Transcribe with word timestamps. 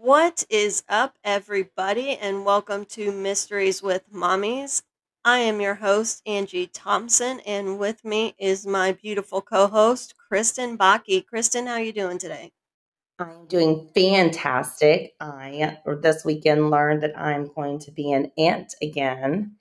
What 0.00 0.44
is 0.48 0.84
up, 0.88 1.16
everybody, 1.24 2.16
and 2.16 2.44
welcome 2.44 2.84
to 2.84 3.10
Mysteries 3.10 3.82
with 3.82 4.04
Mommies. 4.12 4.82
I 5.24 5.38
am 5.38 5.60
your 5.60 5.74
host, 5.74 6.22
Angie 6.24 6.68
Thompson, 6.68 7.40
and 7.40 7.80
with 7.80 8.04
me 8.04 8.36
is 8.38 8.64
my 8.64 8.92
beautiful 8.92 9.42
co-host, 9.42 10.14
Kristen 10.16 10.78
Baki. 10.78 11.26
Kristen, 11.26 11.66
how 11.66 11.74
are 11.74 11.82
you 11.82 11.92
doing 11.92 12.18
today? 12.18 12.52
I'm 13.18 13.46
doing 13.48 13.88
fantastic. 13.92 15.14
I 15.18 15.78
this 16.00 16.24
weekend 16.24 16.70
learned 16.70 17.02
that 17.02 17.18
I'm 17.18 17.50
going 17.52 17.80
to 17.80 17.90
be 17.90 18.12
an 18.12 18.30
aunt 18.38 18.76
again, 18.80 19.56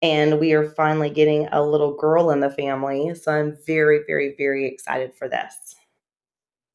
and 0.00 0.40
we 0.40 0.54
are 0.54 0.70
finally 0.70 1.10
getting 1.10 1.48
a 1.52 1.62
little 1.62 1.98
girl 1.98 2.30
in 2.30 2.40
the 2.40 2.50
family. 2.50 3.14
So 3.14 3.30
I'm 3.30 3.58
very, 3.66 4.00
very, 4.06 4.34
very 4.38 4.66
excited 4.66 5.14
for 5.14 5.28
this. 5.28 5.54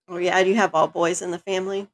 Oh 0.07 0.17
yeah, 0.17 0.43
do 0.43 0.49
you 0.49 0.55
have 0.55 0.75
all 0.75 0.87
boys 0.87 1.23
in 1.23 1.31
the 1.31 1.39
family? 1.39 1.89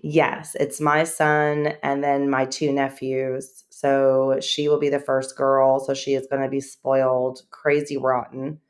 Yes, 0.00 0.54
it's 0.54 0.80
my 0.80 1.02
son 1.04 1.74
and 1.82 2.04
then 2.04 2.30
my 2.30 2.44
two 2.46 2.72
nephews. 2.72 3.64
So 3.70 4.38
she 4.40 4.68
will 4.68 4.78
be 4.78 4.88
the 4.90 5.00
first 5.00 5.36
girl. 5.36 5.80
So 5.80 5.92
she 5.94 6.14
is 6.14 6.26
going 6.28 6.42
to 6.42 6.48
be 6.48 6.60
spoiled, 6.60 7.42
crazy 7.50 7.96
rotten. 7.96 8.60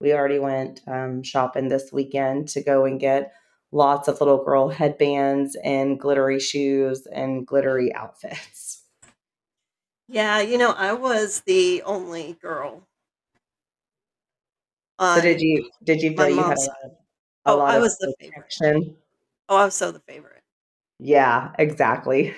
We 0.00 0.12
already 0.12 0.40
went 0.40 0.80
um, 0.88 1.22
shopping 1.22 1.68
this 1.68 1.92
weekend 1.92 2.48
to 2.50 2.62
go 2.62 2.84
and 2.84 2.98
get 3.00 3.32
lots 3.70 4.08
of 4.08 4.20
little 4.20 4.44
girl 4.44 4.68
headbands 4.68 5.56
and 5.64 6.00
glittery 6.00 6.40
shoes 6.40 7.06
and 7.06 7.46
glittery 7.46 7.94
outfits. 7.94 8.84
Yeah, 10.06 10.38
you 10.40 10.58
know, 10.58 10.70
I 10.70 10.92
was 10.92 11.40
the 11.40 11.82
only 11.82 12.34
girl. 12.34 12.86
So 15.04 15.20
did 15.20 15.40
you 15.40 15.70
did 15.84 16.02
you 16.02 16.16
feel 16.16 16.28
you 16.28 16.44
had 16.44 16.56
a 16.56 16.60
lot 16.60 16.76
of, 16.84 16.90
a 17.46 17.52
oh, 17.52 17.56
lot 17.56 17.74
I 17.74 17.78
of 17.78 17.82
was 17.82 17.96
the 17.98 18.08
favorite. 18.20 18.52
Oh, 19.48 19.56
I 19.56 19.64
was 19.66 19.74
so 19.74 19.92
the 19.92 20.00
favorite. 20.00 20.31
Yeah, 21.04 21.50
exactly. 21.58 22.32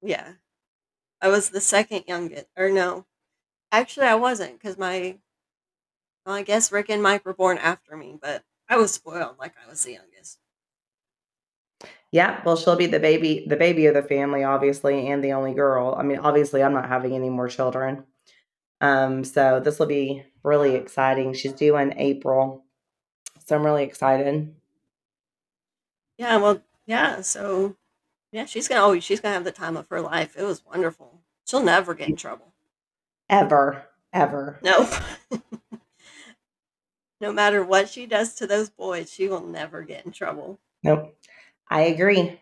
Yeah. 0.00 0.34
I 1.20 1.28
was 1.28 1.50
the 1.50 1.60
second 1.60 2.04
youngest. 2.06 2.46
Or 2.56 2.70
no. 2.70 3.06
Actually, 3.72 4.06
I 4.06 4.14
wasn't 4.14 4.52
because 4.52 4.78
my, 4.78 5.18
well, 6.24 6.36
I 6.36 6.42
guess 6.42 6.70
Rick 6.70 6.90
and 6.90 7.02
Mike 7.02 7.24
were 7.24 7.34
born 7.34 7.58
after 7.58 7.96
me, 7.96 8.16
but 8.22 8.44
I 8.68 8.76
was 8.76 8.92
spoiled 8.92 9.36
like 9.40 9.54
I 9.64 9.68
was 9.68 9.82
the 9.82 9.94
youngest. 9.94 10.38
Yeah, 12.12 12.40
well, 12.44 12.54
she'll 12.56 12.76
be 12.76 12.86
the 12.86 13.00
baby, 13.00 13.44
the 13.48 13.56
baby 13.56 13.86
of 13.86 13.94
the 13.94 14.02
family, 14.02 14.44
obviously, 14.44 15.08
and 15.08 15.24
the 15.24 15.32
only 15.32 15.52
girl. 15.52 15.96
I 15.98 16.04
mean, 16.04 16.18
obviously, 16.18 16.62
I'm 16.62 16.72
not 16.72 16.88
having 16.88 17.14
any 17.14 17.30
more 17.30 17.48
children. 17.48 18.04
Um, 18.80 19.24
so 19.24 19.58
this 19.58 19.80
will 19.80 19.86
be 19.86 20.24
really 20.44 20.76
exciting. 20.76 21.32
She's 21.34 21.52
due 21.52 21.76
in 21.78 21.98
April, 21.98 22.64
so 23.44 23.56
I'm 23.56 23.64
really 23.64 23.82
excited. 23.82 24.54
Yeah, 26.16 26.36
well, 26.36 26.62
yeah, 26.86 27.20
so 27.22 27.74
yeah, 28.34 28.46
she's 28.46 28.66
gonna 28.66 28.82
oh, 28.84 28.98
she's 28.98 29.20
gonna 29.20 29.34
have 29.34 29.44
the 29.44 29.52
time 29.52 29.76
of 29.76 29.86
her 29.90 30.00
life. 30.00 30.34
It 30.36 30.42
was 30.42 30.66
wonderful. 30.66 31.20
She'll 31.46 31.62
never 31.62 31.94
get 31.94 32.08
in 32.08 32.16
trouble. 32.16 32.52
Ever, 33.30 33.84
ever. 34.12 34.58
No. 34.60 34.90
no 37.20 37.32
matter 37.32 37.62
what 37.64 37.88
she 37.88 38.06
does 38.06 38.34
to 38.34 38.48
those 38.48 38.70
boys, 38.70 39.12
she 39.12 39.28
will 39.28 39.46
never 39.46 39.82
get 39.82 40.04
in 40.04 40.10
trouble. 40.10 40.58
Nope. 40.82 41.16
I 41.70 41.82
agree. 41.82 42.40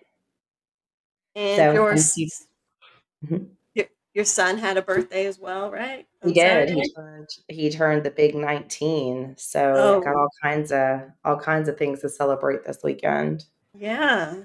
And 1.36 1.56
So, 1.58 1.72
your 1.74 1.92
mm-hmm. 1.92 3.36
your, 3.74 3.86
your 4.14 4.24
son 4.24 4.56
had 4.56 4.78
a 4.78 4.82
birthday 4.82 5.26
as 5.26 5.38
well, 5.38 5.70
right? 5.70 6.06
He 6.24 6.32
did. 6.32 6.40
Saturday? 6.40 6.80
He 6.80 6.92
turned 6.94 7.28
he 7.48 7.70
turned 7.70 8.02
the 8.04 8.10
big 8.10 8.34
19. 8.34 9.34
So 9.36 9.74
Oh. 9.76 10.00
got 10.00 10.16
all 10.16 10.30
kinds 10.42 10.72
of 10.72 11.02
all 11.22 11.38
kinds 11.38 11.68
of 11.68 11.76
things 11.76 12.00
to 12.00 12.08
celebrate 12.08 12.64
this 12.64 12.78
weekend. 12.82 13.44
Yeah. 13.76 14.44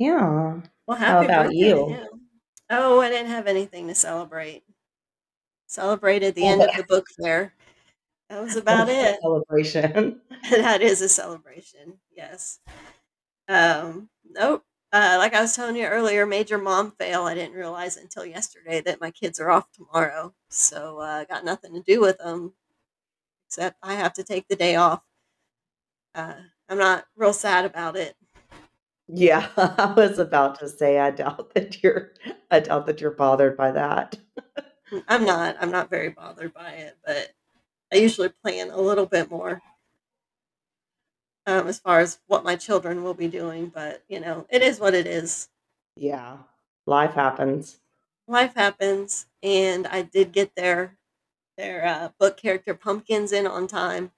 Yeah. 0.00 0.62
Well, 0.86 0.98
How 1.06 1.20
happy 1.20 1.22
about 1.22 1.54
birthday 1.54 1.54
you? 1.54 1.74
to 1.74 1.82
him. 1.84 2.28
Oh, 2.68 3.00
I 3.00 3.08
didn't 3.08 3.30
have 3.30 3.46
anything 3.46 3.88
to 3.88 3.94
celebrate. 3.94 4.64
Celebrated 5.68 6.34
the 6.34 6.46
Oh, 6.46 6.48
end 6.48 6.64
of 6.66 6.76
the 6.76 6.84
book 6.84 7.06
fair. 7.18 7.54
That 8.30 8.42
was 8.42 8.56
about 8.56 8.88
it. 8.88 9.22
Celebration. 9.22 10.20
that 10.50 10.82
is 10.82 11.00
a 11.00 11.08
celebration. 11.08 11.98
Yes. 12.16 12.60
Um, 13.48 14.10
nope. 14.30 14.64
Uh, 14.92 15.16
like 15.18 15.34
I 15.34 15.42
was 15.42 15.56
telling 15.56 15.76
you 15.76 15.86
earlier, 15.86 16.26
major 16.26 16.58
mom 16.58 16.92
fail. 16.92 17.24
I 17.24 17.34
didn't 17.34 17.56
realize 17.56 17.96
until 17.96 18.26
yesterday 18.26 18.80
that 18.82 19.00
my 19.00 19.10
kids 19.10 19.40
are 19.40 19.50
off 19.50 19.70
tomorrow, 19.72 20.34
so 20.50 21.00
uh, 21.00 21.24
got 21.24 21.44
nothing 21.44 21.74
to 21.74 21.82
do 21.82 22.00
with 22.00 22.18
them 22.18 22.54
except 23.48 23.78
I 23.82 23.94
have 23.94 24.14
to 24.14 24.24
take 24.24 24.48
the 24.48 24.56
day 24.56 24.76
off. 24.76 25.02
Uh, 26.14 26.34
I'm 26.68 26.78
not 26.78 27.06
real 27.16 27.32
sad 27.32 27.64
about 27.64 27.96
it. 27.96 28.16
Yeah, 29.12 29.48
I 29.56 29.92
was 29.96 30.18
about 30.18 30.58
to 30.60 30.68
say 30.68 30.98
I 30.98 31.10
doubt 31.10 31.50
that 31.54 31.82
you're 31.82 32.12
I 32.50 32.60
doubt 32.60 32.86
that 32.86 33.00
you're 33.00 33.10
bothered 33.10 33.56
by 33.56 33.72
that. 33.72 34.18
I'm 35.08 35.24
not. 35.24 35.56
I'm 35.60 35.70
not 35.70 35.90
very 35.90 36.10
bothered 36.10 36.52
by 36.54 36.70
it, 36.72 36.96
but 37.04 37.32
I 37.92 37.96
usually 37.96 38.30
plan 38.30 38.70
a 38.70 38.80
little 38.80 39.06
bit 39.06 39.30
more 39.30 39.60
um, 41.46 41.66
as 41.66 41.78
far 41.78 42.00
as 42.00 42.18
what 42.26 42.44
my 42.44 42.56
children 42.56 43.02
will 43.02 43.14
be 43.14 43.28
doing. 43.28 43.68
But 43.68 44.02
you 44.08 44.20
know, 44.20 44.46
it 44.50 44.62
is 44.62 44.80
what 44.80 44.94
it 44.94 45.06
is. 45.06 45.48
Yeah. 45.96 46.38
Life 46.86 47.14
happens. 47.14 47.78
Life 48.28 48.54
happens, 48.54 49.26
and 49.42 49.86
I 49.86 50.02
did 50.02 50.32
get 50.32 50.54
their 50.54 50.96
their 51.56 51.84
uh, 51.86 52.08
book 52.18 52.36
character 52.36 52.74
pumpkins 52.74 53.32
in 53.32 53.46
on 53.46 53.66
time, 53.66 54.12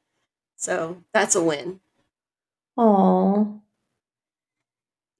so 0.56 1.02
that's 1.14 1.34
a 1.34 1.42
win. 1.42 1.81
Oh, 2.76 3.61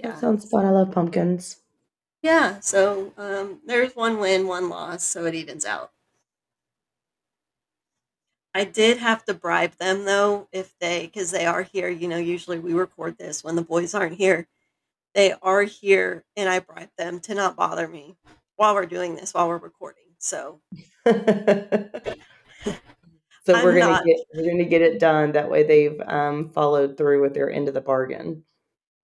Yeah, 0.03 0.11
that 0.11 0.19
sounds 0.19 0.49
fun. 0.51 0.67
I 0.67 0.71
love 0.71 0.91
pumpkins. 0.93 1.63
yeah. 2.23 2.61
So 2.61 3.13
um, 3.17 3.61
there's 3.67 3.95
one 3.97 4.19
win, 4.19 4.47
one 4.47 4.69
loss, 4.69 5.05
so 5.05 5.25
it 5.27 5.35
evens 5.35 5.65
out. 5.65 5.93
I 8.55 8.65
did 8.65 8.99
have 8.99 9.25
to 9.27 9.35
bribe 9.35 9.73
them 9.77 10.05
though, 10.05 10.49
if 10.53 10.75
they, 10.79 11.07
because 11.07 11.31
they 11.31 11.47
are 11.47 11.63
here. 11.63 11.89
You 11.89 12.09
know, 12.09 12.19
usually 12.19 12.59
we 12.59 12.75
record 12.75 13.17
this 13.19 13.43
when 13.43 13.57
the 13.57 13.63
boys 13.63 13.95
aren't 13.95 14.17
here. 14.19 14.47
They 15.15 15.35
are 15.43 15.63
here, 15.65 16.25
and 16.37 16.49
I 16.49 16.61
bribed 16.61 16.97
them 16.99 17.21
to 17.23 17.35
not 17.35 17.57
bother 17.57 17.89
me 17.89 18.17
while 18.57 18.75
we're 18.75 18.87
doing 18.87 19.17
this, 19.17 19.35
while 19.35 19.49
we're 19.49 19.59
recording. 19.59 20.05
So 20.19 20.61
So 23.47 23.55
I'm 23.55 23.63
we're 23.63 23.75
gonna 23.75 23.93
not. 23.93 24.05
get 24.05 24.19
we're 24.35 24.51
gonna 24.51 24.65
get 24.65 24.83
it 24.83 24.99
done. 25.01 25.33
That 25.33 25.51
way 25.51 25.63
they've 25.65 26.01
um, 26.07 26.51
followed 26.51 26.97
through 26.97 27.23
with 27.23 27.35
their 27.35 27.51
end 27.51 27.69
of 27.69 27.75
the 27.75 27.81
bargain. 27.81 28.45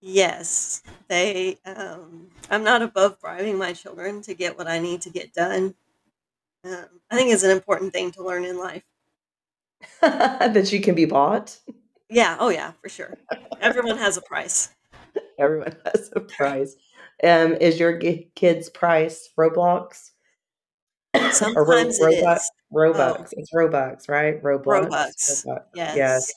Yes, 0.00 0.82
they. 1.08 1.58
Um, 1.64 2.28
I'm 2.50 2.62
not 2.64 2.82
above 2.82 3.20
bribing 3.20 3.58
my 3.58 3.72
children 3.72 4.22
to 4.22 4.34
get 4.34 4.56
what 4.56 4.68
I 4.68 4.78
need 4.78 5.02
to 5.02 5.10
get 5.10 5.32
done. 5.32 5.74
Um, 6.64 6.86
I 7.10 7.16
think 7.16 7.32
it's 7.32 7.42
an 7.42 7.50
important 7.50 7.92
thing 7.92 8.10
to 8.12 8.22
learn 8.22 8.44
in 8.44 8.58
life. 8.58 8.84
that 10.00 10.72
you 10.72 10.80
can 10.80 10.94
be 10.94 11.04
bought. 11.04 11.58
Yeah. 12.10 12.36
Oh 12.38 12.48
yeah, 12.48 12.72
for 12.80 12.88
sure. 12.88 13.14
Everyone 13.60 13.96
has 13.98 14.16
a 14.16 14.22
price. 14.22 14.70
Everyone 15.38 15.76
has 15.84 16.10
a 16.14 16.20
price. 16.20 16.76
Um, 17.24 17.54
is 17.54 17.80
your 17.80 17.98
gi- 17.98 18.30
kid's 18.36 18.70
price 18.70 19.28
Roblox 19.36 20.10
or 21.14 21.20
Ro- 21.20 21.30
Sometimes 21.32 21.98
it 21.98 22.22
Robux? 22.24 22.36
is. 22.36 22.50
Robux. 22.72 23.18
Oh, 23.20 23.26
It's 23.32 23.52
Robux, 23.52 24.08
right? 24.08 24.40
Roblox. 24.42 24.88
Robux. 24.88 25.46
Robux. 25.46 25.60
Yes. 25.74 25.96
Yes. 25.96 26.32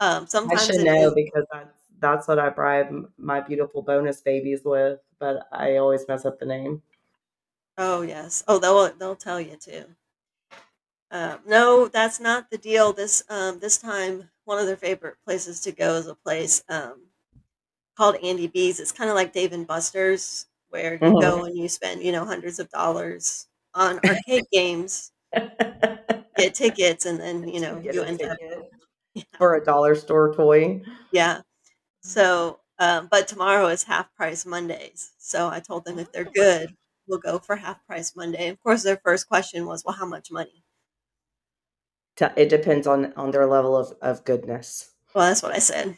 Um, 0.00 0.26
I 0.50 0.56
should 0.56 0.84
know 0.84 1.08
is. 1.08 1.14
because 1.14 1.44
that's 1.52 1.81
that's 2.02 2.28
what 2.28 2.38
I 2.40 2.50
bribe 2.50 3.12
my 3.18 3.40
beautiful 3.40 3.82
bonus 3.82 4.20
babies 4.22 4.62
with, 4.64 5.00
but 5.20 5.48
I 5.52 5.76
always 5.78 6.08
mess 6.08 6.26
up 6.26 6.40
the 6.40 6.46
name. 6.46 6.82
Oh 7.76 8.00
yes. 8.00 8.42
Oh, 8.48 8.58
they'll 8.58 8.94
they'll 8.96 9.14
tell 9.14 9.38
you 9.38 9.58
too. 9.58 9.94
Um, 11.10 11.40
no, 11.46 11.88
that's 11.88 12.20
not 12.20 12.50
the 12.50 12.58
deal. 12.58 12.92
This 12.92 13.22
um, 13.28 13.58
this 13.60 13.76
time, 13.78 14.30
one 14.44 14.58
of 14.58 14.66
their 14.66 14.76
favorite 14.76 15.18
places 15.24 15.60
to 15.62 15.72
go 15.72 15.96
is 15.96 16.06
a 16.06 16.14
place 16.14 16.64
um, 16.68 17.08
called 17.96 18.16
Andy 18.24 18.48
B's. 18.48 18.80
It's 18.80 18.92
kind 18.92 19.10
of 19.10 19.16
like 19.16 19.32
Dave 19.34 19.52
and 19.52 19.66
Buster's, 19.66 20.46
where 20.70 20.94
you 20.96 21.14
Mhm. 21.14 21.16
go 21.16 21.44
and 21.44 21.56
you 21.58 21.68
spend 21.68 22.02
you 22.02 22.12
know 22.12 22.24
hundreds 22.26 22.58
of 22.60 22.70
dollars 22.70 23.48
on 23.74 24.00
arcade 24.00 24.44
games, 24.52 25.12
get 26.36 26.54
tickets, 26.54 27.04
and 27.06 27.20
then 27.20 27.48
you 27.48 27.60
know 27.60 27.84
you 27.88 28.02
end 28.02 28.20
up 28.22 28.32
yeah 29.14 29.24
for 29.38 29.54
a 29.54 29.64
dollar 29.64 29.94
store 29.94 30.32
toy. 30.34 30.82
yeah. 31.10 31.42
So, 32.02 32.60
um, 32.78 33.08
but 33.10 33.28
tomorrow 33.28 33.68
is 33.68 33.84
half 33.84 34.14
price 34.14 34.44
Mondays. 34.44 35.12
So 35.18 35.48
I 35.48 35.60
told 35.60 35.84
them 35.84 35.98
if 35.98 36.10
they're 36.12 36.24
good, 36.24 36.74
we'll 37.06 37.18
go 37.18 37.38
for 37.38 37.56
half 37.56 37.84
price 37.86 38.14
Monday. 38.16 38.48
Of 38.48 38.60
course, 38.62 38.82
their 38.82 39.00
first 39.04 39.28
question 39.28 39.66
was, 39.66 39.84
"Well, 39.84 39.94
how 39.94 40.06
much 40.06 40.30
money?" 40.30 40.64
It 42.36 42.48
depends 42.48 42.86
on 42.86 43.12
on 43.14 43.30
their 43.30 43.46
level 43.46 43.76
of 43.76 43.96
of 44.02 44.24
goodness. 44.24 44.92
Well, 45.14 45.28
that's 45.28 45.42
what 45.42 45.52
I 45.54 45.58
said. 45.58 45.96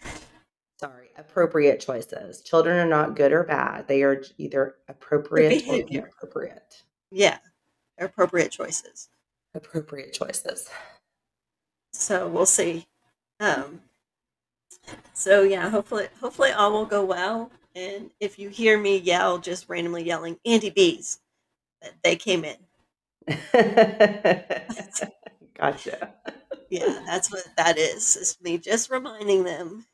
Sorry, 0.79 1.11
appropriate 1.17 1.81
choices. 1.81 2.43
Children 2.43 2.77
are 2.79 2.89
not 2.89 3.17
good 3.17 3.33
or 3.33 3.45
bad. 3.45 3.89
They 3.89 4.03
are 4.03 4.23
either 4.39 4.77
The 4.87 4.93
appropriate 4.93 5.67
or 5.69 5.75
inappropriate. 5.75 6.83
Yeah, 7.11 7.39
they're 7.97 8.09
appropriate 8.09 8.51
choices. 8.51 9.09
Appropriate 9.55 10.12
choices. 10.12 10.69
So 11.93 12.27
we'll 12.27 12.45
see. 12.47 12.87
Um, 13.39 13.81
so 15.12 15.42
yeah, 15.42 15.69
hopefully, 15.70 16.08
hopefully 16.20 16.50
all 16.52 16.72
will 16.72 16.86
go 16.86 17.04
well. 17.04 17.50
And 17.75 18.10
if 18.20 18.38
you 18.38 18.48
hear 18.48 18.78
me 18.78 18.98
yell, 18.98 19.38
just 19.38 19.69
randomly 19.69 20.04
yelling, 20.04 20.38
Andy 20.44 20.70
B's, 20.70 21.20
they 22.04 22.16
came 22.16 22.44
in. 22.44 22.56
gotcha. 25.58 26.14
Yeah, 26.70 27.02
that's 27.06 27.32
what 27.32 27.44
that 27.56 27.78
is. 27.78 28.16
It's 28.16 28.40
me 28.42 28.58
just 28.58 28.90
reminding 28.90 29.44
them 29.44 29.86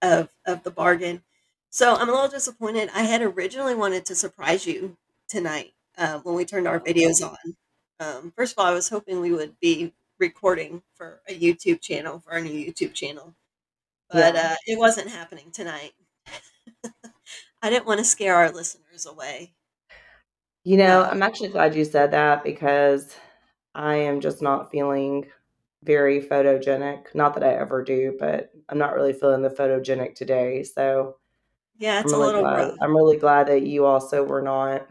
of 0.00 0.28
of 0.46 0.62
the 0.62 0.70
bargain. 0.70 1.22
So 1.70 1.94
I'm 1.94 2.08
a 2.08 2.12
little 2.12 2.28
disappointed. 2.28 2.90
I 2.94 3.02
had 3.04 3.22
originally 3.22 3.74
wanted 3.74 4.04
to 4.06 4.14
surprise 4.14 4.66
you 4.66 4.96
tonight 5.28 5.72
uh, 5.96 6.18
when 6.20 6.34
we 6.34 6.44
turned 6.44 6.68
our 6.68 6.80
videos 6.80 7.22
on. 7.22 7.56
Um, 8.00 8.32
first 8.36 8.52
of 8.52 8.58
all, 8.58 8.66
I 8.66 8.74
was 8.74 8.88
hoping 8.88 9.20
we 9.20 9.32
would 9.32 9.58
be 9.60 9.94
recording 10.22 10.82
for 10.94 11.20
a 11.28 11.38
YouTube 11.38 11.80
channel 11.80 12.20
for 12.20 12.32
our 12.32 12.40
new 12.40 12.52
YouTube 12.52 12.94
channel, 12.94 13.34
but 14.08 14.34
Yeah. 14.34 14.52
uh, 14.52 14.56
it 14.66 14.78
wasn't 14.78 15.08
happening 15.10 15.50
tonight. 15.52 15.92
I 17.62 17.70
didn't 17.70 17.86
want 17.86 17.98
to 17.98 18.04
scare 18.04 18.36
our 18.36 18.50
listeners 18.52 19.04
away. 19.06 19.52
You 20.64 20.76
know, 20.76 21.02
I'm 21.02 21.22
actually 21.22 21.48
glad 21.48 21.74
you 21.74 21.84
said 21.84 22.12
that 22.12 22.44
because 22.44 23.16
I 23.74 23.96
am 23.96 24.20
just 24.20 24.42
not 24.42 24.70
feeling 24.70 25.26
very 25.82 26.20
photogenic. 26.22 27.12
Not 27.14 27.34
that 27.34 27.42
I 27.42 27.54
ever 27.54 27.82
do, 27.82 28.16
but 28.20 28.50
I'm 28.68 28.78
not 28.78 28.94
really 28.94 29.12
feeling 29.12 29.42
the 29.42 29.50
photogenic 29.50 30.14
today. 30.14 30.62
So 30.62 31.16
yeah, 31.78 31.98
I'm 31.98 32.04
it's 32.04 32.12
a 32.12 32.16
really 32.16 32.26
little 32.26 32.42
glad. 32.42 32.56
rough. 32.68 32.78
I'm 32.80 32.94
really 32.96 33.16
glad 33.16 33.48
that 33.48 33.62
you 33.62 33.84
also 33.86 34.22
were 34.22 34.42
not. 34.42 34.86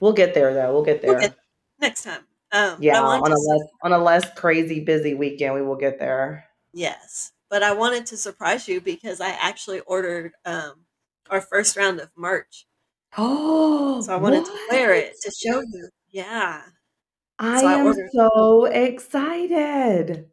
We'll 0.00 0.14
get 0.14 0.32
there 0.34 0.54
though. 0.54 0.72
We'll 0.72 0.84
get 0.84 1.02
We'll 1.04 1.12
there. 1.14 1.20
get 1.20 1.36
next 1.80 2.02
time. 2.04 2.26
Um, 2.52 2.78
Yeah, 2.78 3.00
on 3.02 3.32
a 3.32 3.36
less 3.38 3.62
on 3.82 3.92
a 3.92 3.98
less 3.98 4.28
crazy 4.38 4.80
busy 4.84 5.14
weekend, 5.14 5.54
we 5.54 5.62
will 5.62 5.76
get 5.76 5.98
there. 5.98 6.48
yes, 6.72 7.32
but 7.48 7.62
I 7.62 7.72
wanted 7.72 8.06
to 8.06 8.16
surprise 8.16 8.68
you 8.68 8.80
because 8.80 9.20
I 9.20 9.30
actually 9.30 9.80
ordered 9.80 10.32
um, 10.44 10.86
our 11.30 11.40
first 11.40 11.76
round 11.76 12.00
of 12.00 12.10
merch. 12.16 12.66
Oh, 13.16 14.02
So 14.02 14.12
I 14.14 14.16
wanted 14.16 14.44
to 14.46 14.52
wear 14.70 14.92
it 14.94 15.20
to 15.22 15.30
show 15.30 15.60
you. 15.60 15.88
Yeah. 16.10 16.64
I 17.38 17.60
So 17.60 17.68
am 17.78 17.86
ordered. 17.86 18.10
so 18.10 18.64
excited. 18.64 20.30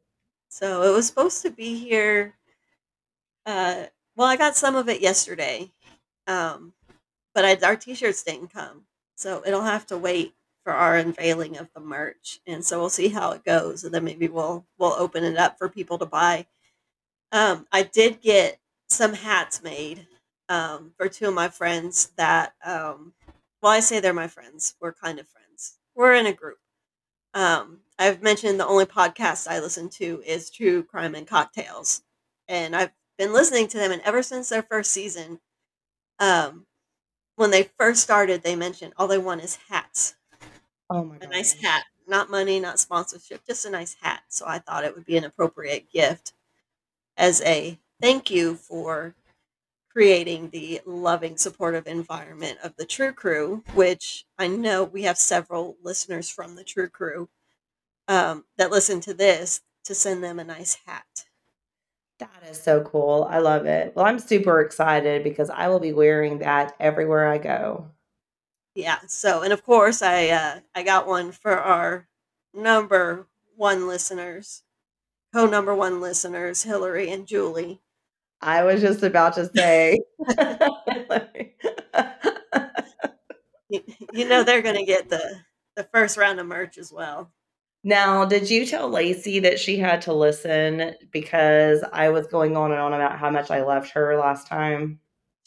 So 0.50 0.83
it 0.83 0.92
was 0.94 1.07
supposed 1.07 1.42
to 1.44 1.50
be 1.50 1.77
here. 1.80 2.38
Uh, 3.45 3.88
well, 4.15 4.27
I 4.27 4.36
got 4.36 4.56
some 4.56 4.75
of 4.75 4.89
it 4.89 5.01
yesterday, 5.01 5.72
um, 6.27 6.74
but 7.33 7.45
I, 7.45 7.68
our 7.68 7.75
t-shirts 7.77 8.24
didn't 8.24 8.50
come, 8.50 8.88
so 9.15 9.44
it'll 9.45 9.63
have 9.63 9.88
to 9.88 9.98
wait 10.00 10.36
for 10.69 10.75
our 10.75 10.98
unveiling 10.98 11.57
of 11.57 11.68
the 11.74 11.80
merch. 11.80 12.42
And 12.45 12.63
so 12.63 12.80
we'll 12.80 12.92
see 12.92 13.07
how 13.07 13.31
it 13.31 13.44
goes, 13.44 13.83
and 13.83 13.92
then 13.92 14.04
maybe 14.04 14.27
we'll 14.27 14.68
we'll 14.77 14.94
open 14.94 15.24
it 15.24 15.36
up 15.36 15.57
for 15.57 15.68
people 15.68 15.98
to 15.98 16.06
buy. 16.06 16.45
Um, 17.31 17.66
I 17.71 17.81
did 17.81 18.21
get 18.21 18.60
some 18.88 19.13
hats 19.16 19.63
made 19.63 20.06
um, 20.48 20.92
for 20.95 21.10
two 21.10 21.27
of 21.27 21.33
my 21.33 21.48
friends 21.48 22.12
that, 22.18 22.54
um, 22.63 23.13
well, 23.63 23.71
I 23.71 23.80
say 23.80 24.00
they're 24.00 24.13
my 24.13 24.27
friends. 24.27 24.75
We're 24.80 24.94
kind 24.94 25.18
of 25.18 25.27
friends. 25.27 25.80
We're 25.95 26.13
in 26.13 26.27
a 26.27 26.33
group. 26.33 26.60
Um, 27.33 27.80
I've 27.98 28.22
mentioned 28.22 28.60
the 28.60 28.68
only 28.68 28.86
podcast 28.86 29.48
I 29.48 29.60
listen 29.60 29.89
to 29.98 30.22
is 30.24 30.51
True 30.51 30.83
Crime 30.83 31.15
and 31.15 31.25
Cocktails, 31.25 32.04
and 32.48 32.75
I've 32.75 32.92
been 33.18 33.33
listening 33.33 33.68
to 33.69 33.77
them. 33.77 33.92
And 33.92 34.04
ever 34.04 34.22
since 34.22 34.50
their 34.50 34.62
first 34.62 34.92
season, 34.92 35.39
um, 36.19 36.68
when 37.38 37.50
they 37.50 37.72
first 37.80 38.04
started, 38.04 38.44
they 38.44 38.56
mentioned 38.56 38.94
all 38.98 39.07
they 39.07 39.18
want 39.18 39.42
is 39.44 39.57
hats, 39.69 40.13
Oh 40.89 41.03
my 41.03 41.18
a 41.21 41.27
nice 41.27 41.53
hat, 41.62 41.83
not 42.07 42.30
money, 42.30 42.59
not 42.59 42.80
sponsorship, 42.80 43.45
just 43.45 43.65
a 43.65 43.69
nice 43.69 43.95
hat. 44.01 44.24
So 44.30 44.45
I 44.47 44.59
thought 44.59 44.83
it 44.83 44.95
would 44.95 45.06
be 45.06 45.18
an 45.18 45.24
appropriate 45.24 45.91
gift 45.91 46.33
as 47.18 47.41
a 47.41 47.77
thank 48.01 48.31
you 48.31 48.56
for 48.56 49.15
creating 49.91 50.50
the 50.51 50.81
loving, 50.86 51.38
supportive 51.38 51.88
environment 51.88 52.57
of 52.63 52.75
the 52.77 52.86
True 52.86 53.12
Crew, 53.12 53.63
which 53.74 54.25
I 54.38 54.47
know 54.47 54.83
we 54.83 55.03
have 55.03 55.18
several 55.18 55.77
listeners 55.83 56.30
from 56.30 56.56
the 56.56 56.63
True 56.63 56.89
Crew 56.89 57.30
um, 58.07 58.45
that 58.57 58.71
listen 58.71 59.01
to 59.01 59.13
this 59.13 59.62
to 59.86 59.95
send 59.95 60.24
them 60.24 60.39
a 60.39 60.44
nice 60.44 60.77
hat. 60.86 61.25
That 62.19 62.44
is 62.50 62.62
so 62.62 62.81
cool. 62.81 63.27
I 63.30 63.39
love 63.39 63.65
it. 63.65 63.94
Well, 63.95 64.06
I'm 64.06 64.19
super 64.19 64.62
excited 64.62 65.24
because 65.24 65.50
I 65.50 65.69
will 65.69 65.80
be 65.80 65.94
wearing 65.94 66.39
that 66.39 66.75
everywhere 66.80 67.27
I 67.27 67.38
go. 67.38 67.91
Yeah. 68.75 69.00
So, 69.07 69.42
and 69.42 69.54
of 69.54 69.63
course, 69.63 70.01
I 70.01 70.30
uh, 70.30 70.60
I 70.75 70.83
got 70.83 71.07
one 71.07 71.31
for 71.31 71.57
our 71.57 72.07
number 72.54 73.27
one 73.56 73.88
listeners, 73.88 74.63
co 75.33 75.45
number 75.45 75.75
one 75.75 76.01
listeners, 76.01 76.63
Hillary 76.63 77.10
and 77.12 77.27
Julie. 77.27 77.81
I 78.42 78.63
was 78.63 78.81
just 78.81 79.04
about 79.04 79.33
to 79.36 79.50
say. 79.56 80.00
You, 83.69 83.81
you 84.13 84.27
know 84.27 84.44
they're 84.44 84.62
gonna 84.62 84.86
get 84.86 85.10
the 85.10 85.42
the 85.75 85.83
first 85.86 86.18
round 86.18 86.39
of 86.39 86.48
merch 86.48 86.77
as 86.77 86.92
well. 86.92 87.31
now, 87.83 88.25
did 88.25 88.50
you 88.50 88.65
tell 88.65 88.89
Lacey 88.89 89.39
that 89.39 89.60
she 89.60 89.77
had 89.77 90.01
to 90.04 90.13
listen 90.13 90.94
because 91.12 91.83
I 91.94 92.10
was 92.10 92.27
going 92.27 92.57
on 92.57 92.72
and 92.72 92.80
on 92.81 92.94
about 92.94 93.18
how 93.19 93.30
much 93.30 93.51
I 93.51 93.63
loved 93.63 93.92
her 93.92 94.18
last 94.18 94.48
time? 94.48 95.00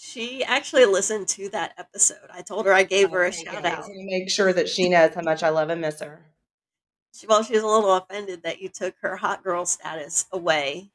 She 0.04 0.43
actually 0.43 0.84
listened 0.84 1.28
to 1.28 1.49
that 1.50 1.75
episode. 1.78 2.28
I 2.32 2.43
told 2.43 2.66
her 2.66 2.72
I 2.72 2.82
gave 2.82 3.12
her 3.12 3.22
a 3.22 3.28
Okay, 3.28 3.44
shout. 3.44 3.64
Out. 3.64 3.84
to 3.84 3.93
make 3.94 4.28
sure 4.28 4.52
that 4.52 4.69
she 4.69 4.88
knows 4.88 5.14
how 5.14 5.22
much 5.22 5.44
I 5.44 5.50
love 5.50 5.70
and 5.70 5.81
miss 5.81 6.00
her. 6.00 6.26
She, 7.14 7.28
well, 7.28 7.44
she 7.44 7.52
was 7.52 7.62
a 7.62 7.66
little 7.69 7.94
offended 7.94 8.43
that 8.43 8.60
you 8.60 8.69
took 8.69 8.96
her 9.02 9.16
hot 9.16 9.44
girl 9.44 9.64
status 9.64 10.26
away 10.32 10.90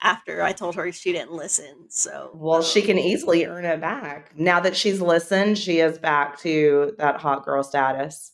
after 0.00 0.42
I 0.42 0.52
told 0.52 0.76
her 0.76 0.92
she 0.92 1.12
didn't 1.12 1.32
listen. 1.32 1.86
So, 1.88 2.30
Well, 2.34 2.62
she 2.62 2.82
um, 2.82 2.86
can 2.86 2.98
easily 2.98 3.46
earn 3.46 3.64
it 3.64 3.80
back. 3.80 4.38
Now 4.38 4.60
that 4.60 4.76
she's 4.76 5.00
listened, 5.00 5.58
she 5.58 5.80
is 5.80 5.98
back 5.98 6.38
to 6.40 6.94
that 6.98 7.20
hot 7.20 7.44
girl 7.44 7.64
status. 7.64 8.30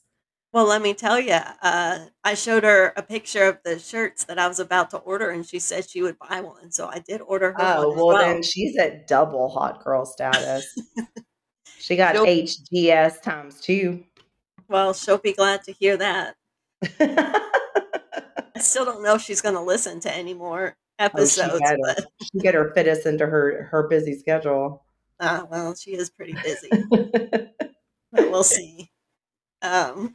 Well, 0.52 0.66
let 0.66 0.82
me 0.82 0.92
tell 0.94 1.18
you, 1.18 1.32
uh, 1.62 2.06
I 2.24 2.34
showed 2.34 2.64
her 2.64 2.92
a 2.96 3.02
picture 3.02 3.44
of 3.48 3.58
the 3.64 3.78
shirts 3.78 4.24
that 4.24 4.38
I 4.38 4.48
was 4.48 4.60
about 4.60 4.90
to 4.90 4.98
order, 4.98 5.30
and 5.30 5.46
she 5.46 5.58
said 5.58 5.88
she 5.88 6.02
would 6.02 6.18
buy 6.18 6.40
one. 6.42 6.70
So 6.72 6.88
I 6.88 6.98
did 6.98 7.20
order 7.22 7.52
her 7.52 7.56
Oh, 7.62 7.88
one 7.88 7.90
as 7.92 7.96
well, 7.96 8.06
well. 8.08 8.18
then 8.18 8.42
she's 8.42 8.76
at 8.78 9.06
double 9.06 9.48
hot 9.48 9.82
girl 9.84 10.04
status. 10.04 10.66
She 11.78 11.96
got 11.96 12.14
She'll, 12.14 12.26
HGS 12.26 13.22
times 13.22 13.60
two. 13.60 14.04
well, 14.68 14.92
she'll 14.94 15.18
be 15.18 15.32
glad 15.32 15.64
to 15.64 15.72
hear 15.72 15.96
that. 15.96 16.36
I 17.00 18.60
still 18.60 18.84
don't 18.84 19.02
know 19.02 19.14
if 19.16 19.22
she's 19.22 19.40
going 19.40 19.54
to 19.54 19.60
listen 19.60 20.00
to 20.00 20.14
any 20.14 20.34
more 20.34 20.76
oh, 21.14 21.26
she 21.26 21.42
episodes, 21.44 21.60
better. 21.60 21.78
but 21.80 22.06
She 22.22 22.38
better 22.40 22.72
fit 22.74 22.88
us 22.88 23.06
into 23.06 23.26
her 23.26 23.64
her 23.70 23.88
busy 23.88 24.18
schedule. 24.18 24.84
uh, 25.20 25.44
well, 25.50 25.74
she 25.74 25.94
is 25.94 26.10
pretty 26.10 26.34
busy. 26.34 26.70
But 28.12 28.30
we'll 28.30 28.44
see. 28.44 28.90
Um, 29.62 30.14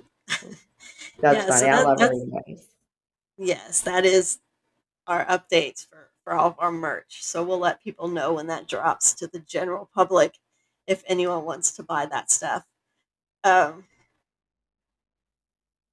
That's 1.20 1.38
yeah, 1.38 1.46
so 1.46 1.52
funny. 1.52 1.70
I 1.70 1.84
love 1.84 2.02
anyways. 2.02 2.68
yes, 3.38 3.82
that 3.82 4.06
is 4.06 4.40
our 5.08 5.26
updates 5.26 5.88
for 5.88 6.10
for 6.24 6.34
all 6.34 6.48
of 6.48 6.56
our 6.60 6.74
merch. 6.74 7.24
So 7.24 7.42
we'll 7.42 7.58
let 7.58 7.82
people 7.82 8.10
know 8.10 8.34
when 8.34 8.48
that 8.48 8.68
drops 8.68 9.14
to 9.14 9.28
the 9.28 9.40
general 9.40 9.90
public 9.96 10.38
if 10.86 11.02
anyone 11.08 11.46
wants 11.46 11.72
to 11.74 11.84
buy 11.84 12.06
that 12.08 12.30
stuff. 12.30 12.66
Um, 13.46 13.86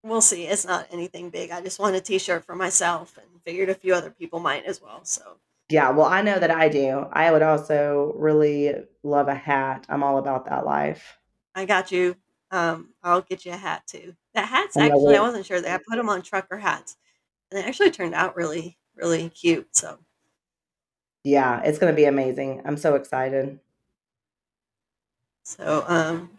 we'll 0.02 0.20
see. 0.20 0.46
It's 0.46 0.66
not 0.66 0.88
anything 0.90 1.30
big. 1.30 1.52
I 1.52 1.60
just 1.60 1.78
want 1.78 1.94
a 1.94 2.00
T-shirt 2.00 2.44
for 2.44 2.56
myself, 2.56 3.16
and 3.16 3.42
figured 3.44 3.68
a 3.68 3.74
few 3.74 3.94
other 3.94 4.10
people 4.10 4.40
might 4.40 4.64
as 4.64 4.82
well. 4.82 5.04
So 5.04 5.36
Yeah, 5.68 5.90
well, 5.90 6.06
I 6.06 6.22
know 6.22 6.38
that 6.40 6.50
I 6.50 6.68
do. 6.68 7.06
I 7.12 7.30
would 7.30 7.42
also 7.42 8.12
really 8.16 8.74
love 9.04 9.28
a 9.28 9.34
hat. 9.36 9.86
I'm 9.88 10.02
all 10.02 10.18
about 10.18 10.46
that 10.46 10.66
life. 10.66 11.18
I 11.54 11.64
got 11.64 11.92
you. 11.92 12.16
Um, 12.54 12.90
I'll 13.02 13.22
get 13.22 13.44
you 13.44 13.52
a 13.52 13.56
hat 13.56 13.86
too. 13.86 14.14
That 14.34 14.48
hat's 14.48 14.76
I'm 14.76 14.84
actually 14.92 15.16
I 15.16 15.20
wasn't 15.22 15.46
sure 15.46 15.60
that 15.60 15.74
I 15.80 15.82
put 15.88 15.96
them 15.96 16.08
on 16.10 16.22
trucker 16.22 16.58
hats, 16.58 16.96
and 17.50 17.60
they 17.60 17.64
actually 17.66 17.90
turned 17.90 18.14
out 18.14 18.36
really 18.36 18.78
really 18.96 19.30
cute. 19.30 19.76
So 19.76 19.98
Yeah, 21.24 21.60
it's 21.64 21.78
gonna 21.78 21.92
be 21.92 22.04
amazing. 22.04 22.62
I'm 22.64 22.76
so 22.76 22.94
excited. 22.94 23.58
so 25.44 25.84
um, 25.86 26.30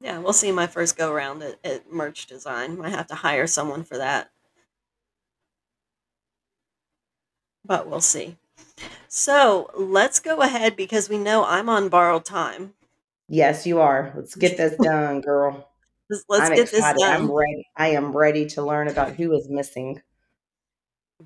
yeah, 0.00 0.18
we'll 0.18 0.32
see 0.32 0.52
my 0.52 0.66
first 0.66 0.96
go 0.96 1.12
around 1.12 1.42
at, 1.42 1.58
at 1.64 1.92
merch 1.92 2.26
design. 2.26 2.78
Might 2.78 2.90
have 2.90 3.08
to 3.08 3.14
hire 3.16 3.46
someone 3.46 3.84
for 3.84 3.98
that, 3.98 4.30
but 7.64 7.88
we'll 7.88 8.00
see. 8.00 8.36
So 9.08 9.70
let's 9.76 10.20
go 10.20 10.42
ahead 10.42 10.76
because 10.76 11.08
we 11.08 11.18
know 11.18 11.44
I'm 11.44 11.68
on 11.68 11.88
borrowed 11.90 12.24
time. 12.26 12.74
Yes, 13.28 13.66
you 13.66 13.80
are. 13.80 14.12
Let's 14.16 14.34
get 14.34 14.56
this 14.56 14.76
done, 14.82 15.20
girl. 15.20 15.68
Let's, 16.10 16.24
let's 16.28 16.50
I'm 16.50 16.56
get 16.56 16.70
this 16.70 16.74
excited. 16.74 17.02
I'm 17.02 17.26
done. 17.26 17.34
ready. 17.34 17.66
I 17.76 17.88
am 17.88 18.16
ready 18.16 18.46
to 18.46 18.62
learn 18.62 18.88
about 18.88 19.12
who 19.12 19.34
is 19.34 19.48
missing. 19.48 20.00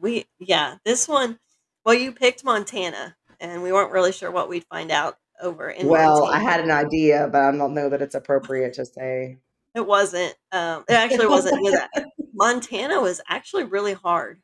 We 0.00 0.26
yeah, 0.38 0.76
this 0.84 1.06
one. 1.06 1.38
Well, 1.84 1.94
you 1.94 2.12
picked 2.12 2.44
Montana, 2.44 3.16
and 3.40 3.62
we 3.62 3.72
weren't 3.72 3.92
really 3.92 4.12
sure 4.12 4.30
what 4.30 4.48
we'd 4.48 4.64
find 4.64 4.90
out 4.90 5.18
over 5.40 5.70
in 5.70 5.88
Well, 5.88 6.26
I 6.26 6.38
had 6.38 6.60
an 6.60 6.70
idea, 6.70 7.28
but 7.30 7.42
I 7.42 7.52
don't 7.52 7.74
know 7.74 7.88
that 7.88 8.02
it's 8.02 8.14
appropriate 8.14 8.74
to 8.74 8.86
say. 8.86 9.38
It 9.74 9.86
wasn't. 9.86 10.34
Um, 10.52 10.84
it 10.88 10.94
actually 10.94 11.26
wasn't. 11.26 11.66
Montana 12.34 13.00
was 13.00 13.20
actually 13.28 13.64
really 13.64 13.92
hard. 13.92 14.40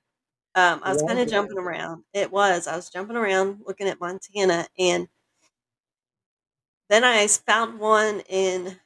Um, 0.55 0.81
I 0.83 0.93
was 0.93 1.03
Was 1.03 1.11
kind 1.11 1.21
of 1.21 1.29
jumping 1.29 1.59
around. 1.59 2.05
It 2.13 2.33
was. 2.33 2.67
I 2.67 2.77
was 2.77 2.91
jumping 2.91 3.17
around 3.17 3.61
looking 3.67 3.89
at 3.89 4.01
Montana, 4.01 4.67
and 4.79 5.09
then 6.89 7.05
I 7.05 7.27
found 7.27 7.79
one 7.79 8.21
in 8.29 8.79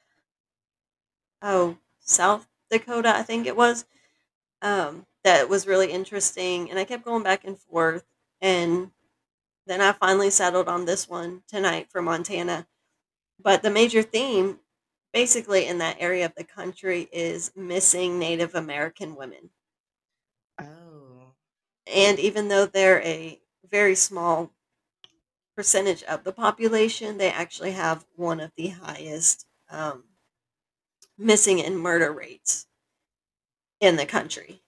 oh 1.41 1.79
South 2.01 2.47
Dakota, 2.71 3.15
I 3.15 3.23
think 3.23 3.47
it 3.47 3.57
was. 3.57 3.85
Um, 4.61 5.07
that 5.25 5.49
was 5.49 5.67
really 5.67 5.93
interesting, 5.93 6.71
and 6.71 6.79
I 6.79 6.85
kept 6.85 7.05
going 7.05 7.23
back 7.23 7.45
and 7.45 7.59
forth, 7.59 8.05
and 8.41 8.91
then 9.67 9.81
I 9.81 9.93
finally 9.93 10.31
settled 10.31 10.69
on 10.69 10.85
this 10.85 11.09
one 11.09 11.43
tonight 11.47 11.89
for 11.91 12.03
Montana. 12.03 12.67
But 13.41 13.63
the 13.63 13.71
major 13.71 14.03
theme, 14.03 14.59
basically 15.13 15.67
in 15.67 15.79
that 15.79 15.97
area 16.01 16.27
of 16.27 16.35
the 16.35 16.45
country, 16.45 17.09
is 17.13 17.53
missing 17.57 18.19
Native 18.19 18.55
American 18.55 19.15
women. 19.15 19.51
Oh. 20.61 21.35
And 21.87 22.19
even 22.19 22.49
though 22.49 22.67
they're 22.67 23.03
a 23.03 23.41
very 23.69 23.95
small 23.95 24.51
percentage 25.57 26.03
of 26.05 26.25
the 26.25 26.33
population, 26.33 27.19
they 27.19 27.31
actually 27.31 27.73
have 27.73 28.05
one 28.17 28.41
of 28.41 28.53
the 28.57 28.69
highest 28.69 29.47
um, 29.71 30.05
missing 31.19 31.63
and 31.63 31.79
murder 31.79 32.13
rates 32.13 32.67
in 33.81 33.97
the 33.97 34.07
country. 34.07 34.63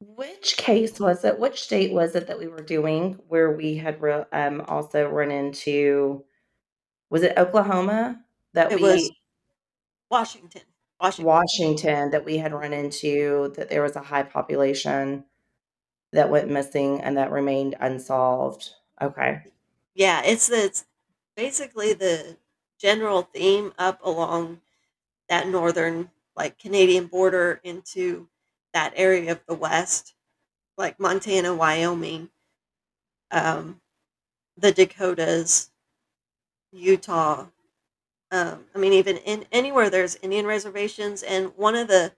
Which 0.00 0.56
case 0.56 0.98
was 0.98 1.24
it? 1.24 1.38
Which 1.38 1.62
state 1.62 1.92
was 1.92 2.14
it 2.14 2.26
that 2.26 2.38
we 2.38 2.48
were 2.48 2.62
doing 2.62 3.18
where 3.28 3.50
we 3.50 3.76
had 3.76 4.00
re- 4.00 4.24
um, 4.32 4.64
also 4.66 5.06
run 5.08 5.30
into? 5.30 6.24
Was 7.10 7.22
it 7.22 7.36
Oklahoma 7.36 8.24
that 8.54 8.72
It 8.72 8.80
was 8.80 9.10
Washington. 10.10 10.62
Washington. 11.00 11.26
Washington 11.26 12.10
that 12.10 12.24
we 12.24 12.38
had 12.38 12.52
run 12.52 12.72
into 12.72 13.52
that 13.56 13.68
there 13.68 13.82
was 13.82 13.96
a 13.96 14.02
high 14.02 14.22
population 14.22 15.24
that 16.12 16.30
went 16.30 16.50
missing 16.50 17.00
and 17.00 17.16
that 17.16 17.30
remained 17.30 17.76
unsolved. 17.80 18.70
Okay. 19.00 19.42
Yeah, 19.94 20.22
it's 20.24 20.50
it's 20.50 20.84
basically 21.36 21.92
the 21.92 22.36
general 22.80 23.22
theme 23.22 23.72
up 23.78 24.00
along 24.04 24.60
that 25.28 25.48
northern 25.48 26.10
like 26.36 26.58
Canadian 26.58 27.06
border 27.08 27.60
into 27.64 28.28
that 28.74 28.92
area 28.96 29.32
of 29.32 29.40
the 29.46 29.54
west, 29.54 30.14
like 30.78 31.00
Montana, 31.00 31.54
Wyoming, 31.54 32.30
um, 33.30 33.80
the 34.56 34.72
Dakotas, 34.72 35.70
Utah. 36.72 37.46
Um, 38.32 38.66
I 38.74 38.78
mean, 38.78 38.92
even 38.94 39.18
in 39.18 39.46
anywhere 39.52 39.90
there's 39.90 40.16
Indian 40.16 40.46
reservations, 40.46 41.22
and 41.22 41.56
one 41.56 41.74
of 41.76 41.88
the 41.88 42.12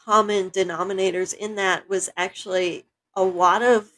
common 0.00 0.50
denominators 0.50 1.34
in 1.34 1.56
that 1.56 1.88
was 1.88 2.08
actually 2.16 2.86
a 3.14 3.22
lot 3.22 3.62
of 3.62 3.90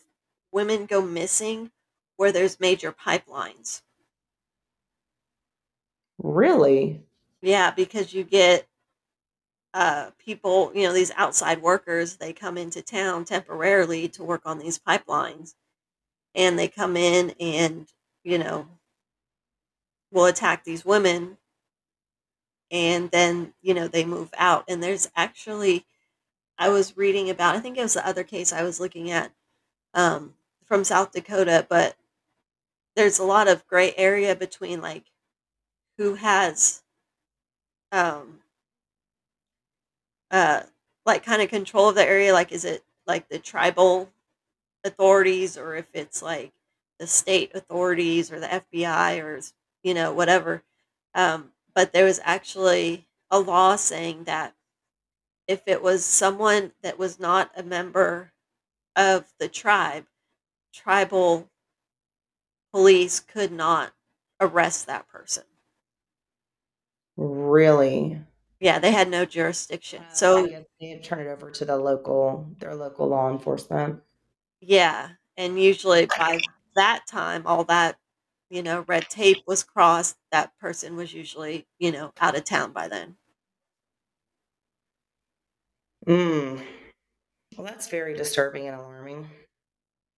women 0.52 0.87
go 0.87 1.00
missing 1.00 1.70
where 2.21 2.33
there's 2.33 2.61
major 2.61 2.93
pipelines. 2.93 3.81
Really? 6.23 7.00
Yeah, 7.41 7.71
because 7.71 8.12
you 8.12 8.25
get 8.25 8.69
uh, 9.73 10.11
people, 10.19 10.71
you 10.75 10.83
know, 10.83 10.93
these 10.93 11.12
outside 11.17 11.62
workers, 11.62 12.17
they 12.17 12.35
come 12.35 12.59
into 12.59 12.83
town 12.83 13.25
temporarily 13.25 14.07
to 14.09 14.23
work 14.23 14.43
on 14.45 14.59
these 14.59 14.79
pipelines. 14.79 15.55
And 16.35 16.59
they 16.59 16.69
come 16.69 16.95
in 16.95 17.33
and, 17.41 17.89
you 18.23 18.37
know, 18.37 18.69
will 20.12 20.27
attack 20.27 20.62
these 20.62 20.85
women. 20.85 21.39
And 22.71 23.11
then, 23.11 23.55
you 23.62 23.73
know, 23.73 23.89
they 23.89 24.05
move 24.05 24.29
out. 24.37 24.65
And 24.69 24.83
there's 24.83 25.09
actually, 25.17 25.87
I 26.59 26.69
was 26.69 26.99
reading 26.99 27.31
about, 27.31 27.57
I 27.57 27.61
think 27.61 27.79
it 27.79 27.83
was 27.83 27.95
the 27.95 28.07
other 28.07 28.25
case 28.25 28.53
I 28.53 28.62
was 28.62 28.79
looking 28.79 29.11
at 29.11 29.33
um, 29.95 30.35
from 30.67 30.85
South 30.85 31.12
Dakota, 31.12 31.67
but 31.67 31.97
there's 32.97 33.18
a 33.18 33.25
lot 33.25 33.49
of 33.49 33.66
gray 33.66 33.94
area 33.97 34.35
between 34.35 34.80
like 34.80 35.04
who 35.99 36.14
has 36.14 36.82
um, 37.92 38.40
uh, 40.30 40.62
like 41.06 41.25
kind 41.25 41.42
of 41.42 41.49
control 41.49 41.88
of 41.88 41.94
the 41.94 42.06
area. 42.06 42.32
Like, 42.32 42.52
is 42.52 42.64
it 42.64 42.85
like 43.06 43.28
the 43.28 43.38
tribal 43.38 44.11
authorities 44.85 45.56
or 45.56 45.75
if 45.76 45.87
it's 45.92 46.23
like 46.23 46.52
the 46.99 47.06
state 47.06 47.52
authorities 47.54 48.30
or 48.30 48.40
the 48.40 48.47
FBI 48.47 49.23
or 49.23 49.40
you 49.82 49.94
know 49.94 50.12
whatever. 50.12 50.62
Um, 51.14 51.52
but 51.75 51.92
there 51.92 52.04
was 52.04 52.20
actually 52.25 53.06
a 53.30 53.38
law 53.38 53.76
saying 53.76 54.25
that 54.25 54.54
if 55.47 55.62
it 55.66 55.82
was 55.82 56.04
someone 56.04 56.73
that 56.82 56.99
was 56.99 57.18
not 57.18 57.50
a 57.56 57.62
member 57.62 58.32
of 58.97 59.32
the 59.38 59.49
tribe, 59.49 60.06
tribal 60.75 61.49
police 62.73 63.21
could 63.21 63.53
not 63.53 63.93
arrest 64.41 64.87
that 64.87 65.09
person. 65.09 65.45
Really? 67.17 68.21
Yeah, 68.61 68.79
they 68.79 68.93
had 68.93 69.09
no 69.09 69.25
jurisdiction. 69.25 70.03
Uh, 70.03 70.15
So 70.15 70.47
they 70.81 70.89
had 70.91 71.05
turned 71.05 71.23
it 71.23 71.29
over 71.29 71.50
to 71.50 71.65
the 71.65 71.77
local, 71.77 72.50
their 72.59 72.75
local 72.75 73.09
law 73.09 73.31
enforcement. 73.31 74.03
Yeah, 74.61 75.11
and 75.37 75.61
usually 75.61 76.07
by 76.07 76.39
that 76.77 77.07
time, 77.09 77.47
all 77.47 77.65
that, 77.65 77.99
you 78.50 78.62
know, 78.62 78.83
red 78.89 79.09
tape 79.09 79.39
was 79.47 79.62
crossed. 79.62 80.17
That 80.33 80.57
person 80.59 80.97
was 80.97 81.12
usually, 81.15 81.67
you 81.79 81.93
know, 81.93 82.12
out 82.21 82.37
of 82.37 82.45
town 82.45 82.73
by 82.73 82.89
then. 82.89 83.17
Mm. 86.07 86.61
Well, 87.57 87.67
that's 87.67 87.89
very 87.89 88.15
disturbing 88.15 88.67
and 88.69 88.77
alarming. 88.77 89.29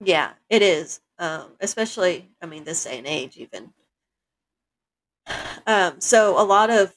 Yeah, 0.05 0.35
it 0.51 0.61
is. 0.61 1.01
Um, 1.19 1.57
especially, 1.61 2.31
I 2.43 2.47
mean, 2.47 2.65
this 2.65 2.85
day 2.85 2.99
and 2.99 3.07
age, 3.07 3.37
even. 3.39 3.73
Um, 5.67 6.01
so 6.01 6.41
a 6.41 6.45
lot 6.45 6.71
of, 6.71 6.95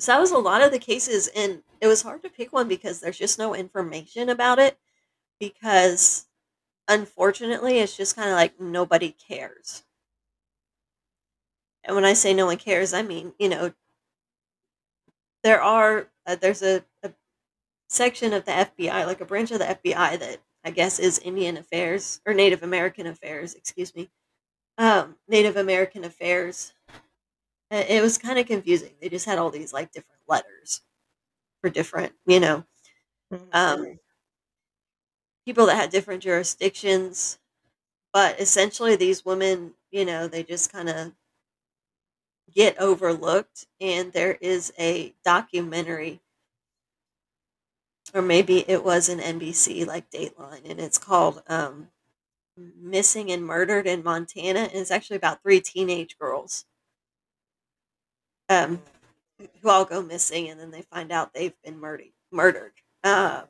so 0.00 0.12
that 0.12 0.20
was 0.20 0.30
a 0.30 0.38
lot 0.38 0.62
of 0.62 0.70
the 0.70 0.78
cases, 0.78 1.28
and 1.34 1.62
it 1.80 1.86
was 1.86 2.02
hard 2.02 2.22
to 2.22 2.30
pick 2.30 2.52
one 2.52 2.68
because 2.68 3.00
there's 3.00 3.18
just 3.18 3.38
no 3.38 3.54
information 3.54 4.28
about 4.28 4.58
it. 4.58 4.78
Because 5.40 6.26
unfortunately, 6.88 7.78
it's 7.80 7.96
just 7.96 8.16
kind 8.16 8.30
of 8.30 8.36
like 8.36 8.60
nobody 8.60 9.12
cares. 9.12 9.84
And 11.84 11.96
when 11.96 12.04
I 12.04 12.12
say 12.12 12.34
no 12.34 12.46
one 12.46 12.56
cares, 12.58 12.92
I 12.94 13.02
mean, 13.02 13.34
you 13.38 13.48
know, 13.48 13.72
there 15.42 15.60
are 15.62 16.08
uh, 16.26 16.36
there's 16.36 16.62
a, 16.62 16.84
a 17.02 17.12
section 17.88 18.32
of 18.32 18.46
the 18.46 18.58
FBI, 18.58 19.04
like 19.04 19.20
a 19.20 19.26
branch 19.26 19.50
of 19.50 19.60
the 19.60 19.70
FBI 19.70 20.16
that 20.16 20.38
I 20.68 20.70
guess 20.70 20.98
is 20.98 21.18
Indian 21.20 21.56
Affairs 21.56 22.20
or 22.26 22.34
Native 22.34 22.62
American 22.62 23.06
Affairs, 23.06 23.54
excuse 23.54 23.94
me. 23.94 24.10
Um, 24.76 25.16
Native 25.26 25.56
American 25.56 26.04
Affairs. 26.04 26.74
It 27.70 28.02
was 28.02 28.18
kind 28.18 28.38
of 28.38 28.46
confusing. 28.46 28.92
They 29.00 29.08
just 29.08 29.24
had 29.24 29.38
all 29.38 29.48
these 29.48 29.72
like 29.72 29.92
different 29.92 30.20
letters 30.28 30.82
for 31.62 31.70
different, 31.70 32.12
you 32.26 32.40
know, 32.40 32.64
um, 33.52 33.98
people 35.46 35.64
that 35.64 35.76
had 35.76 35.88
different 35.88 36.22
jurisdictions. 36.22 37.38
But 38.12 38.38
essentially, 38.38 38.94
these 38.94 39.24
women, 39.24 39.72
you 39.90 40.04
know, 40.04 40.28
they 40.28 40.42
just 40.42 40.70
kind 40.70 40.90
of 40.90 41.12
get 42.54 42.78
overlooked. 42.78 43.66
And 43.80 44.12
there 44.12 44.34
is 44.34 44.70
a 44.78 45.14
documentary 45.24 46.20
or 48.14 48.22
maybe 48.22 48.64
it 48.68 48.84
was 48.84 49.08
an 49.08 49.20
NBC 49.20 49.86
like 49.86 50.10
Dateline, 50.10 50.68
and 50.68 50.80
it's 50.80 50.98
called 50.98 51.42
um, 51.48 51.88
"Missing 52.56 53.30
and 53.30 53.44
Murdered 53.44 53.86
in 53.86 54.02
Montana," 54.02 54.60
and 54.60 54.74
it's 54.74 54.90
actually 54.90 55.16
about 55.16 55.42
three 55.42 55.60
teenage 55.60 56.18
girls 56.18 56.64
um, 58.48 58.82
who 59.60 59.68
all 59.68 59.84
go 59.84 60.02
missing, 60.02 60.48
and 60.48 60.58
then 60.58 60.70
they 60.70 60.82
find 60.82 61.12
out 61.12 61.34
they've 61.34 61.60
been 61.64 61.78
murdered. 61.78 62.12
Murdered. 62.30 62.72
Uh, 63.04 63.42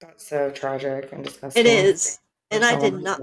That's 0.00 0.26
so 0.26 0.50
tragic 0.50 1.12
and 1.12 1.24
disgusting. 1.24 1.66
it 1.66 1.68
is, 1.68 2.20
and 2.50 2.64
I 2.64 2.78
did 2.78 2.94
not. 2.94 3.20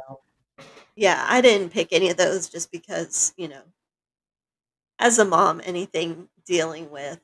Yeah, 0.95 1.23
I 1.29 1.41
didn't 1.41 1.69
pick 1.69 1.89
any 1.91 2.09
of 2.09 2.17
those 2.17 2.49
just 2.49 2.71
because 2.71 3.33
you 3.37 3.47
know, 3.47 3.61
as 4.99 5.19
a 5.19 5.25
mom, 5.25 5.61
anything 5.63 6.29
dealing 6.45 6.89
with 6.89 7.19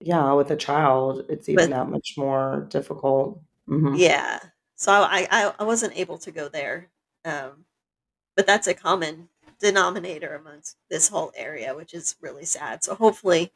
Yeah, 0.00 0.32
with 0.32 0.50
a 0.50 0.56
child, 0.56 1.24
it's 1.28 1.48
even 1.48 1.70
that 1.70 1.88
much 1.88 2.14
more 2.16 2.66
difficult. 2.70 3.40
hmm 3.66 3.96
yeah. 3.96 4.38
So 4.76 4.92
I 4.92 5.26
I, 5.30 5.54
I 5.58 5.64
wasn't 5.64 5.96
able 5.96 6.18
to 6.18 6.30
go 6.30 6.48
there, 6.48 6.88
um, 7.24 7.64
but 8.36 8.46
that's 8.46 8.68
a 8.68 8.74
common 8.74 9.28
denominator 9.60 10.34
amongst 10.36 10.76
this 10.90 11.08
whole 11.08 11.32
area, 11.36 11.74
which 11.76 11.94
is 11.94 12.16
really 12.22 12.44
sad. 12.46 12.84
So 12.84 12.94
hopefully, 12.96 13.52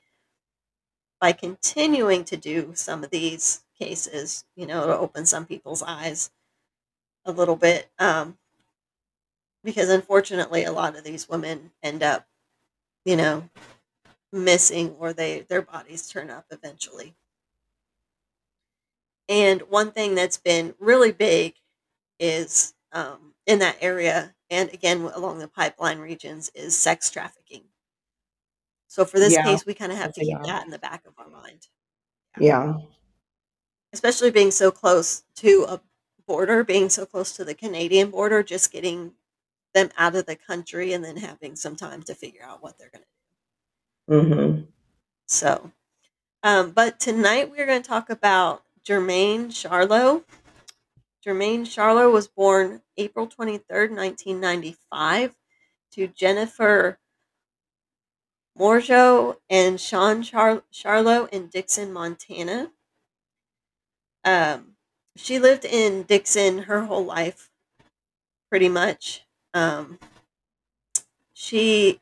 by 1.20 1.32
continuing 1.32 2.24
to 2.24 2.36
do 2.36 2.72
some 2.74 3.02
of 3.04 3.10
these 3.10 3.64
cases, 3.78 4.44
you 4.56 4.66
know, 4.66 4.82
it'll 4.82 4.96
open 5.02 5.24
some 5.26 5.46
people's 5.46 5.82
eyes 5.82 6.30
a 7.24 7.32
little 7.32 7.56
bit. 7.56 7.90
Um, 7.98 8.38
because 9.64 9.88
unfortunately, 9.88 10.64
a 10.64 10.72
lot 10.72 10.96
of 10.96 11.04
these 11.04 11.28
women 11.28 11.70
end 11.82 12.02
up, 12.02 12.26
you 13.04 13.16
know, 13.16 13.48
missing 14.32 14.90
or 14.98 15.12
they 15.12 15.40
their 15.42 15.62
bodies 15.62 16.08
turn 16.08 16.30
up 16.30 16.46
eventually. 16.50 17.14
And 19.28 19.62
one 19.62 19.92
thing 19.92 20.14
that's 20.14 20.36
been 20.36 20.74
really 20.78 21.12
big 21.12 21.54
is 22.18 22.74
um, 22.92 23.34
in 23.46 23.58
that 23.60 23.78
area, 23.80 24.34
and 24.50 24.70
again 24.72 25.02
along 25.14 25.38
the 25.38 25.48
pipeline 25.48 25.98
regions, 25.98 26.50
is 26.54 26.76
sex 26.78 27.10
trafficking. 27.10 27.64
So 28.88 29.04
for 29.04 29.18
this 29.18 29.34
Yeah. 29.34 29.42
case, 29.44 29.64
we 29.66 29.74
kind 29.74 29.92
of 29.92 29.98
have 29.98 30.12
to 30.14 30.20
keep 30.20 30.36
are. 30.36 30.44
that 30.46 30.64
in 30.64 30.70
the 30.70 30.78
back 30.78 31.06
of 31.06 31.14
our 31.18 31.28
mind, 31.28 31.68
Yeah. 32.38 32.74
especially 33.92 34.30
being 34.30 34.50
so 34.50 34.70
close 34.70 35.24
to 35.36 35.64
a 35.68 35.80
border, 36.26 36.64
being 36.64 36.88
so 36.88 37.06
close 37.06 37.34
to 37.36 37.44
the 37.44 37.54
Canadian 37.54 38.10
border, 38.10 38.42
just 38.42 38.70
getting 38.72 39.14
them 39.74 39.90
out 39.96 40.14
of 40.16 40.26
the 40.26 40.36
country 40.36 40.92
and 40.92 41.04
then 41.04 41.16
having 41.16 41.56
some 41.56 41.76
time 41.76 42.02
to 42.04 42.14
figure 42.14 42.42
out 42.44 42.62
what 42.62 42.78
they're 42.78 42.90
going 42.90 43.02
to 43.04 43.08
do. 44.08 44.20
hmm 44.20 44.60
So, 45.26 45.72
um, 46.42 46.72
but 46.72 47.00
tonight 47.00 47.50
we're 47.50 47.66
going 47.66 47.82
to 47.82 47.88
talk 47.88 48.10
about 48.10 48.64
Jermain 48.86 49.48
Charlo. 49.48 50.24
Jermain 51.24 51.62
Charlo 51.62 52.12
was 52.12 52.28
born 52.28 52.82
April 52.98 53.92
23rd, 53.96 54.40
1995, 54.40 55.34
to 55.92 56.06
Jennifer 56.08 56.98
Morjo 58.58 59.36
and 59.50 59.78
Sean 59.78 60.22
Char- 60.22 60.64
Charlo 60.72 61.28
in 61.28 61.48
Dixon, 61.48 61.92
Montana. 61.92 62.72
Um, 64.24 64.76
she 65.16 65.38
lived 65.38 65.64
in 65.64 66.02
Dixon 66.04 66.58
her 66.64 66.86
whole 66.86 67.04
life, 67.04 67.50
pretty 68.50 68.68
much. 68.68 69.26
Um, 69.54 69.98
she 71.34 72.00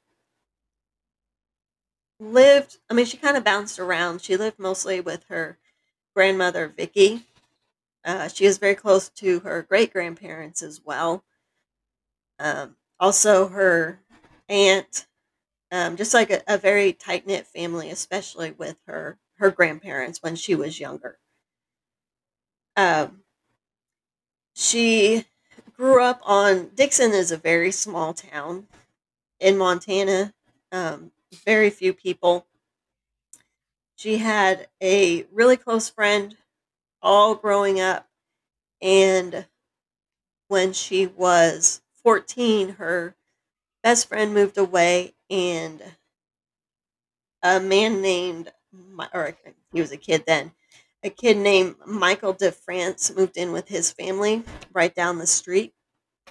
lived, 2.21 2.79
I 2.91 2.95
mean, 2.95 3.07
she 3.07 3.17
kind 3.17 3.37
of 3.37 3.45
bounced 3.45 3.79
around. 3.79 4.23
She 4.23 4.37
lived 4.37 4.59
mostly 4.59 5.00
with 5.00 5.25
her 5.29 5.59
grandmother, 6.15 6.69
Vicky. 6.69 7.27
Uh, 8.05 8.29
she 8.29 8.47
is 8.47 8.59
very 8.59 8.75
close 8.77 9.09
to 9.11 9.41
her 9.41 9.62
great 9.62 9.93
grandparents 9.93 10.62
as 10.62 10.81
well. 10.85 11.25
Um, 12.39 12.77
also, 12.99 13.49
her 13.49 14.00
aunt, 14.49 15.07
um, 15.73 15.97
just 15.97 16.15
like 16.15 16.31
a, 16.31 16.43
a 16.49 16.59
very 16.59 16.93
tight 16.93 17.27
knit 17.27 17.47
family, 17.47 17.91
especially 17.91 18.53
with 18.53 18.79
her 18.87 19.19
her 19.39 19.50
grandparents 19.50 20.23
when 20.23 20.37
she 20.37 20.55
was 20.55 20.81
younger. 20.81 21.19
Um, 22.77 23.23
she 24.55 25.25
grew 25.77 26.03
up 26.03 26.21
on 26.25 26.71
Dixon 26.75 27.12
is 27.12 27.33
a 27.33 27.37
very 27.37 27.73
small 27.73 28.15
town 28.15 28.69
in 29.41 29.59
Montana. 29.59 30.35
Um, 30.73 31.12
very 31.33 31.71
few 31.71 31.93
people. 31.93 32.47
She 33.97 34.19
had 34.19 34.69
a 34.83 35.25
really 35.33 35.57
close 35.57 35.89
friend 35.89 36.37
all 37.03 37.35
growing 37.35 37.81
up, 37.81 38.09
and 38.83 39.47
when 40.49 40.73
she 40.73 41.07
was 41.07 41.83
14, 42.03 42.71
her 42.71 43.15
best 43.83 44.09
friend 44.09 44.35
moved 44.35 44.59
away, 44.59 45.15
and 45.31 45.83
a 47.43 47.61
man 47.61 48.03
named, 48.03 48.53
or 49.15 49.37
he 49.73 49.81
was 49.81 49.93
a 49.93 49.97
kid 49.97 50.25
then, 50.27 50.53
a 51.03 51.11
kid 51.11 51.37
named 51.37 51.77
Michael 51.87 52.35
DeFrance 52.35 53.17
moved 53.17 53.37
in 53.37 53.53
with 53.53 53.69
his 53.69 53.91
family 53.91 54.43
right 54.73 54.95
down 54.95 55.19
the 55.19 55.27
street. 55.27 55.73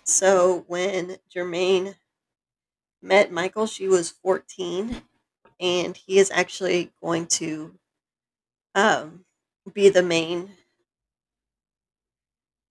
So 0.03 0.65
when 0.67 1.17
Jermain 1.33 1.95
met 3.01 3.31
Michael, 3.31 3.65
she 3.65 3.87
was 3.87 4.09
14, 4.09 5.01
and 5.59 5.97
he 5.97 6.17
is 6.19 6.31
actually 6.31 6.91
going 7.01 7.27
to 7.27 7.75
um, 8.75 9.25
be 9.73 9.89
the 9.89 10.03
main, 10.03 10.51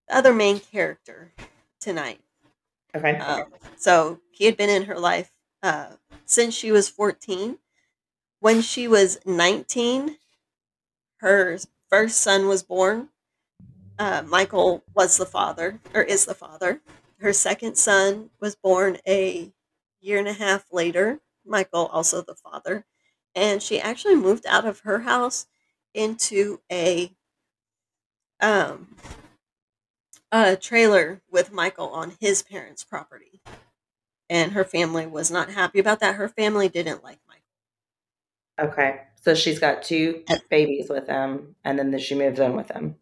the 0.08 0.16
other 0.16 0.32
main 0.32 0.60
character 0.60 1.32
tonight. 1.80 2.20
Okay. 2.94 3.16
Um, 3.18 3.44
so 3.76 4.20
he 4.30 4.46
had 4.46 4.56
been 4.56 4.70
in 4.70 4.84
her 4.84 4.98
life 4.98 5.30
uh, 5.62 5.92
since 6.24 6.54
she 6.54 6.72
was 6.72 6.88
14. 6.88 7.58
When 8.40 8.62
she 8.62 8.88
was 8.88 9.18
19, 9.26 10.16
her 11.18 11.58
first 11.88 12.20
son 12.20 12.46
was 12.46 12.62
born. 12.62 13.08
Uh, 13.98 14.22
Michael 14.26 14.84
was 14.94 15.16
the 15.16 15.26
father, 15.26 15.80
or 15.92 16.02
is 16.02 16.24
the 16.24 16.34
father. 16.34 16.80
Her 17.18 17.32
second 17.32 17.76
son 17.76 18.30
was 18.40 18.54
born 18.54 18.98
a 19.06 19.52
year 20.00 20.18
and 20.18 20.28
a 20.28 20.32
half 20.32 20.66
later. 20.72 21.20
Michael, 21.44 21.86
also 21.86 22.22
the 22.22 22.34
father. 22.34 22.84
And 23.34 23.62
she 23.62 23.80
actually 23.80 24.16
moved 24.16 24.46
out 24.46 24.66
of 24.66 24.80
her 24.80 25.00
house 25.00 25.46
into 25.94 26.60
a 26.70 27.12
um, 28.40 28.96
a 30.30 30.56
trailer 30.56 31.22
with 31.30 31.52
Michael 31.52 31.88
on 31.88 32.12
his 32.20 32.42
parents' 32.42 32.84
property. 32.84 33.40
And 34.30 34.52
her 34.52 34.64
family 34.64 35.06
was 35.06 35.30
not 35.30 35.50
happy 35.50 35.78
about 35.78 36.00
that. 36.00 36.16
Her 36.16 36.28
family 36.28 36.68
didn't 36.68 37.02
like 37.02 37.18
Michael. 37.26 38.72
Okay. 38.72 39.00
So 39.22 39.34
she's 39.34 39.58
got 39.58 39.82
two 39.82 40.22
babies 40.48 40.88
with 40.88 41.06
him, 41.08 41.56
and 41.64 41.78
then 41.78 41.98
she 41.98 42.14
moves 42.14 42.38
in 42.40 42.56
with 42.56 42.70
him 42.70 42.96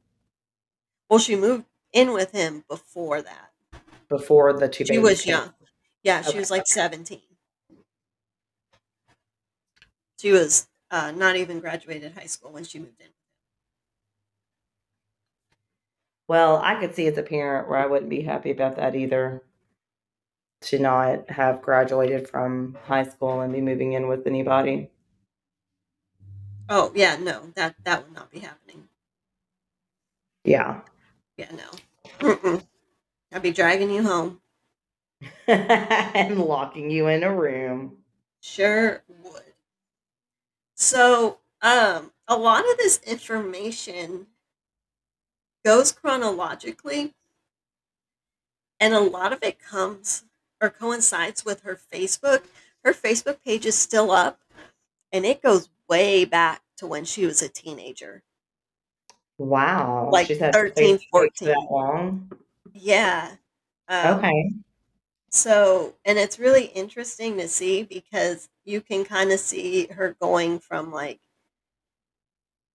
Well, 1.09 1.19
she 1.19 1.37
moved 1.37 1.67
in 1.93 2.13
with 2.13 2.33
him 2.33 2.65
before 2.69 3.23
that. 3.23 3.53
before 4.09 4.53
the 4.59 4.69
two 4.69 4.85
She 4.85 4.99
babies. 4.99 5.03
was 5.03 5.23
came. 5.23 5.33
young. 5.33 5.55
Yeah, 6.07 6.23
she 6.23 6.29
Okay, 6.29 6.39
was 6.39 6.53
like 6.53 6.69
17. 6.69 7.21
She 10.21 10.31
was 10.31 10.69
uh, 10.93 11.11
not 11.11 11.35
even 11.35 11.59
graduated 11.59 12.13
high 12.13 12.27
school 12.27 12.53
when 12.53 12.63
she 12.63 12.79
moved 12.79 13.01
in. 13.01 13.09
Well, 16.29 16.59
I 16.63 16.77
could 16.79 16.95
see 16.95 17.09
as 17.09 17.19
a 17.19 17.23
parent 17.25 17.69
where 17.69 17.81
I 17.81 17.87
wouldn't 17.87 18.09
be 18.11 18.23
happy 18.23 18.53
about 18.53 18.77
that 18.77 18.95
either. 18.95 19.43
To 20.61 20.79
not 20.79 21.31
have 21.31 21.63
graduated 21.63 22.29
from 22.29 22.75
high 22.85 23.05
school 23.05 23.41
and 23.41 23.55
be 23.55 23.63
moving 23.63 23.95
in 23.95 24.07
with 24.07 24.27
anybody. 24.27 24.91
Oh, 26.69 26.93
yeah, 26.95 27.17
no, 27.17 27.51
that, 27.57 27.75
that 27.85 28.05
would 28.05 28.13
not 28.13 28.31
be 28.31 28.39
happening. 28.39 28.89
Yeah. 30.45 30.83
Yeah, 31.37 31.51
no. 31.53 31.71
Mm-mm. 32.21 32.67
I'd 33.33 33.43
be 33.43 33.53
dragging 33.53 33.91
you 33.91 34.03
home. 34.03 34.41
and 35.47 36.41
locking 36.41 36.91
you 36.91 37.09
in 37.09 37.23
a 37.23 37.35
room. 37.35 37.97
Sure 38.41 39.03
would. 39.23 39.43
So, 40.75 41.39
um, 41.63 42.13
a 42.29 42.37
lot 42.37 42.69
of 42.71 42.77
this 42.77 43.01
information 43.07 44.27
goes 45.65 45.91
chronologically, 45.91 47.15
and 48.79 48.95
a 48.95 49.01
lot 49.01 49.33
of 49.33 49.43
it 49.43 49.59
comes 49.59 50.25
or 50.61 50.71
coincides 50.71 51.45
with 51.45 51.63
her 51.63 51.77
Facebook. 51.77 52.43
Her 52.85 52.93
Facebook 52.93 53.43
page 53.45 53.67
is 53.67 53.77
still 53.77 54.11
up, 54.11 54.41
and 55.13 55.25
it 55.25 55.43
goes 55.43 55.71
way 55.89 56.25
back 56.25 56.63
to 56.79 56.87
when 56.87 57.05
she 57.05 57.27
was 57.27 57.43
a 57.43 57.49
teenager. 57.49 58.23
Wow. 59.39 60.11
Like 60.13 60.29
She's 60.29 60.39
13, 60.39 60.99
14. 61.11 61.49
that 61.49 61.67
long. 61.71 62.31
Yeah. 62.73 63.33
Um, 63.89 64.19
Okay. 64.19 64.53
So, 65.37 65.97
and 66.07 66.19
it's 66.19 66.39
really 66.39 66.65
interesting 66.65 67.37
to 67.37 67.47
see 67.47 67.83
because 67.83 68.49
you 68.65 68.81
can 68.81 69.05
kind 69.05 69.31
of 69.31 69.39
see 69.39 69.87
her 69.89 70.17
going 70.19 70.61
from 70.61 70.91
like, 70.91 71.21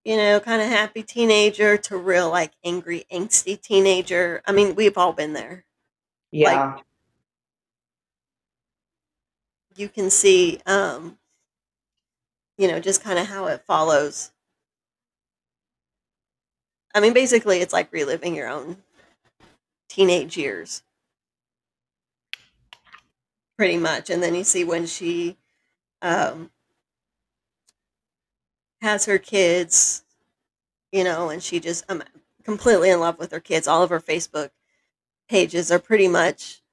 you 0.06 0.16
know, 0.16 0.40
kind 0.40 0.62
of 0.62 0.68
happy 0.68 1.02
teenager 1.02 1.76
to 1.78 1.98
real 1.98 2.30
like 2.30 2.52
angry, 2.64 3.06
angsty 3.12 3.60
teenager. 3.60 4.44
I 4.46 4.52
mean, 4.52 4.76
we've 4.76 4.96
all 4.96 5.12
been 5.12 5.34
there. 5.34 5.66
Yeah. 6.30 6.78
You 9.76 9.90
can 9.90 10.12
see, 10.12 10.62
um, 10.68 11.18
you 12.60 12.68
know, 12.68 12.80
just 12.80 13.04
kind 13.04 13.18
of 13.18 13.26
how 13.26 13.48
it 13.48 13.64
follows. 13.66 14.34
I 16.94 17.00
mean, 17.00 17.14
basically, 17.14 17.58
it's 17.58 17.74
like 17.74 17.92
reliving 17.92 18.36
your 18.36 18.50
own 18.50 18.78
teenage 19.90 20.38
years. 20.38 20.84
Pretty 23.62 23.78
much. 23.78 24.10
And 24.10 24.24
then 24.24 24.34
you 24.34 24.44
see 24.44 24.64
when 24.64 24.88
she 24.88 25.38
um, 26.02 26.50
has 28.82 29.06
her 29.06 29.20
kids, 29.20 30.04
you 30.92 31.04
know, 31.04 31.30
and 31.30 31.44
she 31.44 31.60
just 31.60 31.86
um, 31.88 32.02
completely 32.44 32.90
in 32.90 33.00
love 33.00 33.20
with 33.20 33.32
her 33.32 33.40
kids. 33.40 33.68
All 33.68 33.84
of 33.84 33.92
her 33.92 34.00
Facebook 34.00 34.50
pages 35.30 35.70
are 35.72 35.78
pretty 35.78 36.08
much 36.08 36.64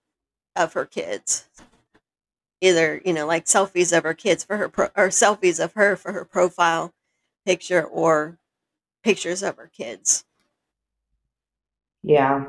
of 0.57 0.73
her 0.73 0.87
kids. 0.87 1.51
Either, 2.63 3.03
you 3.05 3.13
know, 3.13 3.27
like 3.27 3.45
selfies 3.45 3.95
of 3.95 4.05
her 4.05 4.15
kids 4.15 4.43
for 4.43 4.57
her, 4.57 4.71
pro- 4.71 4.87
or 4.97 5.09
selfies 5.09 5.63
of 5.63 5.75
her 5.75 5.95
for 5.95 6.13
her 6.13 6.25
profile 6.25 6.95
picture, 7.45 7.85
or 7.85 8.39
pictures 9.03 9.43
of 9.43 9.59
her 9.59 9.71
kids. 9.77 10.25
yeah. 12.03 12.47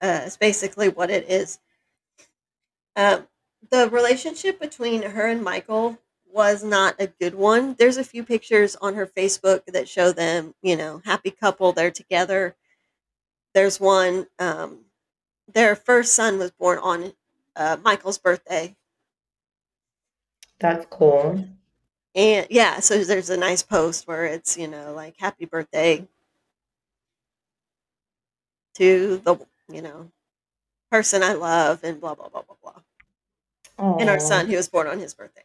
Uh, 0.00 0.22
it's 0.24 0.38
basically 0.38 0.88
what 0.88 1.10
it 1.10 1.28
is. 1.28 1.58
Um, 3.00 3.26
the 3.70 3.88
relationship 3.88 4.60
between 4.60 5.00
her 5.02 5.26
and 5.26 5.42
Michael 5.42 5.98
was 6.30 6.62
not 6.62 6.96
a 6.98 7.06
good 7.06 7.34
one. 7.34 7.74
There's 7.78 7.96
a 7.96 8.04
few 8.04 8.22
pictures 8.22 8.76
on 8.76 8.94
her 8.94 9.06
Facebook 9.06 9.64
that 9.68 9.88
show 9.88 10.12
them, 10.12 10.54
you 10.60 10.76
know, 10.76 11.00
happy 11.06 11.30
couple, 11.30 11.72
they're 11.72 11.90
together. 11.90 12.54
There's 13.54 13.80
one, 13.80 14.26
um, 14.38 14.80
their 15.50 15.74
first 15.74 16.12
son 16.12 16.38
was 16.38 16.50
born 16.50 16.78
on 16.78 17.14
uh, 17.56 17.78
Michael's 17.82 18.18
birthday. 18.18 18.76
That's 20.58 20.84
cool. 20.90 21.42
And 22.14 22.46
yeah, 22.50 22.80
so 22.80 23.02
there's 23.02 23.30
a 23.30 23.36
nice 23.38 23.62
post 23.62 24.06
where 24.06 24.26
it's, 24.26 24.58
you 24.58 24.68
know, 24.68 24.92
like 24.92 25.14
happy 25.18 25.46
birthday 25.46 26.06
to 28.74 29.22
the, 29.24 29.36
you 29.72 29.80
know, 29.80 30.10
person 30.90 31.22
I 31.22 31.32
love 31.32 31.82
and 31.82 31.98
blah, 31.98 32.14
blah, 32.14 32.28
blah, 32.28 32.42
blah, 32.42 32.56
blah. 32.62 32.82
And 33.98 34.08
our 34.10 34.20
son, 34.20 34.48
who 34.48 34.56
was 34.56 34.68
born 34.68 34.86
on 34.86 34.98
his 34.98 35.14
birthday. 35.14 35.44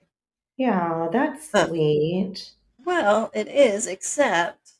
Yeah, 0.58 1.08
that's 1.12 1.50
Huh. 1.52 1.67
sweet. 1.67 2.52
Well, 2.86 3.32
it 3.34 3.48
is, 3.50 3.86
except, 3.88 4.74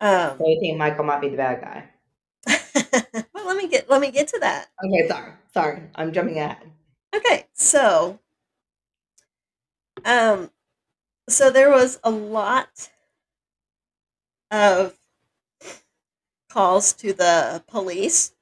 um, 0.00 0.38
So 0.38 0.46
you 0.48 0.60
think 0.60 0.78
Michael 0.78 1.04
might 1.04 1.20
be 1.20 1.28
the 1.28 1.36
bad 1.36 1.60
guy? 1.60 1.88
well, 3.34 3.46
let 3.46 3.56
me 3.56 3.68
get 3.68 3.88
let 3.88 4.00
me 4.00 4.10
get 4.10 4.28
to 4.28 4.38
that. 4.40 4.68
Okay, 4.84 5.08
sorry. 5.08 5.32
Sorry. 5.52 5.82
I'm 5.94 6.12
jumping 6.12 6.38
ahead. 6.38 6.70
Okay, 7.14 7.46
so, 7.52 8.18
um, 10.04 10.50
so 11.28 11.50
there 11.50 11.70
was 11.70 12.00
a 12.04 12.10
lot 12.10 12.90
of 14.50 14.96
calls 16.48 16.92
to 16.94 17.12
the 17.12 17.62
police 17.66 18.32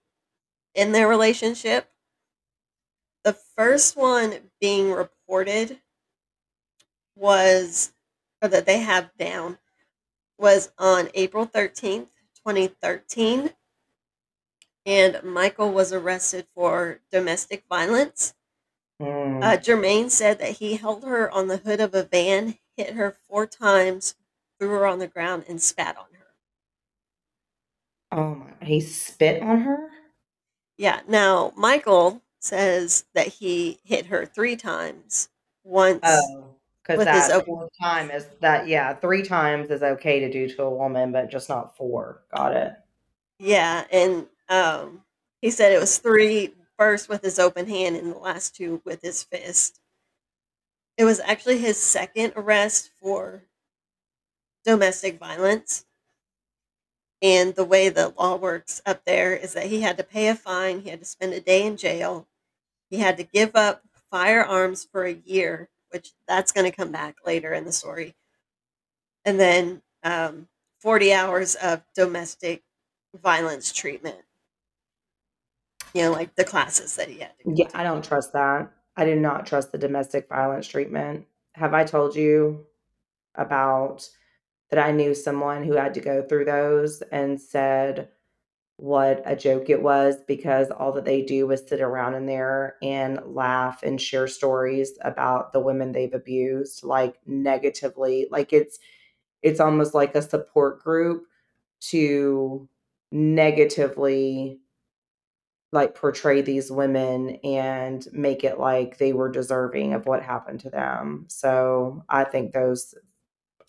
in 0.75 0.93
their 0.93 1.09
relationship. 1.09 1.91
The 3.61 3.67
first 3.67 3.95
one 3.95 4.37
being 4.59 4.91
reported 4.91 5.81
was, 7.15 7.93
or 8.41 8.49
that 8.49 8.65
they 8.65 8.79
have 8.79 9.11
down, 9.19 9.59
was 10.39 10.73
on 10.79 11.11
April 11.13 11.47
13th, 11.47 12.09
2013. 12.37 13.51
And 14.87 15.23
Michael 15.23 15.73
was 15.73 15.93
arrested 15.93 16.47
for 16.55 17.01
domestic 17.13 17.65
violence. 17.69 18.33
Mm. 18.99 19.45
Uh, 19.45 19.59
Jermain 19.59 20.09
said 20.09 20.39
that 20.39 20.53
he 20.53 20.77
held 20.77 21.05
her 21.05 21.31
on 21.31 21.49
the 21.49 21.59
hood 21.59 21.81
of 21.81 21.95
a 21.95 22.05
van, 22.05 22.55
hit 22.79 22.95
her 22.95 23.15
four 23.29 23.47
times, 23.47 24.15
threw 24.59 24.71
her 24.71 24.87
on 24.87 25.01
the 25.01 25.07
ground, 25.07 25.45
and 25.47 25.61
spat 25.61 25.99
on 25.99 26.07
her. 26.15 26.27
oh 28.13 28.35
my. 28.37 28.67
He 28.67 28.81
spit 28.81 29.43
on 29.43 29.61
her? 29.61 29.91
Yeah. 30.79 31.01
Now, 31.07 31.53
Michael 31.59 32.23
says 32.41 33.05
that 33.15 33.29
he 33.29 33.79
hit 33.85 34.07
her 34.07 34.27
three 34.27 34.57
times. 34.57 35.29
Once, 35.63 36.01
Oh, 36.03 36.55
because 36.83 37.05
that 37.05 37.31
open- 37.33 37.69
time 37.81 38.11
is 38.11 38.27
that 38.41 38.67
yeah, 38.67 38.95
three 38.95 39.23
times 39.23 39.71
is 39.71 39.83
okay 39.83 40.21
to 40.21 40.33
do 40.33 40.49
to 40.49 40.63
a 40.65 40.71
woman, 40.71 41.13
but 41.13 41.31
just 41.31 41.49
not 41.49 41.77
four. 41.77 42.23
Got 42.35 42.57
it. 42.57 42.75
yeah, 43.39 43.85
and 43.93 44.27
um, 44.49 45.05
he 45.41 45.51
said 45.51 45.73
it 45.73 45.81
was 45.81 45.99
three 45.99 46.55
first 46.79 47.09
with 47.09 47.23
his 47.23 47.39
open 47.39 47.69
hand, 47.69 47.95
and 47.97 48.13
the 48.13 48.19
last 48.19 48.57
two 48.57 48.81
with 48.85 49.03
his 49.03 49.23
fist. 49.23 49.79
It 50.97 51.05
was 51.05 51.21
actually 51.21 51.59
his 51.59 51.79
second 51.79 52.33
arrest 52.37 52.91
for 53.01 53.45
domestic 54.65 55.19
violence. 55.19 55.85
And 57.23 57.55
the 57.55 57.65
way 57.65 57.91
the 57.91 58.09
law 58.19 58.37
works 58.37 58.81
up 58.87 59.05
there 59.05 59.35
is 59.37 59.53
that 59.53 59.67
he 59.67 59.83
had 59.83 59.99
to 59.99 60.05
pay 60.05 60.29
a 60.29 60.35
fine, 60.35 60.81
he 60.81 60.89
had 60.91 61.01
to 61.01 61.05
spend 61.07 61.35
a 61.35 61.41
day 61.41 61.67
in 61.67 61.77
jail, 61.77 62.27
he 62.91 62.99
had 62.99 63.17
to 63.19 63.23
give 63.23 63.55
up 63.55 63.83
firearms 64.11 64.87
for 64.91 65.05
a 65.05 65.19
year, 65.25 65.69
which 65.91 66.13
that's 66.27 66.53
going 66.53 66.71
to 66.71 66.77
come 66.77 66.91
back 66.91 67.17
later 67.25 67.53
in 67.53 67.65
the 67.65 67.73
story. 67.73 68.15
And 69.25 69.39
then 69.39 69.83
um, 70.03 70.49
40 70.81 71.13
hours 71.13 71.55
of 71.55 71.83
domestic 71.95 72.63
violence 73.23 73.73
treatment. 73.73 74.19
You 75.95 76.03
know, 76.03 76.13
like 76.13 76.35
the 76.37 76.45
classes 76.45 76.97
that 76.97 77.09
he 77.09 77.21
had 77.21 77.33
to 77.41 77.53
Yeah, 77.55 77.69
to. 77.69 77.79
I 77.79 77.83
don't 77.83 78.05
trust 78.05 78.33
that. 78.33 78.71
I 78.97 79.05
do 79.05 79.17
not 79.17 79.47
trust 79.47 79.73
the 79.73 79.79
domestic 79.79 80.29
violence 80.29 80.69
treatment. 80.69 81.27
Have 81.55 81.75
I 81.75 81.85
told 81.85 82.15
you 82.15 82.67
about 83.35 84.09
that 84.71 84.79
I 84.79 84.93
knew 84.93 85.15
someone 85.15 85.65
who 85.65 85.75
had 85.75 85.95
to 85.95 86.01
go 86.01 86.23
through 86.23 86.45
those 86.45 87.03
and 87.03 87.41
said 87.41 88.09
what 88.81 89.23
a 89.27 89.37
joke 89.37 89.69
it 89.69 89.83
was 89.83 90.17
because 90.27 90.71
all 90.71 90.91
that 90.91 91.05
they 91.05 91.21
do 91.21 91.51
is 91.51 91.63
sit 91.69 91.83
around 91.83 92.15
in 92.15 92.25
there 92.25 92.77
and 92.83 93.21
laugh 93.27 93.83
and 93.83 94.01
share 94.01 94.27
stories 94.27 94.99
about 95.03 95.53
the 95.53 95.61
women 95.61 95.93
they've 95.93 96.15
abused 96.15 96.83
like 96.83 97.17
negatively 97.27 98.27
like 98.31 98.55
it's 98.55 98.79
it's 99.43 99.61
almost 99.61 99.93
like 99.93 100.15
a 100.15 100.23
support 100.23 100.83
group 100.83 101.25
to 101.81 102.67
negatively 103.13 104.59
like 105.73 105.95
portray 105.95 106.41
these 106.41 106.71
women 106.71 107.37
and 107.45 108.09
make 108.13 108.45
it 108.45 108.59
like 108.59 108.97
they 108.97 109.13
were 109.13 109.31
deserving 109.31 109.93
of 109.93 110.07
what 110.07 110.23
happened 110.23 110.61
to 110.61 110.71
them. 110.71 111.27
So 111.29 112.03
I 112.09 112.25
think 112.25 112.53
those 112.53 112.95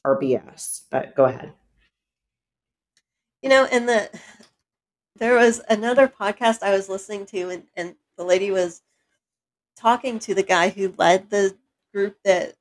are 0.04 0.20
BS. 0.20 0.82
But 0.90 1.16
go 1.16 1.26
ahead. 1.26 1.54
You 3.44 3.50
know, 3.50 3.66
and 3.72 3.88
the 3.88 4.10
there 5.16 5.36
was 5.36 5.62
another 5.70 6.08
podcast 6.08 6.64
I 6.64 6.72
was 6.72 6.90
listening 6.90 7.26
to, 7.28 7.50
and, 7.50 7.64
and 7.76 7.96
the 8.18 8.24
lady 8.24 8.52
was 8.52 8.82
talking 9.76 10.20
to 10.20 10.36
the 10.36 10.44
guy 10.44 10.70
who 10.70 10.94
led 10.98 11.30
the 11.30 11.58
group 11.94 12.18
that 12.24 12.56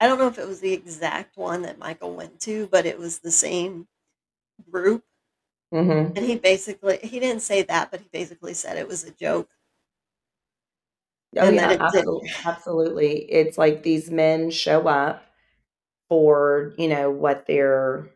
I 0.00 0.06
don't 0.06 0.18
know 0.18 0.28
if 0.28 0.38
it 0.38 0.46
was 0.48 0.60
the 0.60 0.72
exact 0.72 1.36
one 1.36 1.62
that 1.62 1.78
Michael 1.78 2.14
went 2.14 2.40
to, 2.40 2.68
but 2.68 2.86
it 2.86 2.98
was 2.98 3.20
the 3.20 3.30
same 3.30 3.88
group. 4.70 5.04
Mm-hmm. 5.74 6.16
And 6.16 6.18
he 6.18 6.36
basically 6.36 6.98
he 7.02 7.20
didn't 7.20 7.42
say 7.42 7.62
that, 7.62 7.90
but 7.90 8.00
he 8.00 8.08
basically 8.12 8.54
said 8.54 8.76
it 8.78 8.88
was 8.88 9.04
a 9.04 9.10
joke. 9.12 9.50
Oh 11.36 11.48
And 11.48 11.56
yeah, 11.56 11.70
it 11.70 11.80
absolutely, 11.80 12.30
absolutely. 12.44 13.32
It's 13.32 13.58
like 13.58 13.82
these 13.82 14.10
men 14.10 14.50
show 14.50 14.86
up 14.88 15.22
for 16.08 16.74
you 16.78 16.88
know 16.88 17.10
what 17.10 17.46
they're 17.46 18.10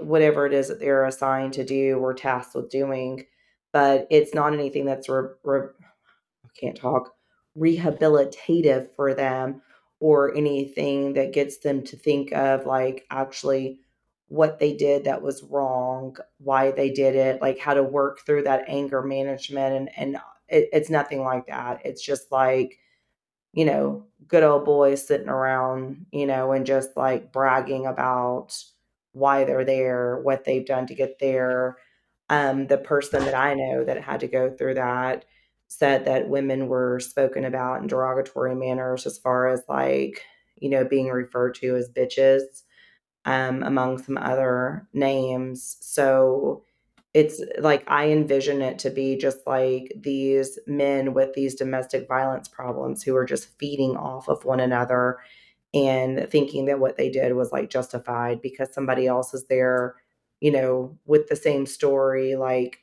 whatever 0.00 0.46
it 0.46 0.54
is 0.54 0.68
that 0.68 0.80
they're 0.80 1.04
assigned 1.04 1.52
to 1.54 1.64
do 1.64 1.98
or 1.98 2.14
tasked 2.14 2.54
with 2.54 2.70
doing, 2.70 3.26
but 3.72 4.06
it's 4.10 4.34
not 4.34 4.52
anything 4.54 4.86
that's 4.86 5.08
re- 5.08 5.30
re- 5.44 5.68
I 6.44 6.48
can't 6.58 6.76
talk 6.76 7.14
rehabilitative 7.58 8.94
for 8.96 9.14
them 9.14 9.62
or 10.00 10.34
anything 10.36 11.14
that 11.14 11.32
gets 11.32 11.58
them 11.58 11.82
to 11.84 11.96
think 11.96 12.32
of 12.32 12.66
like 12.66 13.06
actually 13.10 13.80
what 14.28 14.58
they 14.58 14.74
did 14.74 15.04
that 15.04 15.22
was 15.22 15.42
wrong, 15.44 16.16
why 16.38 16.70
they 16.70 16.90
did 16.90 17.14
it, 17.14 17.40
like 17.40 17.58
how 17.58 17.74
to 17.74 17.82
work 17.82 18.20
through 18.20 18.42
that 18.42 18.64
anger 18.68 19.02
management 19.02 19.74
and 19.76 19.90
and 19.96 20.16
it, 20.48 20.68
it's 20.72 20.90
nothing 20.90 21.22
like 21.22 21.46
that. 21.46 21.80
It's 21.84 22.02
just 22.02 22.30
like, 22.32 22.78
you 23.52 23.64
know, 23.64 24.06
good 24.28 24.42
old 24.44 24.64
boys 24.64 25.06
sitting 25.06 25.28
around, 25.28 26.06
you 26.12 26.26
know, 26.26 26.52
and 26.52 26.66
just 26.66 26.96
like 26.96 27.32
bragging 27.32 27.86
about 27.86 28.56
why 29.16 29.44
they're 29.44 29.64
there, 29.64 30.20
what 30.20 30.44
they've 30.44 30.66
done 30.66 30.86
to 30.86 30.94
get 30.94 31.18
there. 31.18 31.78
Um, 32.28 32.66
the 32.66 32.76
person 32.76 33.24
that 33.24 33.34
I 33.34 33.54
know 33.54 33.84
that 33.84 34.02
had 34.02 34.20
to 34.20 34.28
go 34.28 34.50
through 34.50 34.74
that 34.74 35.24
said 35.68 36.04
that 36.04 36.28
women 36.28 36.68
were 36.68 37.00
spoken 37.00 37.44
about 37.44 37.80
in 37.80 37.86
derogatory 37.86 38.54
manners 38.54 39.06
as 39.06 39.18
far 39.18 39.48
as 39.48 39.62
like, 39.68 40.22
you 40.56 40.68
know, 40.68 40.84
being 40.84 41.08
referred 41.08 41.54
to 41.56 41.76
as 41.76 41.88
bitches, 41.88 42.42
um, 43.24 43.62
among 43.62 43.98
some 43.98 44.18
other 44.18 44.86
names. 44.92 45.78
So 45.80 46.62
it's 47.14 47.40
like 47.58 47.84
I 47.90 48.10
envision 48.10 48.60
it 48.60 48.78
to 48.80 48.90
be 48.90 49.16
just 49.16 49.38
like 49.46 49.92
these 49.98 50.58
men 50.66 51.14
with 51.14 51.32
these 51.32 51.54
domestic 51.54 52.06
violence 52.06 52.48
problems 52.48 53.02
who 53.02 53.16
are 53.16 53.24
just 53.24 53.58
feeding 53.58 53.96
off 53.96 54.28
of 54.28 54.44
one 54.44 54.60
another 54.60 55.18
and 55.76 56.26
thinking 56.30 56.64
that 56.66 56.80
what 56.80 56.96
they 56.96 57.10
did 57.10 57.34
was 57.34 57.52
like 57.52 57.68
justified 57.70 58.40
because 58.40 58.72
somebody 58.72 59.06
else 59.06 59.34
is 59.34 59.44
there, 59.46 59.96
you 60.40 60.50
know, 60.50 60.96
with 61.04 61.28
the 61.28 61.36
same 61.36 61.66
story, 61.66 62.34
like 62.34 62.78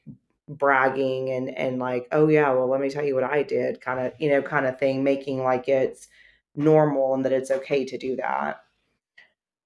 bragging 0.47 1.31
and 1.31 1.49
and 1.57 1.79
like, 1.79 2.07
oh 2.11 2.27
yeah, 2.27 2.51
well 2.51 2.67
let 2.69 2.81
me 2.81 2.89
tell 2.89 3.03
you 3.03 3.15
what 3.15 3.23
I 3.23 3.43
did, 3.43 3.81
kind 3.81 3.99
of, 3.99 4.13
you 4.19 4.29
know, 4.29 4.41
kind 4.43 4.67
of 4.67 4.79
thing, 4.79 5.03
making 5.03 5.43
like 5.43 5.67
it's 5.67 6.07
normal 6.55 7.15
and 7.15 7.25
that 7.25 7.33
it's 7.33 7.51
okay 7.51 7.83
to 7.85 7.97
do 7.97 8.15
that. 8.17 8.63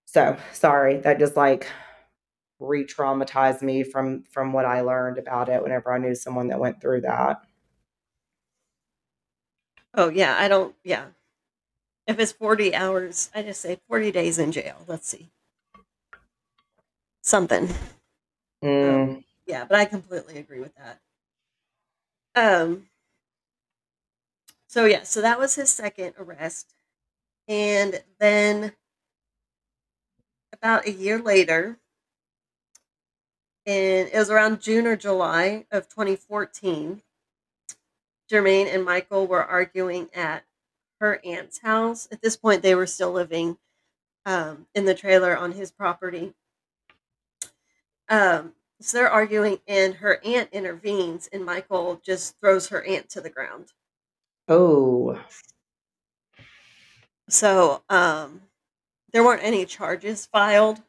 So 0.06 0.38
sorry, 0.54 0.98
that 1.00 1.20
just 1.20 1.36
like 1.36 1.68
re-traumatized 2.60 3.62
me 3.62 3.84
from 3.84 4.24
from 4.32 4.54
what 4.54 4.66
I 4.66 4.82
learned 4.82 5.18
about 5.20 5.50
it 5.50 5.62
whenever 5.62 5.94
I 5.94 6.00
knew 6.00 6.16
someone 6.16 6.48
that 6.50 6.60
went 6.60 6.82
through 6.82 7.02
that. 7.02 7.42
Oh 9.94 10.10
yeah, 10.10 10.36
I 10.40 10.48
don't 10.48 10.76
yeah. 10.84 11.08
If 12.08 12.18
it's 12.20 12.32
40 12.32 12.74
hours, 12.74 13.30
I 13.36 13.44
just 13.44 13.62
say 13.62 13.80
40 13.88 14.12
days 14.12 14.40
in 14.40 14.52
jail. 14.52 14.84
Let's 14.88 15.08
see. 15.08 15.30
Something. 17.22 17.70
Mm, 18.64 19.24
Yeah, 19.46 19.66
but 19.66 19.78
I 19.80 19.86
completely 19.86 20.38
agree 20.38 20.60
with 20.60 20.76
that. 20.76 21.02
Um 22.36 22.88
so 24.68 24.86
yeah, 24.86 25.04
so 25.04 25.22
that 25.22 25.40
was 25.40 25.56
his 25.56 25.70
second 25.70 26.14
arrest. 26.18 26.74
And 27.48 28.04
then 28.20 28.74
about 30.52 30.86
a 30.86 30.92
year 30.92 31.20
later, 31.20 31.80
and 33.66 34.10
it 34.10 34.16
was 34.18 34.30
around 34.30 34.62
June 34.62 34.88
or 34.88 34.96
July 34.96 35.66
of 35.72 35.88
2014, 35.90 37.04
Jermain 38.32 38.74
and 38.74 38.86
Michael 38.86 39.28
were 39.28 39.46
arguing 39.46 40.10
at 40.16 40.46
her 41.00 41.20
aunt's 41.24 41.60
house. 41.60 42.08
At 42.12 42.22
this 42.22 42.38
point, 42.38 42.62
they 42.62 42.76
were 42.76 42.88
still 42.88 43.12
living 43.12 43.58
um, 44.26 44.68
in 44.76 44.86
the 44.86 44.96
trailer 44.96 45.38
on 45.38 45.54
his 45.54 45.72
property. 45.72 46.34
Um, 48.10 48.54
so 48.80 48.98
they're 48.98 49.10
arguing, 49.10 49.60
and 49.68 49.96
her 49.96 50.20
aunt 50.24 50.50
intervenes, 50.52 51.28
and 51.32 51.46
Michael 51.46 52.00
just 52.06 52.40
throws 52.40 52.68
her 52.68 52.84
aunt 52.84 53.10
to 53.10 53.22
the 53.22 53.30
ground. 53.30 53.74
Oh. 54.48 55.20
So 57.30 57.84
um, 57.90 58.42
there 59.12 59.24
weren't 59.24 59.44
any 59.44 59.66
charges 59.66 60.26
filed. 60.26 60.82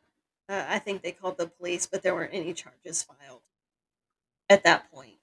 Uh, 0.48 0.64
I 0.68 0.78
think 0.78 1.02
they 1.02 1.12
called 1.12 1.38
the 1.38 1.46
police, 1.46 1.86
but 1.86 2.02
there 2.02 2.14
weren't 2.14 2.34
any 2.34 2.52
charges 2.52 3.02
filed 3.02 3.42
at 4.48 4.64
that 4.64 4.90
point. 4.90 5.16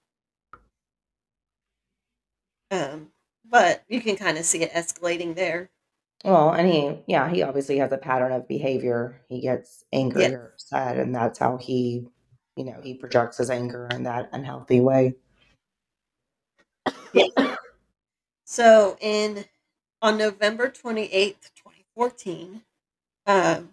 Um, 2.71 3.11
but 3.49 3.83
you 3.87 4.01
can 4.01 4.15
kind 4.15 4.37
of 4.37 4.45
see 4.45 4.61
it 4.63 4.71
escalating 4.73 5.35
there. 5.35 5.69
Well, 6.23 6.51
and 6.51 6.67
he, 6.67 6.99
yeah, 7.07 7.29
he 7.29 7.43
obviously 7.43 7.77
has 7.77 7.91
a 7.91 7.97
pattern 7.97 8.31
of 8.31 8.47
behavior. 8.47 9.21
He 9.29 9.41
gets 9.41 9.83
angry 9.93 10.23
Yeah. 10.23 10.29
or 10.31 10.53
sad, 10.57 10.97
and 10.97 11.13
that's 11.13 11.37
how 11.37 11.57
he, 11.57 12.07
you 12.55 12.65
know, 12.65 12.79
he 12.81 12.95
projects 12.95 13.37
his 13.37 13.49
anger 13.49 13.87
in 13.91 14.03
that 14.03 14.29
unhealthy 14.31 14.79
way. 14.79 15.15
So 18.45 18.97
in 19.01 19.45
on 20.01 20.17
November 20.17 20.69
28th, 20.69 21.51
2014, 21.55 22.61
um, 23.25 23.69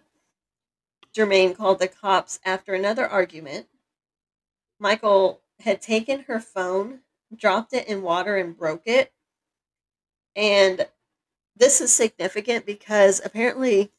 Jermain 1.17 1.57
called 1.57 1.79
the 1.79 1.89
cops 1.89 2.41
after 2.45 2.75
another 2.75 3.07
argument. 3.07 3.69
Michael 4.79 5.41
had 5.61 5.81
taken 5.81 6.21
her 6.23 6.41
phone, 6.41 7.01
dropped 7.35 7.73
it 7.73 7.87
in 7.87 8.03
water, 8.03 8.37
and 8.37 8.57
broke 8.57 8.87
it. 8.87 9.13
And 10.37 10.87
this 11.57 11.81
is 11.81 11.93
significant 11.93 12.67
because 12.67 13.21
apparently 13.25 13.91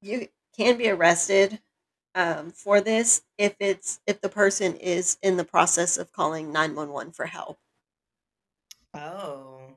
you 0.00 0.28
can 0.56 0.78
be 0.78 0.88
arrested 0.88 1.60
um, 2.14 2.50
for 2.50 2.80
this 2.80 3.22
if 3.36 3.54
it's 3.60 4.00
if 4.06 4.20
the 4.20 4.28
person 4.28 4.74
is 4.76 5.18
in 5.22 5.36
the 5.36 5.44
process 5.44 5.98
of 5.98 6.12
calling 6.12 6.50
911 6.50 7.12
for 7.12 7.26
help. 7.26 7.58
Oh. 8.94 9.76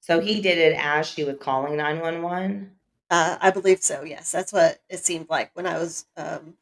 So 0.00 0.18
he 0.18 0.40
did 0.40 0.58
it 0.58 0.76
as 0.76 1.06
she 1.06 1.22
was 1.22 1.36
calling 1.38 1.76
911? 1.76 2.72
Uh, 3.10 3.38
I 3.40 3.50
believe 3.50 3.80
so. 3.80 4.02
Yes, 4.02 4.32
that's 4.32 4.52
what 4.52 4.80
it 4.88 5.04
seemed 5.04 5.30
like 5.30 5.50
when 5.54 5.66
I 5.66 5.78
was 5.78 6.06
um, 6.16 6.54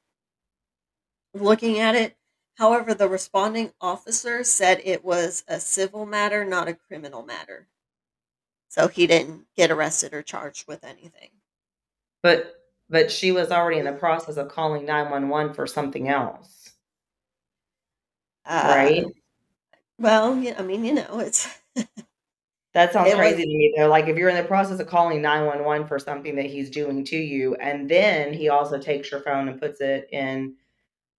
looking 1.33 1.79
at 1.79 1.95
it. 1.95 2.17
However, 2.59 2.93
the 2.93 3.09
responding 3.09 3.73
officer 3.81 4.43
said 4.43 4.83
it 4.85 5.05
was 5.05 5.45
a 5.47 5.61
civil 5.61 6.05
matter, 6.05 6.45
not 6.45 6.67
a 6.67 6.75
criminal 6.75 7.23
matter. 7.23 7.69
So 8.69 8.89
he 8.89 9.07
didn't 9.07 9.47
get 9.57 9.71
arrested 9.71 10.13
or 10.13 10.23
charged 10.23 10.67
with 10.67 10.83
anything. 10.85 11.31
But 12.23 12.55
but 12.91 13.11
she 13.11 13.33
was 13.33 13.51
already 13.51 13.79
in 13.79 13.85
the 13.85 13.93
process 13.93 14.37
of 14.37 14.49
calling 14.49 14.85
911 14.87 15.55
for 15.55 15.67
something 15.67 16.09
else, 16.09 16.71
Uh, 18.45 18.65
right? 18.77 19.05
Well, 19.99 20.37
yeah, 20.39 20.57
I 20.59 20.63
mean, 20.63 20.85
you 20.85 20.95
know, 20.95 21.21
it's 21.21 21.49
That 22.75 22.93
sounds 22.93 23.09
it 23.11 23.17
was 23.17 23.21
crazy 23.21 23.43
to 23.43 23.49
me 23.49 23.75
though. 23.77 23.89
Like 23.89 24.09
if 24.09 24.17
you're 24.17 24.29
in 24.29 24.37
the 24.37 24.45
process 24.45 24.79
of 24.81 24.87
calling 24.87 25.23
911 25.23 25.87
for 25.87 25.99
something 25.99 26.37
that 26.37 26.47
he's 26.47 26.71
doing 26.71 27.05
to 27.07 27.17
you, 27.17 27.55
and 27.57 27.89
then 27.91 28.33
he 28.33 28.49
also 28.49 28.79
takes 28.79 29.11
your 29.11 29.21
phone 29.23 29.49
and 29.49 29.61
puts 29.61 29.81
it 29.81 30.09
in 30.13 30.55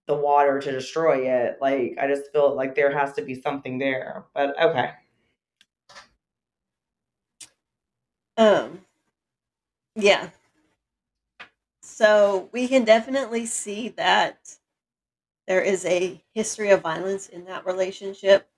the 0.10 0.16
water 0.16 0.60
to 0.60 0.72
destroy 0.72 1.30
it. 1.30 1.60
Like 1.62 1.96
I 2.02 2.08
just 2.08 2.32
feel 2.32 2.56
like 2.56 2.74
there 2.74 2.92
has 2.92 3.14
to 3.14 3.22
be 3.22 3.40
something 3.40 3.78
there. 3.78 4.26
But 4.34 4.60
okay. 4.60 4.92
um 8.36 8.80
yeah. 9.96 10.30
So 11.84 12.50
we 12.52 12.68
can 12.68 12.86
definitely 12.86 13.46
see 13.46 13.90
that 13.90 14.58
there 15.48 15.62
is 15.62 15.86
a 15.86 16.20
history 16.34 16.72
of 16.72 16.82
violence 16.82 17.30
in 17.30 17.46
that 17.46 17.68
relationship. 17.68 18.50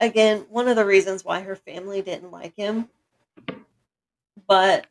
Again, 0.00 0.44
one 0.50 0.68
of 0.68 0.76
the 0.76 0.84
reasons 0.84 1.24
why 1.24 1.40
her 1.40 1.56
family 1.56 2.02
didn't 2.02 2.30
like 2.30 2.54
him, 2.56 2.90
but 4.46 4.86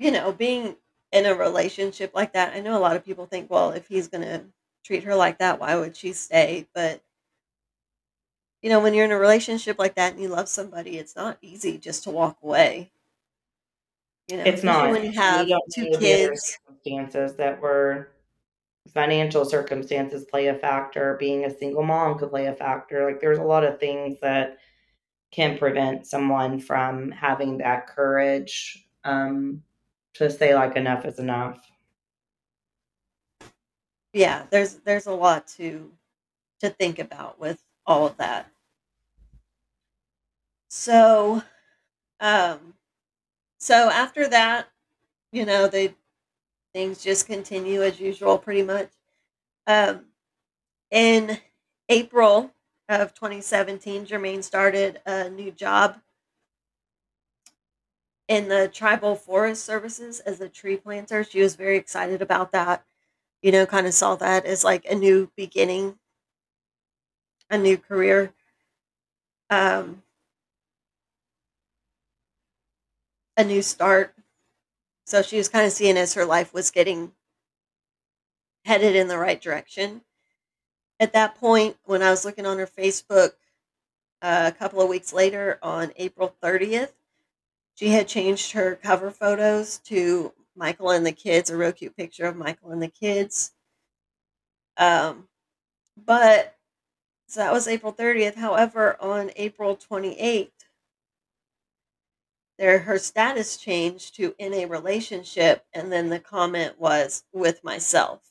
you 0.00 0.10
know, 0.10 0.32
being 0.32 0.74
in 1.12 1.26
a 1.26 1.34
relationship 1.34 2.12
like 2.14 2.32
that, 2.34 2.54
I 2.54 2.60
know 2.60 2.76
a 2.76 2.80
lot 2.80 2.96
of 2.96 3.04
people 3.04 3.26
think, 3.26 3.50
well, 3.50 3.70
if 3.70 3.88
he's 3.88 4.08
going 4.08 4.24
to 4.24 4.44
treat 4.84 5.04
her 5.04 5.14
like 5.14 5.38
that, 5.38 5.60
why 5.60 5.76
would 5.76 5.96
she 5.96 6.12
stay? 6.12 6.66
But 6.74 7.02
you 8.62 8.70
know, 8.70 8.80
when 8.80 8.92
you're 8.92 9.04
in 9.04 9.12
a 9.12 9.18
relationship 9.18 9.78
like 9.78 9.94
that 9.94 10.12
and 10.14 10.22
you 10.22 10.28
love 10.28 10.48
somebody, 10.48 10.98
it's 10.98 11.14
not 11.14 11.38
easy 11.42 11.78
just 11.78 12.04
to 12.04 12.10
walk 12.10 12.38
away. 12.42 12.90
You 14.26 14.38
know, 14.38 14.42
It's 14.44 14.62
not. 14.62 14.90
when 14.90 15.04
you 15.04 15.12
have 15.12 15.46
two 15.46 15.84
know 15.84 15.90
the 15.90 15.96
other 15.96 16.00
kids. 16.00 16.58
circumstances 16.66 17.36
that 17.36 17.60
were 17.60 18.10
financial 18.92 19.44
circumstances 19.44 20.24
play 20.24 20.48
a 20.48 20.54
factor. 20.54 21.16
Being 21.18 21.44
a 21.44 21.56
single 21.56 21.82
mom 21.82 22.18
could 22.18 22.30
play 22.30 22.46
a 22.46 22.54
factor. 22.54 23.06
Like 23.06 23.20
there's 23.20 23.38
a 23.38 23.44
lot 23.44 23.64
of 23.64 23.78
things 23.78 24.18
that 24.20 24.58
can 25.30 25.56
prevent 25.58 26.06
someone 26.06 26.58
from 26.58 27.10
having 27.10 27.58
that 27.58 27.86
courage 27.86 28.86
um, 29.04 29.62
to 30.18 30.30
say 30.30 30.54
like 30.54 30.76
enough 30.76 31.04
is 31.04 31.18
enough. 31.18 31.60
Yeah, 34.12 34.44
there's 34.50 34.74
there's 34.76 35.06
a 35.06 35.12
lot 35.12 35.46
to 35.58 35.90
to 36.60 36.70
think 36.70 36.98
about 36.98 37.38
with 37.38 37.62
all 37.86 38.06
of 38.06 38.16
that. 38.18 38.50
So, 40.70 41.42
um, 42.20 42.74
so 43.58 43.90
after 43.90 44.28
that, 44.28 44.68
you 45.32 45.44
know, 45.44 45.66
they 45.68 45.94
things 46.74 47.02
just 47.02 47.26
continue 47.26 47.82
as 47.82 48.00
usual, 48.00 48.38
pretty 48.38 48.62
much. 48.62 48.90
Um, 49.66 50.06
in 50.90 51.38
April 51.88 52.52
of 52.88 53.14
2017, 53.14 54.06
Jermain 54.06 54.42
started 54.42 55.00
a 55.06 55.28
new 55.30 55.50
job 55.50 55.96
in 58.28 58.48
the 58.48 58.68
tribal 58.68 59.16
forest 59.16 59.64
services 59.64 60.20
as 60.20 60.40
a 60.40 60.48
tree 60.48 60.76
planter. 60.76 61.24
She 61.24 61.40
was 61.40 61.56
very 61.56 61.76
excited 61.78 62.22
about 62.22 62.52
that. 62.52 62.84
You 63.42 63.52
know, 63.52 63.66
kind 63.66 63.86
of 63.86 63.94
saw 63.94 64.16
that 64.16 64.46
as 64.46 64.64
like 64.64 64.84
a 64.86 64.94
new 64.94 65.30
beginning, 65.36 65.98
a 67.50 67.58
new 67.58 67.76
career. 67.76 68.32
Um, 69.50 70.02
a 73.38 73.44
new 73.44 73.62
start. 73.62 74.14
So 75.06 75.22
she 75.22 75.38
was 75.38 75.48
kind 75.48 75.66
of 75.66 75.72
seeing 75.72 75.96
as 75.96 76.14
her 76.14 76.24
life 76.24 76.52
was 76.54 76.70
getting 76.70 77.12
headed 78.64 78.94
in 78.94 79.08
the 79.08 79.18
right 79.18 79.40
direction. 79.40 80.02
At 81.00 81.12
that 81.14 81.36
point, 81.36 81.76
when 81.84 82.02
I 82.02 82.10
was 82.10 82.24
looking 82.24 82.46
on 82.46 82.58
her 82.58 82.66
Facebook 82.66 83.32
uh, 84.22 84.50
a 84.54 84.58
couple 84.58 84.82
of 84.82 84.88
weeks 84.88 85.12
later 85.12 85.58
on 85.62 85.92
April 85.96 86.34
30th, 86.42 86.97
she 87.78 87.90
had 87.90 88.08
changed 88.08 88.50
her 88.52 88.74
cover 88.74 89.08
photos 89.08 89.78
to 89.78 90.32
Michael 90.56 90.90
and 90.90 91.06
the 91.06 91.12
kids, 91.12 91.48
a 91.48 91.56
real 91.56 91.70
cute 91.70 91.96
picture 91.96 92.24
of 92.24 92.34
Michael 92.34 92.72
and 92.72 92.82
the 92.82 92.88
kids. 92.88 93.52
Um, 94.76 95.28
but 95.96 96.56
so 97.28 97.38
that 97.38 97.52
was 97.52 97.68
April 97.68 97.92
30th. 97.92 98.34
However, 98.34 98.96
on 99.00 99.30
April 99.36 99.76
28th, 99.76 100.50
there 102.58 102.80
her 102.80 102.98
status 102.98 103.56
changed 103.56 104.16
to 104.16 104.34
in 104.40 104.54
a 104.54 104.66
relationship, 104.66 105.64
and 105.72 105.92
then 105.92 106.08
the 106.08 106.18
comment 106.18 106.80
was 106.80 107.22
with 107.32 107.62
myself. 107.62 108.22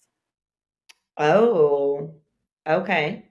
Oh, 1.15 2.11
okay. 2.67 3.29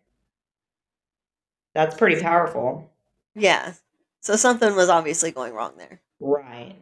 That's 1.74 1.94
pretty 1.94 2.22
powerful. 2.22 2.90
Yeah. 3.34 3.74
So 4.20 4.36
something 4.36 4.74
was 4.74 4.88
obviously 4.88 5.30
going 5.30 5.52
wrong 5.52 5.74
there 5.76 6.00
Right. 6.20 6.76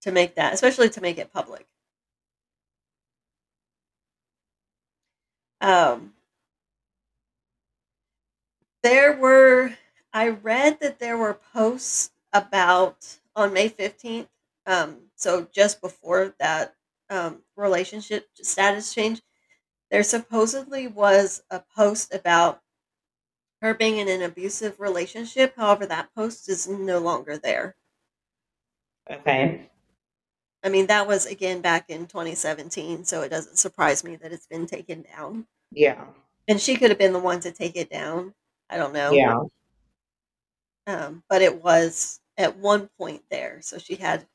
to 0.00 0.10
make 0.12 0.34
that, 0.36 0.52
especially 0.54 0.88
to 0.90 1.00
make 1.00 1.18
it 1.18 1.32
public. 1.32 1.66
Um, 5.60 6.14
there 8.82 9.16
were, 9.16 9.74
I 10.12 10.28
read 10.28 10.80
that 10.80 10.98
there 10.98 11.16
were 11.16 11.34
posts 11.52 12.10
about 12.32 13.18
on 13.36 13.52
May 13.52 13.68
15th, 13.68 14.28
um, 14.66 15.10
so 15.16 15.48
just 15.52 15.80
before 15.80 16.34
that 16.38 16.74
um, 17.10 17.42
relationship 17.56 18.28
status 18.42 18.92
change, 18.94 19.22
there 19.90 20.04
supposedly 20.04 20.88
was 20.88 21.42
a 21.50 21.60
post 21.76 22.14
about 22.14 22.62
her 23.62 23.74
being 23.74 23.98
in 23.98 24.08
an 24.08 24.22
abusive 24.22 24.78
relationship. 24.80 25.54
However, 25.56 25.86
that 25.86 26.14
post 26.14 26.48
is 26.48 26.68
no 26.68 26.98
longer 26.98 27.38
there. 27.38 27.76
Okay. 29.10 29.68
I 30.62 30.68
mean, 30.68 30.86
that 30.88 31.06
was 31.06 31.26
again 31.26 31.60
back 31.60 31.88
in 31.88 32.06
2017, 32.06 33.04
so 33.04 33.22
it 33.22 33.28
doesn't 33.28 33.58
surprise 33.58 34.02
me 34.04 34.16
that 34.16 34.32
it's 34.32 34.46
been 34.46 34.66
taken 34.66 35.02
down. 35.02 35.46
Yeah. 35.70 36.04
And 36.48 36.60
she 36.60 36.76
could 36.76 36.90
have 36.90 36.98
been 36.98 37.12
the 37.12 37.18
one 37.18 37.40
to 37.40 37.52
take 37.52 37.76
it 37.76 37.90
down. 37.90 38.34
I 38.68 38.76
don't 38.76 38.92
know. 38.92 39.12
Yeah. 39.12 39.42
Um, 40.86 41.22
but 41.28 41.42
it 41.42 41.62
was 41.62 42.20
at 42.36 42.56
one 42.56 42.88
point 42.98 43.22
there. 43.30 43.60
So 43.60 43.78
she 43.78 43.96
had 43.96 44.26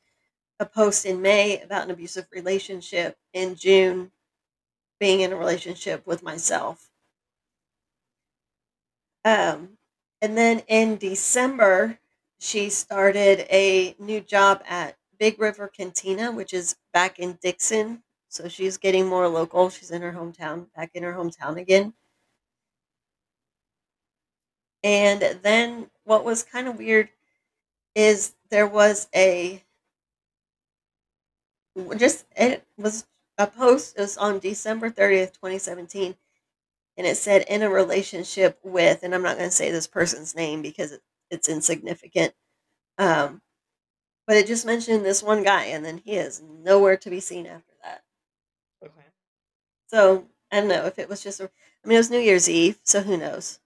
a 0.60 0.66
post 0.66 1.06
in 1.06 1.22
May 1.22 1.60
about 1.62 1.86
an 1.86 1.92
abusive 1.92 2.28
relationship, 2.32 3.18
in 3.34 3.56
June, 3.56 4.12
being 5.00 5.22
in 5.22 5.34
a 5.34 5.36
relationship 5.36 6.06
with 6.06 6.24
myself. 6.24 6.90
Um, 9.26 9.78
and 10.22 10.38
then 10.38 10.60
in 10.68 10.98
December, 10.98 12.00
she 12.40 12.70
started 12.70 13.46
a 13.50 13.96
new 14.00 14.22
job 14.22 14.64
at 14.68 14.98
Big 15.18 15.40
River 15.40 15.68
Cantina, 15.68 16.32
which 16.32 16.54
is 16.54 16.76
back 16.94 17.20
in 17.20 17.38
Dixon. 17.42 18.04
So 18.30 18.48
she's 18.48 18.78
getting 18.78 19.08
more 19.08 19.28
local. 19.28 19.70
She's 19.70 19.92
in 19.92 20.02
her 20.02 20.12
hometown, 20.14 20.68
back 20.76 20.92
in 20.94 21.04
her 21.04 21.14
hometown 21.14 21.58
again. 21.58 21.94
And 24.84 25.22
then 25.42 25.90
what 26.04 26.24
was 26.24 26.44
kind 26.44 26.68
of 26.68 26.78
weird 26.78 27.10
is 27.96 28.36
there 28.50 28.68
was 28.68 29.08
a 29.16 29.64
just 31.98 32.26
it 32.36 32.66
was 32.78 33.06
a 33.38 33.48
post 33.48 33.96
it 33.98 34.02
was 34.02 34.18
on 34.18 34.40
December 34.40 34.90
30th, 34.90 35.34
2017 35.34 36.16
and 36.98 37.08
it 37.08 37.18
said 37.18 37.44
in 37.48 37.64
a 37.64 37.70
relationship 37.70 38.60
with 38.64 39.04
and 39.04 39.14
I'm 39.16 39.24
not 39.24 39.38
going 39.38 39.50
to 39.50 39.56
say 39.56 39.72
this 39.72 39.88
person's 39.88 40.36
name 40.36 40.62
because 40.62 40.92
it, 40.94 41.02
it's 41.32 41.50
insignificant 41.50 42.34
um 43.00 43.42
but 44.28 44.36
it 44.38 44.48
just 44.48 44.66
mentioned 44.66 45.06
this 45.06 45.24
one 45.24 45.44
guy 45.44 45.66
and 45.66 45.86
then 45.86 46.00
he 46.00 46.16
is 46.18 46.42
nowhere 46.42 46.98
to 46.98 47.10
be 47.10 47.20
seen 47.22 47.46
after 47.48 47.74
that 47.84 48.04
Okay. 48.84 49.06
so 49.88 50.28
I 50.52 50.60
don't 50.60 50.70
know 50.70 50.86
if 50.86 51.00
it 51.00 51.10
was 51.10 51.24
just 51.24 51.40
a, 51.40 51.46
I 51.84 51.88
mean 51.88 51.96
it 51.96 52.00
was 52.00 52.12
New 52.12 52.20
Year's 52.20 52.50
Eve 52.50 52.80
so 52.84 53.02
who 53.02 53.18
knows 53.18 53.60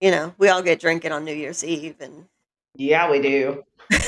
you 0.00 0.10
know 0.10 0.34
we 0.38 0.48
all 0.48 0.62
get 0.62 0.80
drinking 0.80 1.12
on 1.12 1.24
New 1.24 1.34
Year's 1.34 1.64
Eve 1.64 1.96
and 2.00 2.28
Yeah, 2.74 3.10
we 3.10 3.20
do. 3.20 3.62
and 3.92 4.00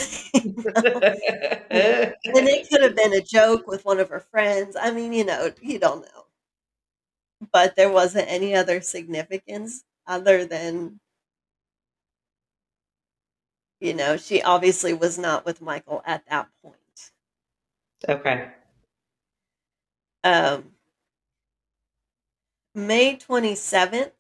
it 2.24 2.68
could 2.68 2.82
have 2.82 2.96
been 2.96 3.14
a 3.14 3.20
joke 3.22 3.66
with 3.66 3.84
one 3.84 3.98
of 4.00 4.08
her 4.11 4.20
friends. 4.20 4.76
I 4.80 4.90
mean, 4.92 5.12
you 5.12 5.24
know, 5.24 5.50
you 5.61 5.78
don't 5.78 6.02
know. 6.02 6.24
But 7.53 7.77
there 7.77 7.90
wasn't 7.90 8.29
any 8.29 8.55
other 8.55 8.81
significance 8.81 9.85
other 10.07 10.44
than, 10.44 11.01
you 13.81 13.94
know, 13.94 14.16
she 14.16 14.42
obviously 14.42 14.92
was 14.92 15.18
not 15.18 15.44
with 15.44 15.62
Michael 15.62 16.03
at 16.05 16.24
that 16.29 16.48
point. 16.62 16.77
okay. 18.09 18.48
Um, 20.24 20.72
May 22.74 23.16
27th, 23.16 24.12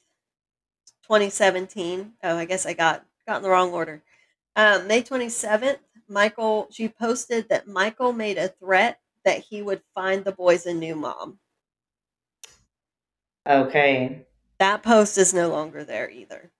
2017. 1.02 2.12
Oh, 2.22 2.36
I 2.36 2.44
guess 2.44 2.66
I 2.66 2.72
got 2.74 3.04
got 3.26 3.36
in 3.38 3.42
the 3.42 3.50
wrong 3.50 3.72
order. 3.72 4.02
Um, 4.56 4.86
May 4.88 5.02
27th, 5.02 5.78
Michael, 6.08 6.68
she 6.70 6.88
posted 6.88 7.48
that 7.48 7.68
Michael 7.68 8.12
made 8.12 8.38
a 8.38 8.48
threat 8.48 9.00
that 9.24 9.38
he 9.38 9.62
would 9.62 9.82
find 9.94 10.24
the 10.24 10.32
boys 10.32 10.66
a 10.66 10.74
new 10.74 10.96
mom. 10.96 11.38
Okay. 13.48 14.26
That 14.58 14.82
post 14.82 15.16
is 15.16 15.32
no 15.32 15.48
longer 15.48 15.82
there 15.84 16.10
either. 16.10 16.50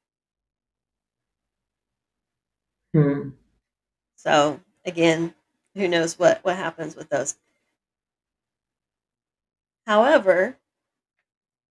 Hmm. 2.95 3.31
So 4.17 4.61
again, 4.85 5.35
who 5.75 5.89
knows 5.89 6.19
what 6.19 6.43
what 6.45 6.57
happens 6.57 6.97
with 6.97 7.11
those. 7.11 7.37
However, 9.87 10.59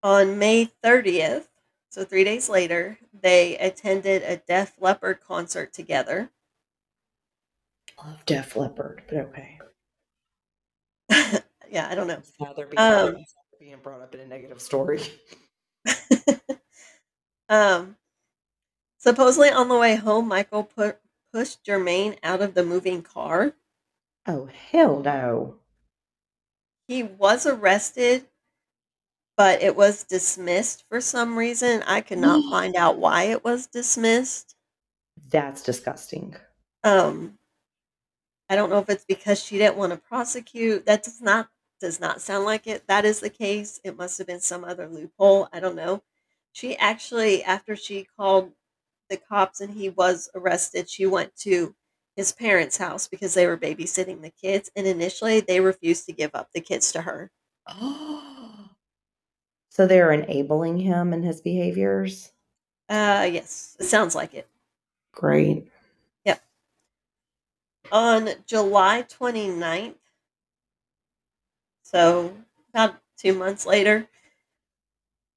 on 0.04 0.38
May 0.38 0.70
30th, 0.84 1.48
so 1.90 2.04
3 2.04 2.24
days 2.24 2.50
later, 2.50 2.98
they 3.14 3.58
attended 3.58 4.24
a 4.24 4.38
Def 4.38 4.74
Leppard 4.80 5.22
concert 5.22 5.74
together. 5.74 6.30
Love 8.04 8.26
Def 8.26 8.56
Leppard, 8.56 9.04
but 9.08 9.18
okay. 9.18 9.60
yeah, 11.72 11.88
I 11.90 11.96
don't 11.96 12.08
know. 12.08 12.22
Now 12.40 12.54
they're 12.54 12.70
Um, 12.78 13.18
being 13.60 13.78
brought 13.82 14.02
up 14.02 14.14
in 14.14 14.22
a 14.22 14.28
negative 14.28 14.62
story. 14.62 15.02
um, 17.50 17.96
supposedly 18.98 19.50
on 19.50 19.70
the 19.70 19.78
way 19.78 19.96
home, 19.96 20.28
Michael 20.28 20.64
put 20.64 21.00
pushed 21.34 21.66
Jermain 21.66 22.18
out 22.24 22.42
of 22.42 22.54
the 22.54 22.64
moving 22.64 23.02
car. 23.02 23.54
Oh 24.28 24.48
hell 24.72 25.00
no. 25.00 25.56
He 26.88 27.04
was 27.04 27.46
arrested, 27.46 28.26
but 29.36 29.62
it 29.62 29.76
was 29.76 30.04
dismissed 30.04 30.86
for 30.90 31.02
some 31.02 31.38
reason. 31.38 31.84
I 31.84 32.02
could 32.02 32.20
not 32.20 32.44
find 32.52 32.76
out 32.76 32.98
why 32.98 33.24
it 33.24 33.44
was 33.44 33.68
dismissed. 33.68 34.56
That's 35.30 35.64
disgusting. 35.64 36.36
Um, 36.84 37.38
I 38.50 38.56
don't 38.56 38.70
know 38.70 38.80
if 38.80 38.90
it's 38.90 39.06
because 39.06 39.44
she 39.44 39.58
didn't 39.58 39.78
want 39.78 39.92
to 39.92 39.98
prosecute. 39.98 40.86
That 40.86 41.04
does 41.04 41.22
not 41.22 41.50
does 41.80 42.00
not 42.00 42.22
sound 42.22 42.46
like 42.46 42.68
it. 42.68 42.84
That 42.88 43.06
is 43.06 43.20
the 43.20 43.30
case. 43.30 43.80
It 43.84 43.98
must 43.98 44.18
have 44.18 44.28
been 44.28 44.42
some 44.42 44.64
other 44.64 44.88
loophole. 44.88 45.48
I 45.54 45.60
don't 45.60 45.76
know. 45.76 46.04
She 46.54 46.76
actually, 46.78 47.44
after 47.44 47.76
she 47.76 48.08
called 48.18 48.52
the 49.10 49.18
cops 49.18 49.62
and 49.62 49.74
he 49.74 49.90
was 49.90 50.30
arrested, 50.36 50.90
she 50.90 51.06
went 51.06 51.36
to 51.38 51.76
his 52.16 52.32
parents' 52.32 52.78
house 52.78 53.08
because 53.08 53.34
they 53.34 53.46
were 53.46 53.58
babysitting 53.58 54.22
the 54.22 54.32
kids. 54.32 54.72
And 54.76 54.88
initially, 54.88 55.40
they 55.40 55.60
refused 55.60 56.06
to 56.08 56.14
give 56.14 56.32
up 56.34 56.50
the 56.54 56.62
kids 56.62 56.92
to 56.94 57.02
her. 57.02 57.32
Oh. 57.68 58.70
so 59.70 59.86
they're 59.86 60.12
enabling 60.12 60.80
him 60.80 61.14
in 61.14 61.22
his 61.22 61.42
behaviors. 61.42 62.32
Uh, 62.90 63.30
yes, 63.32 63.76
it 63.80 63.86
sounds 63.86 64.16
like 64.16 64.34
it. 64.34 64.48
Great. 65.12 65.68
Yep. 66.26 66.42
On 67.92 68.30
July 68.46 69.04
29th, 69.04 69.96
so 71.92 72.34
about 72.74 72.96
two 73.18 73.34
months 73.34 73.66
later, 73.66 74.10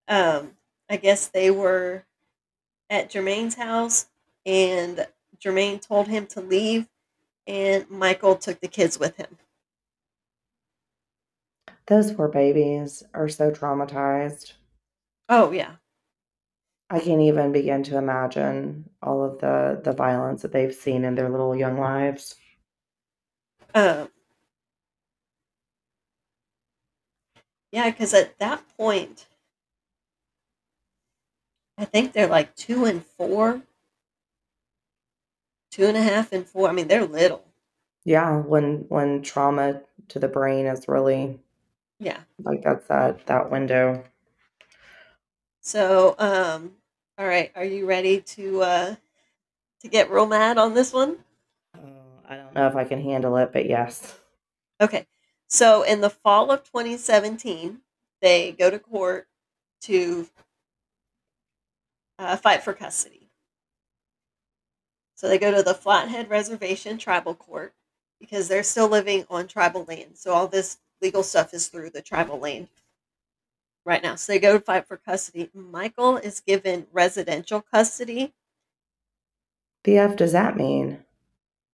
um, 0.08 0.50
I 0.88 0.96
guess 0.96 1.28
they 1.28 1.52
were 1.52 2.04
at 2.90 3.08
Jermain's 3.08 3.54
house 3.54 4.06
and 4.44 5.06
Jermain 5.38 5.80
told 5.80 6.08
him 6.08 6.26
to 6.28 6.40
leave 6.40 6.88
and 7.46 7.88
Michael 7.88 8.34
took 8.34 8.60
the 8.60 8.66
kids 8.66 8.98
with 8.98 9.16
him. 9.16 9.38
Those 11.86 12.12
poor 12.12 12.26
babies 12.26 13.04
are 13.14 13.28
so 13.28 13.52
traumatized. 13.52 14.54
Oh 15.28 15.52
yeah. 15.52 15.74
I 16.90 16.98
can't 16.98 17.20
even 17.20 17.52
begin 17.52 17.84
to 17.84 17.96
imagine 17.96 18.90
all 19.00 19.24
of 19.24 19.38
the 19.38 19.80
the 19.84 19.92
violence 19.92 20.42
that 20.42 20.52
they've 20.52 20.74
seen 20.74 21.04
in 21.04 21.14
their 21.14 21.28
little 21.28 21.54
young 21.54 21.78
lives. 21.78 22.34
Um, 23.72 24.08
yeah, 27.72 27.90
because 27.90 28.14
at 28.14 28.38
that 28.38 28.62
point, 28.76 29.26
I 31.78 31.84
think 31.84 32.12
they're 32.12 32.26
like 32.28 32.54
two 32.56 32.84
and 32.84 33.04
four, 33.04 33.62
two 35.70 35.84
and 35.86 35.96
a 35.96 36.02
half 36.02 36.32
and 36.32 36.46
four. 36.46 36.68
I 36.68 36.72
mean, 36.72 36.88
they're 36.88 37.06
little. 37.06 37.44
Yeah, 38.04 38.38
when 38.38 38.86
when 38.88 39.22
trauma 39.22 39.82
to 40.08 40.18
the 40.18 40.28
brain 40.28 40.66
is 40.66 40.88
really 40.88 41.40
Yeah. 41.98 42.20
like 42.42 42.62
that's 42.62 42.86
that 42.88 43.26
that 43.26 43.50
window. 43.50 44.04
So, 45.60 46.14
um, 46.18 46.72
all 47.18 47.26
right, 47.26 47.52
are 47.54 47.64
you 47.64 47.86
ready 47.86 48.20
to 48.22 48.62
uh 48.62 48.94
to 49.80 49.88
get 49.88 50.10
real 50.10 50.26
mad 50.26 50.58
on 50.58 50.74
this 50.74 50.92
one? 50.92 51.18
Oh, 51.76 51.80
I 52.28 52.36
don't 52.36 52.54
know 52.54 52.66
if 52.66 52.76
I 52.76 52.84
can 52.84 53.00
handle 53.02 53.36
it, 53.36 53.52
but 53.52 53.66
yes. 53.66 54.18
Okay. 54.80 55.06
So, 55.50 55.82
in 55.82 56.00
the 56.00 56.10
fall 56.10 56.52
of 56.52 56.62
2017, 56.62 57.80
they 58.22 58.52
go 58.52 58.70
to 58.70 58.78
court 58.78 59.26
to 59.82 60.28
uh, 62.20 62.36
fight 62.36 62.62
for 62.62 62.72
custody. 62.72 63.28
So, 65.16 65.26
they 65.28 65.38
go 65.38 65.50
to 65.52 65.64
the 65.64 65.74
Flathead 65.74 66.30
Reservation 66.30 66.98
Tribal 66.98 67.34
Court 67.34 67.74
because 68.20 68.46
they're 68.46 68.62
still 68.62 68.86
living 68.86 69.26
on 69.28 69.48
tribal 69.48 69.84
land. 69.88 70.12
So, 70.14 70.32
all 70.32 70.46
this 70.46 70.78
legal 71.02 71.24
stuff 71.24 71.52
is 71.52 71.66
through 71.66 71.90
the 71.90 72.00
tribal 72.00 72.38
land 72.38 72.68
right 73.84 74.04
now. 74.04 74.14
So, 74.14 74.32
they 74.32 74.38
go 74.38 74.56
to 74.56 74.64
fight 74.64 74.86
for 74.86 74.98
custody. 74.98 75.50
Michael 75.52 76.16
is 76.16 76.38
given 76.38 76.86
residential 76.92 77.60
custody. 77.60 78.32
The 79.82 79.98
F 79.98 80.14
does 80.14 80.30
that 80.30 80.56
mean? 80.56 81.02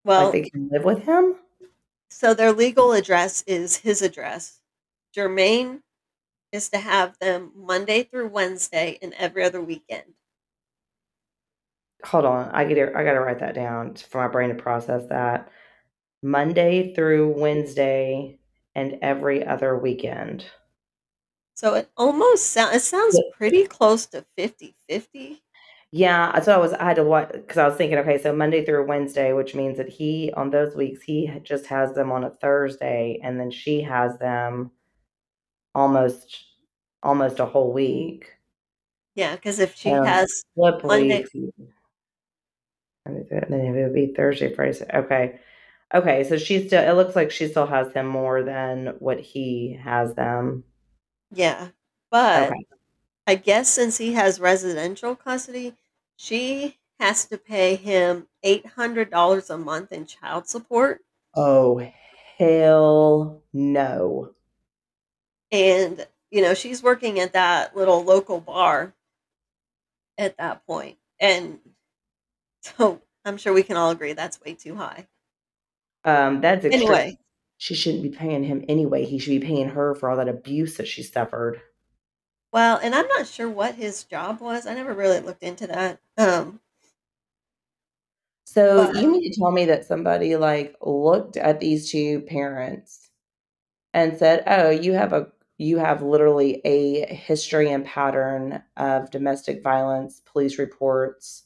Well, 0.02 0.24
like 0.24 0.32
they 0.32 0.48
can 0.48 0.70
live 0.70 0.84
with 0.84 1.02
him? 1.02 1.34
So 2.10 2.34
their 2.34 2.52
legal 2.52 2.92
address 2.92 3.42
is 3.46 3.76
his 3.76 4.02
address. 4.02 4.60
Jermain 5.16 5.80
is 6.52 6.68
to 6.70 6.78
have 6.78 7.18
them 7.18 7.52
Monday 7.54 8.04
through 8.04 8.28
Wednesday 8.28 8.98
and 9.02 9.12
every 9.14 9.44
other 9.44 9.60
weekend. 9.60 10.14
Hold 12.04 12.24
on, 12.24 12.50
I 12.50 12.64
get. 12.64 12.94
I 12.94 13.04
gotta 13.04 13.20
write 13.20 13.40
that 13.40 13.54
down 13.54 13.94
for 13.96 14.22
my 14.22 14.28
brain 14.28 14.50
to 14.50 14.54
process 14.54 15.08
that. 15.08 15.50
Monday 16.22 16.94
through 16.94 17.38
Wednesday 17.38 18.38
and 18.74 18.98
every 19.02 19.44
other 19.44 19.76
weekend. 19.76 20.46
So 21.54 21.74
it 21.74 21.90
almost 21.96 22.50
sounds 22.50 22.76
it 22.76 22.80
sounds 22.80 23.18
pretty 23.36 23.66
close 23.66 24.06
to 24.06 24.24
50-50. 24.38 25.40
Yeah, 25.96 26.38
so 26.40 26.54
I 26.54 26.58
was. 26.58 26.74
I 26.74 26.84
had 26.84 26.96
to 26.96 27.04
what 27.04 27.32
because 27.32 27.56
I 27.56 27.66
was 27.66 27.78
thinking, 27.78 27.96
okay, 28.00 28.20
so 28.20 28.30
Monday 28.30 28.62
through 28.62 28.86
Wednesday, 28.86 29.32
which 29.32 29.54
means 29.54 29.78
that 29.78 29.88
he 29.88 30.30
on 30.36 30.50
those 30.50 30.76
weeks 30.76 31.02
he 31.02 31.32
just 31.42 31.64
has 31.68 31.94
them 31.94 32.12
on 32.12 32.22
a 32.22 32.28
Thursday, 32.28 33.18
and 33.22 33.40
then 33.40 33.50
she 33.50 33.80
has 33.80 34.18
them 34.18 34.72
almost 35.74 36.44
almost 37.02 37.38
a 37.38 37.46
whole 37.46 37.72
week. 37.72 38.30
Yeah, 39.14 39.36
because 39.36 39.58
if 39.58 39.74
she 39.74 39.90
um, 39.90 40.04
has 40.04 40.44
flip 40.54 40.84
Monday, 40.84 41.24
then 43.06 43.74
it 43.74 43.82
would 43.82 43.94
be 43.94 44.12
Thursday, 44.14 44.54
Friday. 44.54 44.84
Okay, 44.92 45.40
okay, 45.94 46.24
so 46.24 46.36
she 46.36 46.66
still. 46.66 46.86
It 46.86 46.92
looks 46.92 47.16
like 47.16 47.30
she 47.30 47.48
still 47.48 47.66
has 47.66 47.90
them 47.94 48.06
more 48.06 48.42
than 48.42 48.96
what 48.98 49.18
he 49.18 49.80
has 49.82 50.14
them. 50.14 50.64
Yeah, 51.32 51.68
but 52.10 52.48
okay. 52.50 52.66
I 53.26 53.36
guess 53.36 53.70
since 53.70 53.96
he 53.96 54.12
has 54.12 54.38
residential 54.38 55.16
custody, 55.16 55.72
she 56.16 56.76
has 56.98 57.26
to 57.26 57.38
pay 57.38 57.76
him 57.76 58.26
$800 58.44 59.50
a 59.50 59.58
month 59.58 59.92
in 59.92 60.06
child 60.06 60.48
support. 60.48 61.00
Oh, 61.34 61.86
hell 62.38 63.42
no. 63.52 64.30
And, 65.52 66.06
you 66.30 66.42
know, 66.42 66.54
she's 66.54 66.82
working 66.82 67.20
at 67.20 67.34
that 67.34 67.76
little 67.76 68.02
local 68.02 68.40
bar 68.40 68.94
at 70.18 70.38
that 70.38 70.66
point. 70.66 70.96
And 71.20 71.58
so 72.62 73.00
I'm 73.24 73.36
sure 73.36 73.52
we 73.52 73.62
can 73.62 73.76
all 73.76 73.90
agree 73.90 74.12
that's 74.12 74.40
way 74.40 74.54
too 74.54 74.74
high. 74.74 75.06
Um, 76.04 76.40
that's 76.40 76.64
extreme. 76.64 76.82
anyway. 76.82 77.18
She 77.58 77.74
shouldn't 77.74 78.02
be 78.02 78.10
paying 78.10 78.44
him 78.44 78.64
anyway. 78.68 79.04
He 79.04 79.18
should 79.18 79.40
be 79.40 79.46
paying 79.46 79.70
her 79.70 79.94
for 79.94 80.10
all 80.10 80.16
that 80.18 80.28
abuse 80.28 80.76
that 80.76 80.86
she 80.86 81.02
suffered. 81.02 81.60
Well, 82.56 82.78
and 82.82 82.94
I'm 82.94 83.06
not 83.08 83.26
sure 83.26 83.50
what 83.50 83.74
his 83.74 84.04
job 84.04 84.40
was. 84.40 84.66
I 84.66 84.72
never 84.72 84.94
really 84.94 85.20
looked 85.20 85.42
into 85.42 85.66
that. 85.66 86.00
Um, 86.16 86.60
so 88.44 88.86
but, 88.86 89.02
you 89.02 89.10
mean 89.10 89.22
to 89.30 89.38
tell 89.38 89.50
me 89.50 89.64
that 89.66 89.84
somebody 89.84 90.36
like 90.36 90.76
looked 90.80 91.36
at 91.36 91.60
these 91.60 91.90
two 91.90 92.20
parents 92.22 93.10
and 93.94 94.16
said, 94.18 94.44
"Oh, 94.46 94.70
you 94.70 94.94
have 94.94 95.12
a 95.14 95.28
you 95.58 95.78
have 95.78 96.02
literally 96.02 96.60
a 96.64 97.06
history 97.14 97.70
and 97.72 97.84
pattern 97.86 98.62
of 98.76 99.10
domestic 99.10 99.62
violence, 99.62 100.22
police 100.26 100.58
reports, 100.58 101.44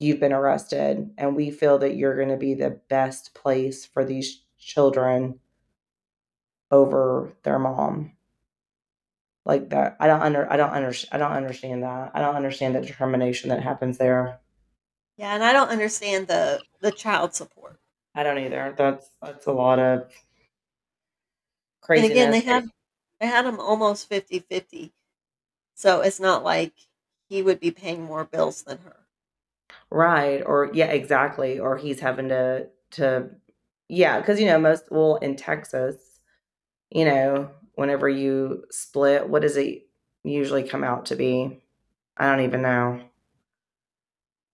you've 0.00 0.20
been 0.20 0.32
arrested, 0.34 1.10
and 1.18 1.36
we 1.36 1.50
feel 1.50 1.78
that 1.78 1.96
you're 1.96 2.16
going 2.16 2.30
to 2.30 2.36
be 2.38 2.54
the 2.54 2.80
best 2.90 3.34
place 3.34 3.86
for 3.86 4.04
these 4.04 4.42
children 4.58 5.40
over 6.70 7.32
their 7.42 7.58
mom." 7.58 8.12
Like 9.44 9.70
that. 9.70 9.96
I 10.00 10.06
don't 10.06 10.22
under 10.22 10.50
I 10.50 10.56
don't 10.56 10.72
under 10.72 10.92
I 11.12 11.18
don't 11.18 11.32
understand 11.32 11.82
that. 11.82 12.12
I 12.14 12.20
don't 12.20 12.36
understand 12.36 12.74
the 12.74 12.80
determination 12.80 13.50
that 13.50 13.62
happens 13.62 13.98
there. 13.98 14.40
Yeah, 15.16 15.34
and 15.34 15.44
I 15.44 15.52
don't 15.52 15.68
understand 15.68 16.28
the 16.28 16.60
the 16.80 16.90
child 16.92 17.34
support. 17.34 17.78
I 18.14 18.22
don't 18.22 18.38
either. 18.38 18.74
That's 18.76 19.10
that's 19.22 19.46
a 19.46 19.52
lot 19.52 19.78
of 19.78 20.10
crazy. 21.80 22.04
And 22.04 22.12
again, 22.12 22.30
they 22.30 22.40
had 22.40 22.68
they 23.20 23.26
had 23.26 23.44
him 23.44 23.60
almost 23.60 24.08
50-50. 24.08 24.92
So 25.74 26.00
it's 26.00 26.20
not 26.20 26.42
like 26.42 26.72
he 27.28 27.42
would 27.42 27.60
be 27.60 27.70
paying 27.70 28.02
more 28.02 28.24
bills 28.24 28.62
than 28.62 28.78
her. 28.78 28.96
Right. 29.90 30.42
Or 30.44 30.70
yeah, 30.72 30.86
exactly. 30.86 31.58
Or 31.58 31.76
he's 31.76 32.00
having 32.00 32.28
to 32.28 32.68
to 32.92 33.30
yeah, 33.88 34.20
because 34.20 34.40
you 34.40 34.46
know, 34.46 34.58
most 34.58 34.84
well 34.90 35.16
in 35.16 35.36
Texas, 35.36 35.96
you 36.90 37.04
know, 37.04 37.50
whenever 37.74 38.08
you 38.08 38.64
split, 38.70 39.28
what 39.28 39.42
does 39.42 39.56
it 39.56 39.86
usually 40.22 40.62
come 40.62 40.84
out 40.84 41.06
to 41.06 41.16
be? 41.16 41.62
I 42.16 42.30
don't 42.30 42.44
even 42.44 42.62
know. 42.62 43.00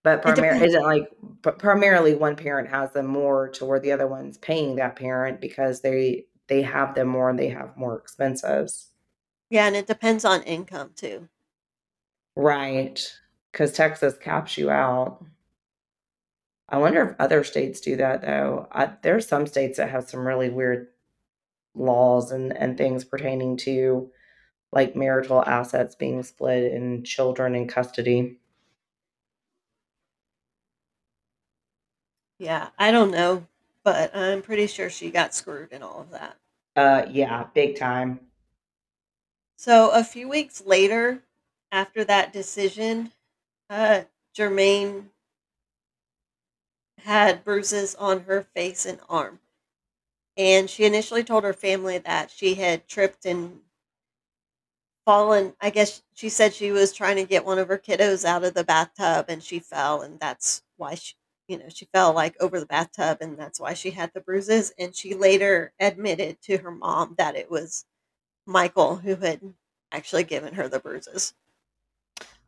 But 0.03 0.23
primarily, 0.23 0.67
isn't 0.67 0.85
like 0.85 1.11
primarily 1.59 2.15
one 2.15 2.37
parent 2.37 2.69
has 2.69 2.93
them 2.93 3.07
more 3.07 3.49
to 3.51 3.65
where 3.65 3.81
the 3.81 3.91
other 3.91 4.07
one's 4.07 4.39
paying 4.39 4.77
that 4.77 4.95
parent 4.95 5.41
because 5.41 5.81
they 5.81 6.27
they 6.47 6.63
have 6.63 6.95
them 6.95 7.09
more 7.09 7.29
and 7.29 7.39
they 7.39 7.49
have 7.49 7.77
more 7.77 7.97
expenses. 7.99 8.91
Yeah, 9.51 9.67
and 9.67 9.75
it 9.75 9.89
depends 9.89 10.25
on 10.25 10.43
income 10.43 10.93
too. 10.95 11.29
Right. 12.37 13.01
Because 13.51 13.73
Texas 13.73 14.17
caps 14.19 14.57
you 14.57 14.71
out. 14.71 15.25
I 16.69 16.79
wonder 16.79 17.03
if 17.03 17.17
other 17.19 17.43
states 17.45 17.81
do 17.81 17.97
that 17.97 18.23
though. 18.23 18.69
I, 18.71 18.93
there 19.03 19.17
are 19.17 19.21
some 19.21 19.47
states 19.47 19.79
that 19.79 19.91
have 19.91 20.09
some 20.09 20.27
really 20.27 20.51
weird 20.51 20.89
laws 21.77 22.33
and, 22.33 22.57
and 22.57 22.79
things 22.79 23.05
pertaining 23.05 23.57
to 23.59 24.11
like 24.73 24.97
marital 24.97 25.45
assets 25.45 25.95
being 25.97 26.23
split 26.23 26.73
and 26.73 27.07
children 27.07 27.55
in 27.55 27.69
custody. 27.69 28.39
Yeah, 32.39 32.71
I 32.79 32.91
don't 32.93 33.11
know, 33.11 33.47
but 33.85 34.15
I'm 34.17 34.41
pretty 34.43 34.67
sure 34.67 34.89
she 34.91 35.11
got 35.11 35.35
screwed 35.35 35.73
in 35.73 35.83
all 35.83 36.01
of 36.01 36.11
that. 36.11 36.39
Uh 36.77 37.07
yeah, 37.11 37.49
big 37.55 37.77
time. 37.77 38.21
So 39.57 39.91
a 39.91 40.03
few 40.05 40.29
weeks 40.29 40.63
later, 40.63 41.23
after 41.71 42.05
that 42.05 42.33
decision, 42.33 43.13
uh 43.71 44.05
Jermain 44.37 45.11
had 46.99 47.43
bruises 47.43 47.95
on 47.95 48.25
her 48.25 48.43
face 48.43 48.85
and 48.85 49.01
arm. 49.09 49.41
And 50.37 50.69
she 50.69 50.85
initially 50.85 51.25
told 51.25 51.45
her 51.45 51.53
family 51.53 51.99
that 51.99 52.31
she 52.31 52.55
had 52.55 52.87
tripped 52.87 53.25
and 53.25 53.61
fallen. 55.07 55.55
I 55.61 55.71
guess 55.71 56.03
she 56.15 56.29
said 56.29 56.53
she 56.53 56.73
was 56.73 56.93
trying 56.93 57.17
to 57.17 57.25
get 57.25 57.47
one 57.47 57.59
of 57.59 57.69
her 57.69 57.79
kiddos 57.79 58.25
out 58.25 58.45
of 58.45 58.55
the 58.55 58.65
bathtub 58.65 59.27
and 59.29 59.43
she 59.43 59.61
fell, 59.61 60.03
and 60.03 60.21
that's 60.21 60.63
why 60.77 60.97
she, 60.97 61.15
you 61.49 61.59
know, 61.59 61.69
she 61.69 61.87
fell 61.87 62.13
like 62.13 62.37
over 62.41 62.61
the 62.61 62.67
bathtub, 62.67 63.19
and 63.21 63.39
that's 63.39 63.61
why 63.61 63.73
she 63.73 63.91
had 63.91 64.13
the 64.13 64.21
bruises. 64.21 64.75
And 64.79 64.95
she 64.95 65.15
later 65.15 65.73
admitted 65.81 66.43
to 66.43 66.59
her 66.59 66.71
mom 66.71 67.15
that 67.17 67.37
it 67.37 67.51
was 67.51 67.87
Michael 68.47 68.97
who 68.97 69.17
had 69.17 69.41
actually 69.93 70.25
given 70.25 70.55
her 70.55 70.69
the 70.69 70.81
bruises. 70.81 71.35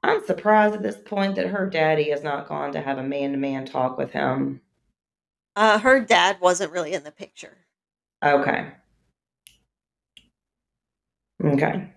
I'm 0.02 0.24
surprised 0.24 0.74
at 0.74 0.82
this 0.82 0.96
point 0.96 1.36
that 1.36 1.48
her 1.48 1.68
daddy 1.68 2.10
has 2.10 2.22
not 2.22 2.48
gone 2.48 2.72
to 2.72 2.80
have 2.80 2.98
a 2.98 3.02
man 3.02 3.32
to 3.32 3.36
man 3.38 3.66
talk 3.66 3.98
with 3.98 4.12
him. 4.12 4.60
Uh, 5.56 5.78
her 5.78 6.00
dad 6.00 6.40
wasn't 6.40 6.72
really 6.72 6.92
in 6.92 7.02
the 7.02 7.10
picture. 7.10 7.56
Okay. 8.24 8.72
Okay. 11.44 11.88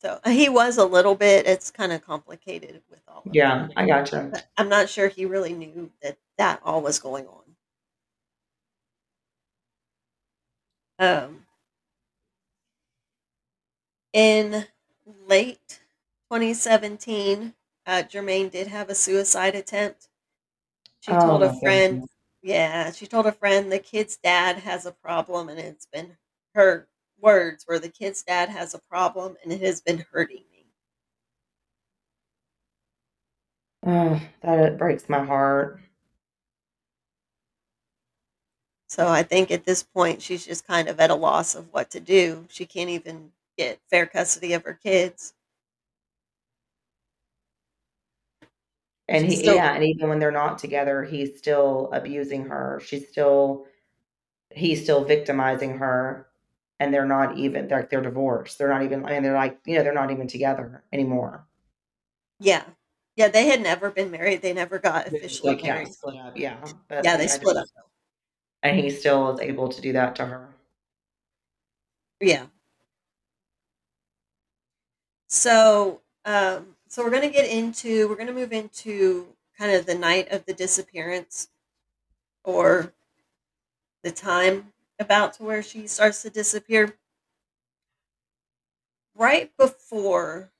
So 0.00 0.18
uh, 0.24 0.30
he 0.30 0.48
was 0.48 0.78
a 0.78 0.84
little 0.84 1.14
bit. 1.14 1.46
It's 1.46 1.70
kind 1.70 1.92
of 1.92 2.04
complicated 2.04 2.82
with 2.90 3.00
all. 3.08 3.22
Of 3.24 3.34
yeah, 3.34 3.68
that. 3.68 3.72
I 3.76 3.86
gotcha. 3.86 4.30
But 4.32 4.46
I'm 4.56 4.68
not 4.68 4.88
sure 4.88 5.08
he 5.08 5.26
really 5.26 5.52
knew 5.52 5.90
that 6.02 6.18
that 6.38 6.60
all 6.64 6.82
was 6.82 6.98
going 6.98 7.26
on. 7.26 7.42
Um, 10.98 11.46
in 14.12 14.66
late 15.26 15.80
2017, 16.30 17.54
uh, 17.86 18.02
Jermain 18.08 18.50
did 18.50 18.68
have 18.68 18.88
a 18.88 18.94
suicide 18.94 19.54
attempt. 19.54 20.08
She 21.00 21.12
oh, 21.12 21.20
told 21.20 21.42
a 21.42 21.58
friend. 21.60 22.08
Yeah, 22.42 22.90
she 22.92 23.06
told 23.06 23.26
a 23.26 23.32
friend 23.32 23.70
the 23.70 23.78
kid's 23.78 24.16
dad 24.16 24.58
has 24.58 24.84
a 24.84 24.92
problem, 24.92 25.48
and 25.48 25.58
it's 25.58 25.86
been 25.86 26.16
her 26.54 26.88
words 27.20 27.64
were 27.66 27.78
the 27.78 27.88
kid's 27.88 28.22
dad 28.22 28.48
has 28.48 28.74
a 28.74 28.80
problem, 28.80 29.36
and 29.42 29.52
it 29.52 29.60
has 29.60 29.80
been 29.80 30.04
hurting 30.12 30.42
me. 30.52 30.66
Oh, 33.86 34.20
that 34.42 34.58
it 34.58 34.78
breaks 34.78 35.08
my 35.08 35.24
heart. 35.24 35.80
So 38.88 39.08
I 39.08 39.22
think 39.22 39.50
at 39.50 39.64
this 39.64 39.82
point 39.82 40.20
she's 40.20 40.44
just 40.44 40.66
kind 40.66 40.88
of 40.88 41.00
at 41.00 41.10
a 41.10 41.14
loss 41.14 41.54
of 41.54 41.72
what 41.72 41.90
to 41.92 42.00
do. 42.00 42.46
She 42.50 42.66
can't 42.66 42.90
even 42.90 43.32
get 43.56 43.80
fair 43.88 44.06
custody 44.06 44.52
of 44.52 44.64
her 44.64 44.74
kids. 44.74 45.34
And 49.12 49.26
he, 49.26 49.36
still, 49.36 49.54
yeah, 49.54 49.74
and 49.74 49.84
even 49.84 50.08
when 50.08 50.18
they're 50.18 50.30
not 50.30 50.58
together, 50.58 51.04
he's 51.04 51.36
still 51.36 51.90
abusing 51.92 52.46
her. 52.46 52.80
She's 52.84 53.08
still, 53.08 53.66
he's 54.50 54.82
still 54.82 55.04
victimizing 55.04 55.78
her, 55.78 56.26
and 56.80 56.94
they're 56.94 57.04
not 57.04 57.36
even 57.36 57.68
they're 57.68 57.86
they're 57.90 58.00
divorced. 58.00 58.58
They're 58.58 58.70
not 58.70 58.82
even, 58.82 59.04
I 59.04 59.10
mean, 59.10 59.22
they're 59.22 59.34
like, 59.34 59.58
you 59.66 59.76
know, 59.76 59.84
they're 59.84 59.92
not 59.92 60.10
even 60.10 60.28
together 60.28 60.82
anymore. 60.92 61.46
Yeah, 62.40 62.64
yeah, 63.14 63.28
they 63.28 63.46
had 63.46 63.60
never 63.62 63.90
been 63.90 64.10
married. 64.10 64.40
They 64.40 64.54
never 64.54 64.78
got 64.78 65.08
officially 65.08 65.56
like, 65.56 65.64
married. 65.64 65.88
Yeah, 65.88 65.92
split 65.92 66.16
up. 66.16 66.36
Yeah, 66.36 66.64
but 66.88 67.04
yeah, 67.04 67.16
they 67.18 67.28
split 67.28 67.56
just, 67.56 67.76
up. 67.76 67.90
And 68.62 68.80
he 68.80 68.88
still 68.88 69.34
is 69.34 69.40
able 69.40 69.68
to 69.68 69.80
do 69.82 69.92
that 69.92 70.16
to 70.16 70.24
her. 70.24 70.48
Yeah, 72.18 72.46
So, 75.32 76.02
um, 76.26 76.76
so 76.92 77.02
we're 77.02 77.08
going 77.08 77.22
to 77.22 77.30
get 77.30 77.48
into, 77.48 78.06
we're 78.06 78.16
going 78.16 78.26
to 78.26 78.34
move 78.34 78.52
into 78.52 79.28
kind 79.58 79.74
of 79.74 79.86
the 79.86 79.94
night 79.94 80.30
of 80.30 80.44
the 80.44 80.52
disappearance 80.52 81.48
or 82.44 82.92
the 84.02 84.10
time 84.10 84.74
about 84.98 85.32
to 85.32 85.42
where 85.42 85.62
she 85.62 85.86
starts 85.86 86.20
to 86.20 86.28
disappear. 86.28 86.98
Right 89.14 89.50
before 89.56 90.50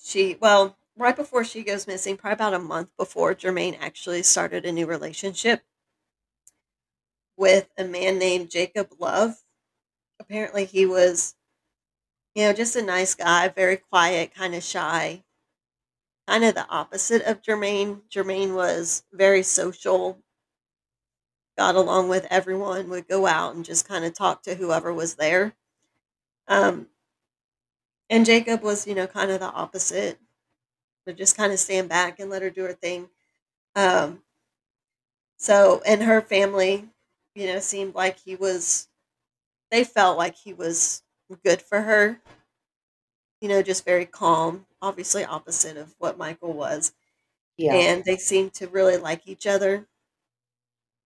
she, 0.00 0.36
well, 0.40 0.76
right 0.96 1.16
before 1.16 1.42
she 1.42 1.64
goes 1.64 1.88
missing, 1.88 2.16
probably 2.16 2.34
about 2.34 2.54
a 2.54 2.60
month 2.60 2.90
before 2.96 3.34
Jermain 3.34 3.76
actually 3.80 4.22
started 4.22 4.64
a 4.64 4.70
new 4.70 4.86
relationship 4.86 5.64
with 7.36 7.68
a 7.76 7.82
man 7.82 8.16
named 8.16 8.48
Jacob 8.48 8.92
Love. 9.00 9.42
Apparently, 10.20 10.66
he 10.66 10.86
was, 10.86 11.34
you 12.36 12.44
know, 12.44 12.52
just 12.52 12.76
a 12.76 12.82
nice 12.82 13.16
guy, 13.16 13.48
very 13.48 13.76
quiet, 13.76 14.32
kind 14.32 14.54
of 14.54 14.62
shy, 14.62 15.24
kind 16.30 16.44
of 16.44 16.54
the 16.54 16.68
opposite 16.68 17.22
of 17.22 17.42
Jermain. 17.42 18.02
Jermain 18.08 18.54
was 18.54 19.02
very 19.12 19.42
social, 19.42 20.16
got 21.58 21.74
along 21.74 22.08
with 22.08 22.24
everyone, 22.30 22.88
would 22.88 23.08
go 23.08 23.26
out 23.26 23.56
and 23.56 23.64
just 23.64 23.88
kind 23.88 24.04
of 24.04 24.14
talk 24.14 24.44
to 24.44 24.54
whoever 24.54 24.94
was 24.94 25.16
there. 25.16 25.54
Um, 26.46 26.86
and 28.08 28.24
Jacob 28.24 28.62
was, 28.62 28.86
you 28.86 28.94
know, 28.94 29.08
kind 29.08 29.32
of 29.32 29.40
the 29.40 29.50
opposite, 29.50 30.20
would 31.04 31.16
just 31.16 31.36
kind 31.36 31.52
of 31.52 31.58
stand 31.58 31.88
back 31.88 32.20
and 32.20 32.30
let 32.30 32.42
her 32.42 32.50
do 32.50 32.62
her 32.62 32.74
thing. 32.74 33.08
Um, 33.74 34.22
so, 35.36 35.82
and 35.84 36.00
her 36.04 36.20
family, 36.20 36.90
you 37.34 37.48
know, 37.48 37.58
seemed 37.58 37.96
like 37.96 38.20
he 38.20 38.36
was, 38.36 38.86
they 39.72 39.82
felt 39.82 40.16
like 40.16 40.36
he 40.36 40.52
was 40.52 41.02
good 41.44 41.60
for 41.60 41.80
her, 41.80 42.20
you 43.40 43.48
know, 43.48 43.62
just 43.62 43.84
very 43.84 44.06
calm, 44.06 44.66
obviously 44.82 45.24
opposite 45.24 45.76
of 45.76 45.94
what 45.98 46.18
Michael 46.18 46.52
was. 46.52 46.92
Yeah. 47.58 47.74
And 47.74 48.04
they 48.04 48.16
seemed 48.18 48.54
to 48.54 48.68
really 48.68 48.96
like 48.98 49.28
each 49.28 49.46
other. 49.46 49.88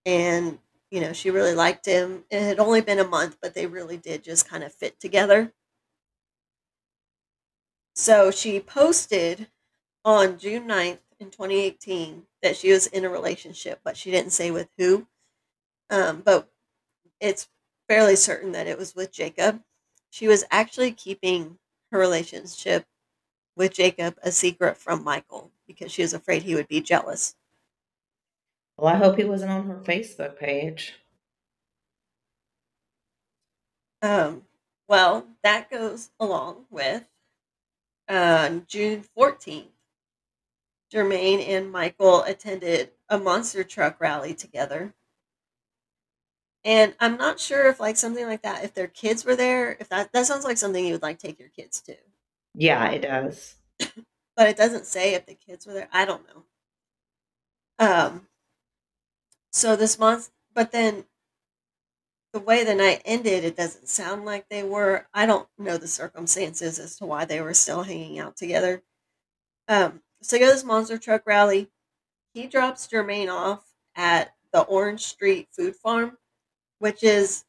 And, 0.06 0.58
you 0.90 1.00
know, 1.00 1.12
she 1.12 1.30
really 1.30 1.54
liked 1.54 1.86
him. 1.86 2.24
It 2.30 2.40
had 2.42 2.58
only 2.58 2.80
been 2.80 2.98
a 2.98 3.06
month, 3.08 3.38
but 3.40 3.54
they 3.54 3.66
really 3.66 3.96
did 3.96 4.22
just 4.24 4.48
kind 4.48 4.64
of 4.64 4.72
fit 4.72 4.98
together. 5.00 5.52
So 7.94 8.30
she 8.30 8.60
posted 8.60 9.48
on 10.04 10.38
June 10.38 10.66
9th 10.68 11.00
in 11.18 11.30
2018 11.30 12.26
that 12.42 12.56
she 12.56 12.72
was 12.72 12.86
in 12.88 13.04
a 13.04 13.10
relationship, 13.10 13.80
but 13.84 13.96
she 13.96 14.10
didn't 14.10 14.32
say 14.32 14.50
with 14.50 14.70
who. 14.78 15.06
Um, 15.90 16.22
but 16.22 16.50
it's 17.20 17.48
fairly 17.88 18.16
certain 18.16 18.52
that 18.52 18.66
it 18.68 18.78
was 18.78 18.94
with 18.94 19.12
Jacob. 19.12 19.62
She 20.10 20.28
was 20.28 20.44
actually 20.50 20.92
keeping 20.92 21.58
her 21.92 21.98
relationship 21.98 22.86
with 23.57 23.74
Jacob 23.74 24.18
a 24.22 24.32
secret 24.32 24.76
from 24.76 25.05
Michael 25.05 25.50
because 25.66 25.92
she 25.92 26.02
was 26.02 26.14
afraid 26.14 26.42
he 26.42 26.55
would 26.55 26.68
be 26.68 26.80
jealous. 26.80 27.36
Well, 28.76 28.92
I 28.92 28.96
hope 28.96 29.16
he 29.16 29.24
wasn't 29.24 29.52
on 29.52 29.66
her 29.66 29.76
Facebook 29.76 30.36
page. 30.38 30.94
Um, 34.02 34.42
well, 34.88 35.26
that 35.42 35.70
goes 35.70 36.11
along 36.20 36.66
with 36.70 37.05
uh, 38.09 38.61
June 38.66 39.05
14th. 39.16 39.68
Jermain 40.92 41.46
and 41.48 41.72
Michael 41.72 42.22
attended 42.22 42.90
a 43.09 43.18
monster 43.18 43.64
truck 43.64 44.00
rally 44.00 44.34
together. 44.34 44.94
And 46.64 46.94
I'm 47.00 47.16
not 47.16 47.40
sure 47.40 47.68
if 47.68 47.80
like 47.80 47.96
something 47.96 48.26
like 48.26 48.42
that, 48.42 48.64
if 48.64 48.74
their 48.74 48.86
kids 48.86 49.24
were 49.24 49.36
there, 49.36 49.76
if 49.80 49.88
that 49.90 50.12
that 50.12 50.26
sounds 50.26 50.44
like 50.44 50.57
something 50.57 50.84
you 50.84 50.92
would 50.92 51.02
like 51.02 51.18
take 51.18 51.38
your 51.38 51.48
kids 51.50 51.80
to. 51.82 51.96
Yeah, 52.55 52.90
it 52.90 53.00
does. 53.02 53.57
But 54.36 54.48
it 54.48 54.57
doesn't 54.57 54.86
say 54.86 55.14
if 55.14 55.26
the 55.26 55.34
kids 55.34 55.66
were 55.66 55.74
there. 55.74 55.88
I 55.92 56.05
don't 56.05 56.26
know. 56.28 56.44
Um 57.78 58.26
so 59.52 59.76
this 59.76 59.98
month 59.98 60.30
but 60.55 60.72
then 60.72 61.05
the 62.32 62.40
way 62.40 62.64
the 62.64 62.74
night 62.74 63.00
ended, 63.05 63.44
it 63.44 63.57
doesn't 63.57 63.88
sound 63.88 64.24
like 64.24 64.48
they 64.48 64.64
were. 64.64 65.07
I 65.14 65.24
don't 65.24 65.48
know 65.57 65.78
the 65.78 65.86
circumstances 65.86 66.80
as 66.80 66.96
to 66.96 67.07
why 67.07 67.24
they 67.24 67.40
were 67.40 67.55
still 67.55 67.84
hanging 67.84 68.18
out 68.18 68.36
together. 68.36 68.82
Um, 69.68 70.02
so 70.22 70.38
go 70.38 70.46
this 70.46 70.64
monster 70.64 70.98
truck 70.98 71.22
rally. 71.26 71.70
He 72.34 72.46
drops 72.46 72.88
Jermain 72.88 73.30
off 73.32 73.64
at 73.96 74.34
the 74.52 74.62
Orange 74.62 75.02
Street 75.02 75.48
Food 75.52 75.76
Farm, 75.76 76.18
which 76.80 77.02
is 77.05 77.44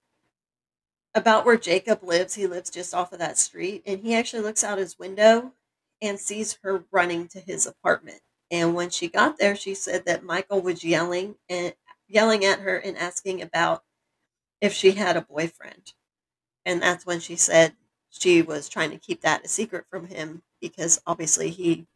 about 1.15 1.45
where 1.45 1.57
Jacob 1.57 2.03
lives. 2.03 2.35
He 2.35 2.45
lives 2.45 2.69
just 2.69 2.93
off 2.93 3.13
of 3.13 3.19
that 3.19 3.37
street, 3.37 3.81
and 3.87 4.01
he 4.01 4.13
actually 4.13 4.43
looks 4.43 4.63
out 4.63 4.77
his 4.77 4.99
window 4.99 5.53
and 6.01 6.19
sees 6.19 6.59
her 6.61 6.83
running 6.91 7.27
to 7.29 7.39
his 7.39 7.65
apartment. 7.65 8.19
And 8.51 8.75
when 8.75 8.89
she 8.89 9.07
got 9.07 9.39
there, 9.39 9.55
she 9.55 9.73
said 9.73 10.05
that 10.05 10.23
Michael 10.23 10.61
was 10.61 10.83
yelling 10.83 11.35
and 11.49 11.73
yelling 12.07 12.45
at 12.45 12.59
her 12.59 12.77
and 12.77 12.97
asking 12.97 13.41
about 13.41 13.83
if 14.61 14.73
she 14.73 14.91
had 14.91 15.17
a 15.17 15.21
boyfriend. 15.21 15.93
And 16.65 16.81
that's 16.81 17.05
when 17.05 17.19
she 17.19 17.35
said 17.35 17.73
she 18.09 18.41
was 18.41 18.69
trying 18.69 18.91
to 18.91 18.97
keep 18.97 19.21
that 19.21 19.45
a 19.45 19.47
secret 19.47 19.85
from 19.89 20.07
him 20.07 20.43
because 20.61 21.01
obviously 21.07 21.49
he 21.49 21.87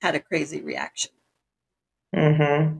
had 0.00 0.14
a 0.14 0.20
crazy 0.20 0.60
reaction. 0.60 1.12
Mm-hmm. 2.14 2.78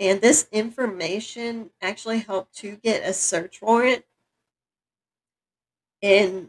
And 0.00 0.22
this 0.22 0.48
information 0.50 1.70
actually 1.82 2.20
helped 2.20 2.56
to 2.56 2.76
get 2.76 3.06
a 3.06 3.12
search 3.12 3.60
warrant 3.60 4.06
in 6.00 6.48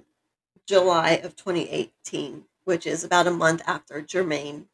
July 0.66 1.20
of 1.22 1.36
2018, 1.36 2.45
which 2.64 2.88
is 2.88 3.04
about 3.04 3.28
a 3.28 3.32
month 3.32 3.62
after 3.68 4.02
Jermain 4.02 4.68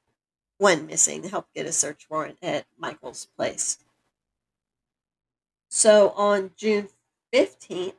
went 0.59 0.85
missing, 0.85 1.23
helped 1.23 1.55
get 1.55 1.65
a 1.65 1.71
search 1.71 2.05
warrant 2.07 2.37
at 2.43 2.67
Michael's 2.77 3.25
place. 3.35 3.79
So 5.69 6.11
on 6.11 6.51
June 6.55 6.89
15th, 7.33 7.95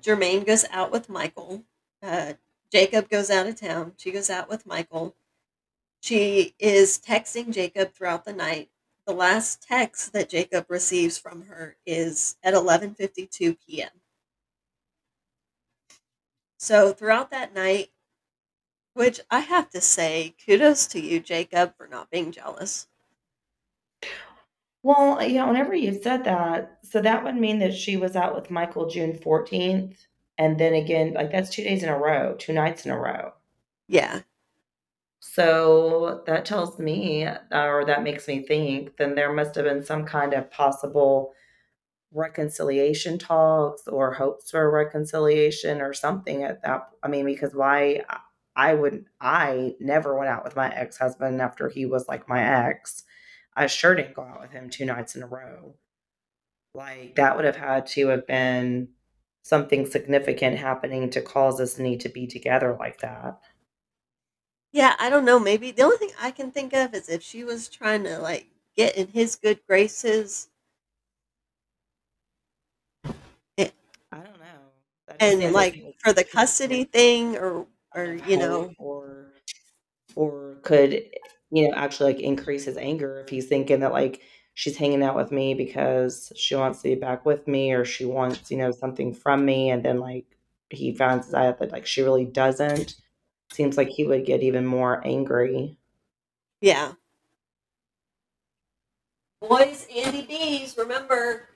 Jermain 0.00 0.46
goes 0.46 0.64
out 0.70 0.90
with 0.90 1.10
Michael. 1.10 1.64
Uh, 2.02 2.32
Jacob 2.70 3.10
goes 3.10 3.30
out 3.30 3.46
of 3.46 3.60
town. 3.60 3.92
She 3.98 4.10
goes 4.10 4.30
out 4.30 4.48
with 4.48 4.66
Michael. 4.66 5.14
She 6.00 6.54
is 6.58 6.98
texting 6.98 7.52
Jacob 7.52 7.92
throughout 7.92 8.24
the 8.24 8.32
night. 8.32 8.70
The 9.06 9.14
last 9.14 9.62
text 9.62 10.12
that 10.12 10.28
Jacob 10.28 10.66
receives 10.68 11.18
from 11.18 11.42
her 11.46 11.76
is 11.84 12.36
at 12.42 12.54
11:52 12.54 13.56
p.m. 13.66 13.90
So 16.58 16.92
throughout 16.92 17.30
that 17.32 17.54
night, 17.54 17.90
which 18.94 19.20
I 19.30 19.40
have 19.40 19.70
to 19.70 19.80
say, 19.80 20.34
kudos 20.44 20.86
to 20.88 21.00
you, 21.00 21.18
Jacob, 21.18 21.76
for 21.76 21.88
not 21.88 22.10
being 22.10 22.30
jealous. 22.30 22.86
Well, 24.84 25.22
yeah, 25.26 25.46
whenever 25.46 25.74
you 25.74 26.00
said 26.02 26.24
that, 26.24 26.78
so 26.82 27.00
that 27.00 27.24
would 27.24 27.36
mean 27.36 27.60
that 27.60 27.74
she 27.74 27.96
was 27.96 28.16
out 28.16 28.34
with 28.34 28.50
Michael 28.50 28.88
June 28.88 29.12
14th. 29.12 29.96
And 30.38 30.58
then 30.58 30.74
again, 30.74 31.12
like 31.14 31.30
that's 31.30 31.50
two 31.50 31.62
days 31.62 31.82
in 31.82 31.88
a 31.88 31.98
row, 31.98 32.34
two 32.38 32.52
nights 32.52 32.84
in 32.84 32.90
a 32.90 32.98
row. 32.98 33.32
Yeah. 33.88 34.20
So 35.24 36.24
that 36.26 36.44
tells 36.44 36.80
me, 36.80 37.28
or 37.52 37.84
that 37.86 38.02
makes 38.02 38.26
me 38.26 38.44
think, 38.44 38.96
then 38.96 39.14
there 39.14 39.32
must 39.32 39.54
have 39.54 39.64
been 39.64 39.84
some 39.84 40.04
kind 40.04 40.34
of 40.34 40.50
possible 40.50 41.32
reconciliation 42.12 43.18
talks 43.18 43.86
or 43.86 44.14
hopes 44.14 44.50
for 44.50 44.68
reconciliation 44.68 45.80
or 45.80 45.94
something 45.94 46.42
at 46.42 46.60
that. 46.62 46.88
I 47.04 47.08
mean, 47.08 47.24
because 47.24 47.54
why 47.54 48.02
I 48.56 48.74
would, 48.74 49.04
I 49.20 49.76
never 49.78 50.18
went 50.18 50.28
out 50.28 50.42
with 50.42 50.56
my 50.56 50.74
ex 50.74 50.98
husband 50.98 51.40
after 51.40 51.68
he 51.68 51.86
was 51.86 52.08
like 52.08 52.28
my 52.28 52.42
ex. 52.42 53.04
I 53.54 53.68
sure 53.68 53.94
didn't 53.94 54.14
go 54.14 54.22
out 54.22 54.40
with 54.40 54.50
him 54.50 54.70
two 54.70 54.86
nights 54.86 55.14
in 55.14 55.22
a 55.22 55.28
row. 55.28 55.76
Like 56.74 57.14
that 57.14 57.36
would 57.36 57.44
have 57.44 57.56
had 57.56 57.86
to 57.86 58.08
have 58.08 58.26
been 58.26 58.88
something 59.42 59.86
significant 59.86 60.58
happening 60.58 61.10
to 61.10 61.22
cause 61.22 61.60
us 61.60 61.78
need 61.78 62.00
to 62.00 62.08
be 62.08 62.26
together 62.26 62.76
like 62.76 63.02
that. 63.02 63.38
Yeah, 64.72 64.96
I 64.98 65.08
don't 65.08 65.24
know. 65.24 65.38
Maybe 65.38 65.70
the 65.70 65.82
only 65.82 65.98
thing 65.98 66.10
I 66.20 66.30
can 66.32 66.50
think 66.50 66.72
of 66.72 66.94
is 66.94 67.08
if 67.08 67.22
she 67.22 67.44
was 67.44 67.68
trying 67.68 68.02
to 68.04 68.18
like 68.18 68.48
get 68.74 68.96
in 68.96 69.08
his 69.08 69.36
good 69.36 69.60
graces. 69.68 70.48
Eh, 73.58 73.70
I 74.12 74.16
don't 74.18 74.38
know. 74.38 75.14
And 75.20 75.52
like 75.52 75.82
for 75.98 76.12
the 76.12 76.24
custody 76.24 76.84
thing 76.84 77.36
or 77.36 77.66
or 77.94 78.14
you 78.26 78.36
know 78.36 78.72
or 78.78 79.32
or 80.16 80.58
could 80.62 81.04
you 81.50 81.68
know 81.68 81.74
actually 81.74 82.14
like 82.14 82.22
increase 82.22 82.64
his 82.66 82.76
anger 82.78 83.20
if 83.20 83.30
he's 83.30 83.48
thinking 83.48 83.80
that 83.80 83.92
like 83.92 84.22
she's 84.54 84.76
hanging 84.78 85.02
out 85.02 85.16
with 85.16 85.32
me 85.32 85.54
because 85.54 86.32
she 86.36 86.54
wants 86.56 86.82
to 86.82 86.90
be 86.90 86.94
back 86.96 87.26
with 87.26 87.48
me 87.48 87.72
or 87.72 87.84
she 87.84 88.04
wants 88.06 88.50
you 88.50 88.58
know 88.58 88.72
something 88.72 89.14
from 89.14 89.44
me 89.46 89.70
and 89.70 89.84
then 89.84 90.00
like 90.00 90.26
he 90.70 90.94
finds 90.94 91.32
out 91.34 91.58
that 91.60 91.72
like 91.72 91.86
she 91.86 92.02
really 92.02 92.26
doesn't 92.26 92.96
seems 93.52 93.76
like 93.76 93.88
he 93.88 94.04
would 94.04 94.24
get 94.24 94.42
even 94.42 94.66
more 94.66 95.00
angry 95.06 95.76
yeah 96.60 96.92
boys 99.40 99.86
Andy 99.94 100.22
B's 100.22 100.76
remember 100.76 101.48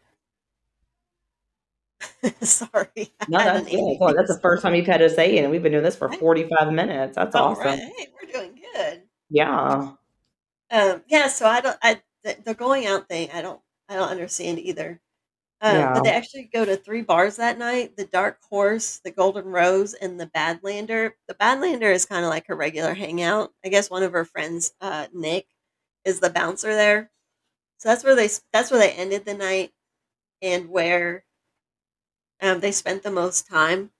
Sorry. 2.40 3.12
No, 3.28 3.38
that's. 3.38 3.68
Well, 3.72 4.14
that's 4.14 4.32
the 4.32 4.40
first 4.42 4.62
time 4.62 4.74
you've 4.74 4.86
had 4.86 4.98
to 4.98 5.10
say 5.10 5.36
it, 5.36 5.42
and 5.42 5.50
we've 5.50 5.62
been 5.62 5.72
doing 5.72 5.84
this 5.84 5.96
for 5.96 6.12
45 6.12 6.72
minutes. 6.72 7.16
That's 7.16 7.34
All 7.34 7.52
awesome. 7.52 7.64
right. 7.64 7.78
Hey, 7.78 8.08
we're 8.14 8.32
doing 8.32 8.58
good. 8.74 9.02
Yeah. 9.30 9.92
Um, 10.70 11.02
yeah, 11.08 11.28
so 11.28 11.46
I 11.46 11.60
don't 11.60 11.78
I 11.82 12.00
the, 12.24 12.36
the 12.44 12.54
going 12.54 12.86
out 12.86 13.08
thing, 13.08 13.30
I 13.32 13.42
don't 13.42 13.60
I 13.88 13.94
don't 13.94 14.08
understand 14.08 14.58
either. 14.58 15.00
Um, 15.62 15.90
Yeah. 15.90 15.92
but 15.92 16.04
they 16.04 16.10
actually 16.10 16.44
go 16.52 16.64
to 16.64 16.76
three 16.76 17.02
bars 17.02 17.36
that 17.36 17.58
night: 17.58 17.96
the 17.96 18.04
Dark 18.06 18.40
Horse, 18.50 19.00
the 19.04 19.10
Golden 19.10 19.46
Rose, 19.46 19.94
and 19.94 20.20
the 20.20 20.26
Badlander. 20.26 21.12
The 21.28 21.34
Badlander 21.34 21.92
is 21.94 22.04
kind 22.06 22.24
of 22.24 22.30
like 22.30 22.46
her 22.48 22.56
regular 22.56 22.94
hangout. 22.94 23.52
I 23.64 23.68
guess 23.70 23.90
one 23.90 24.02
of 24.02 24.12
her 24.12 24.24
friends, 24.26 24.72
uh, 24.80 25.06
Nick, 25.14 25.46
is 26.04 26.20
the 26.20 26.30
bouncer 26.30 26.74
there. 26.74 27.10
So 27.78 27.88
that's 27.90 28.04
where 28.04 28.16
they 28.16 28.30
that's 28.52 28.70
where 28.70 28.80
they 28.80 28.92
ended 28.92 29.24
the 29.26 29.34
night, 29.34 29.72
and 30.42 30.68
where 30.70 31.24
um, 32.40 32.60
they 32.60 32.72
spent 32.72 33.02
the 33.02 33.10
most 33.10 33.46
time. 33.46 33.90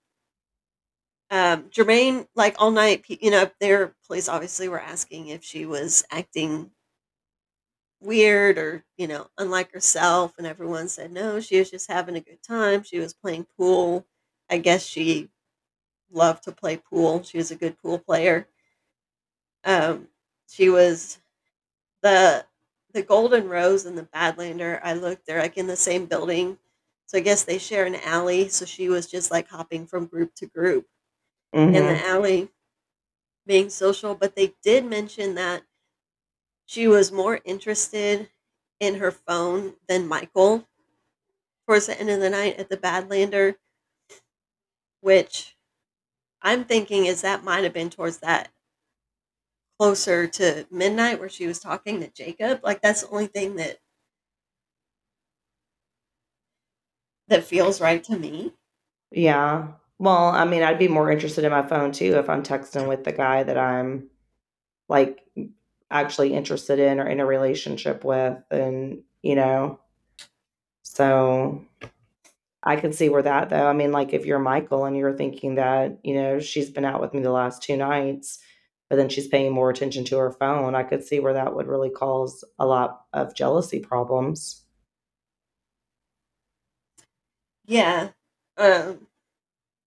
Um, 1.29 1.63
Jermain, 1.69 2.27
like 2.35 2.55
all 2.59 2.71
night, 2.71 3.03
pe- 3.03 3.17
you 3.21 3.31
know, 3.31 3.49
their 3.59 3.95
police 4.07 4.29
obviously 4.29 4.69
were 4.69 4.79
asking 4.79 5.27
if 5.27 5.43
she 5.43 5.65
was 5.65 6.05
acting 6.11 6.71
weird 8.01 8.57
or 8.57 8.85
you 8.97 9.07
know 9.07 9.27
unlike 9.37 9.71
herself 9.73 10.33
and 10.37 10.45
everyone 10.47 10.87
said 10.87 11.11
no 11.11 11.39
she 11.39 11.57
was 11.59 11.71
just 11.71 11.89
having 11.89 12.15
a 12.15 12.21
good 12.21 12.41
time 12.43 12.83
she 12.83 12.99
was 12.99 13.13
playing 13.13 13.47
pool. 13.57 14.05
I 14.49 14.59
guess 14.59 14.85
she 14.85 15.29
loved 16.11 16.43
to 16.45 16.51
play 16.53 16.77
pool 16.77 17.23
she 17.23 17.37
was 17.37 17.51
a 17.51 17.55
good 17.57 17.77
pool 17.79 17.99
player. 17.99 18.47
Um 19.63 20.07
she 20.49 20.69
was 20.69 21.19
the 22.03 22.45
the 22.93 23.03
golden 23.03 23.49
rose 23.49 23.85
and 23.85 23.97
the 23.97 24.03
badlander 24.05 24.79
i 24.83 24.93
looked 24.93 25.25
they're 25.27 25.41
like 25.41 25.57
in 25.57 25.67
the 25.67 25.77
same 25.77 26.05
building. 26.07 26.59
So 27.07 27.17
i 27.19 27.21
guess 27.21 27.43
they 27.45 27.59
share 27.59 27.85
an 27.85 27.95
alley 27.97 28.49
so 28.49 28.65
she 28.65 28.89
was 28.89 29.07
just 29.07 29.31
like 29.31 29.49
hopping 29.49 29.87
from 29.87 30.07
group 30.07 30.35
to 30.37 30.47
group. 30.47 30.87
In 31.71 31.87
hmm 31.87 31.87
the 31.87 32.05
alley 32.05 32.49
being 33.47 33.69
social 33.71 34.15
but 34.15 34.35
they 34.35 34.55
did 34.63 34.85
mention 34.85 35.35
that 35.35 35.63
she 36.67 36.87
was 36.87 37.11
more 37.11 37.41
interested 37.45 38.29
in 38.79 38.95
her 38.95 39.11
phone 39.11 39.75
than 39.87 40.07
Michael 40.07 40.67
towards 41.67 41.85
the 41.85 41.99
end 41.99 42.09
of 42.09 42.19
the 42.19 42.29
night 42.31 42.57
at 42.57 42.69
the 42.69 42.77
Badlander, 42.77 43.55
which 45.01 45.55
I'm 46.41 46.65
thinking 46.65 47.05
is 47.07 47.21
that 47.21 47.43
might 47.43 47.63
have 47.65 47.73
been 47.73 47.89
towards 47.91 48.19
that 48.19 48.51
closer 49.79 50.27
to 50.27 50.67
midnight 50.71 51.19
where 51.19 51.29
she 51.29 51.47
was 51.47 51.59
talking 51.59 51.99
to 52.01 52.09
Jacob. 52.09 52.59
Like 52.63 52.81
that's 52.81 53.01
the 53.01 53.09
only 53.09 53.27
thing 53.27 53.55
that 53.57 53.77
that 57.27 57.43
feels 57.43 57.81
right 57.81 58.03
to 58.05 58.17
me. 58.17 58.53
Yeah. 59.11 59.69
Well, 59.99 60.27
I 60.29 60.45
mean, 60.45 60.63
I'd 60.63 60.79
be 60.79 60.87
more 60.87 61.11
interested 61.11 61.43
in 61.45 61.51
my 61.51 61.67
phone 61.67 61.91
too 61.91 62.15
if 62.17 62.29
I'm 62.29 62.43
texting 62.43 62.87
with 62.87 63.03
the 63.03 63.11
guy 63.11 63.43
that 63.43 63.57
I'm 63.57 64.09
like 64.89 65.21
actually 65.89 66.33
interested 66.33 66.79
in 66.79 66.99
or 66.99 67.07
in 67.07 67.19
a 67.19 67.25
relationship 67.25 68.03
with. 68.03 68.37
And, 68.51 69.03
you 69.21 69.35
know, 69.35 69.79
so 70.83 71.65
I 72.63 72.75
can 72.75 72.91
see 72.91 73.09
where 73.09 73.21
that 73.21 73.49
though. 73.49 73.67
I 73.67 73.73
mean, 73.73 73.91
like 73.91 74.13
if 74.13 74.25
you're 74.25 74.39
Michael 74.39 74.85
and 74.85 74.97
you're 74.97 75.15
thinking 75.15 75.55
that, 75.55 75.99
you 76.03 76.15
know, 76.15 76.39
she's 76.39 76.69
been 76.69 76.85
out 76.85 77.01
with 77.01 77.13
me 77.13 77.21
the 77.21 77.31
last 77.31 77.61
two 77.63 77.77
nights, 77.77 78.39
but 78.89 78.95
then 78.97 79.09
she's 79.09 79.27
paying 79.27 79.53
more 79.53 79.69
attention 79.69 80.03
to 80.05 80.17
her 80.17 80.31
phone, 80.31 80.75
I 80.75 80.83
could 80.83 81.03
see 81.03 81.19
where 81.19 81.33
that 81.33 81.55
would 81.55 81.67
really 81.67 81.89
cause 81.89 82.43
a 82.59 82.65
lot 82.65 83.01
of 83.13 83.35
jealousy 83.35 83.79
problems. 83.79 84.63
Yeah. 87.65 88.09
Um 88.57 89.07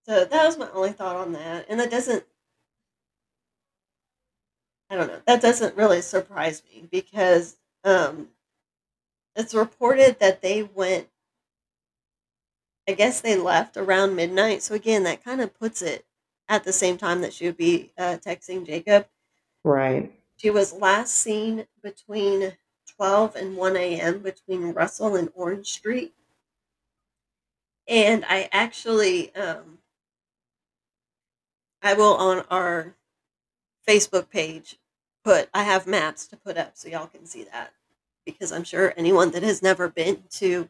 so 0.07 0.24
that 0.24 0.46
was 0.46 0.59
my 0.59 0.68
only 0.72 0.92
thought 0.92 1.16
on 1.16 1.32
that. 1.32 1.66
And 1.68 1.78
that 1.80 1.90
doesn't 1.90 2.24
I 4.91 4.97
don't 4.97 5.07
know. 5.09 5.22
That 5.26 5.41
doesn't 5.41 5.76
really 5.76 6.03
surprise 6.03 6.62
me 6.64 6.86
because 6.91 7.57
um 7.84 8.28
it's 9.36 9.55
reported 9.55 10.18
that 10.20 10.43
they 10.43 10.62
went 10.62 11.09
I 12.88 12.93
guess 12.93 13.20
they 13.22 13.36
left 13.36 13.76
around 13.78 14.16
midnight. 14.16 14.62
So 14.62 14.74
again, 14.74 15.05
that 15.05 15.24
kind 15.24 15.41
of 15.41 15.55
puts 15.55 15.80
it 15.80 16.05
at 16.49 16.64
the 16.64 16.72
same 16.74 16.99
time 16.99 17.20
that 17.22 17.32
she 17.32 17.47
would 17.47 17.57
be 17.57 17.93
uh, 17.97 18.18
texting 18.24 18.66
Jacob. 18.66 19.07
Right. 19.64 20.12
She 20.38 20.51
was 20.51 20.72
last 20.72 21.14
seen 21.14 21.68
between 21.84 22.57
12 22.97 23.36
and 23.36 23.57
1 23.57 24.01
a.m. 24.01 24.18
between 24.18 24.72
Russell 24.72 25.14
and 25.14 25.30
Orange 25.36 25.68
Street. 25.68 26.14
And 27.88 28.24
I 28.26 28.49
actually, 28.53 29.34
um, 29.34 29.80
I 31.82 31.93
will 31.93 32.14
on 32.14 32.47
our 32.51 32.97
Facebook 33.88 34.30
page 34.30 34.80
put, 35.25 35.49
I 35.53 35.62
have 35.62 35.87
maps 35.87 36.27
to 36.29 36.37
put 36.37 36.57
up 36.57 36.73
so 36.75 36.89
y'all 36.89 37.07
can 37.07 37.27
see 37.27 37.45
that. 37.45 37.73
Because 38.27 38.53
I'm 38.53 38.64
sure 38.64 38.93
anyone 38.97 39.31
that 39.33 39.43
has 39.43 39.62
never 39.62 39.89
been 39.89 40.23
to 40.31 40.68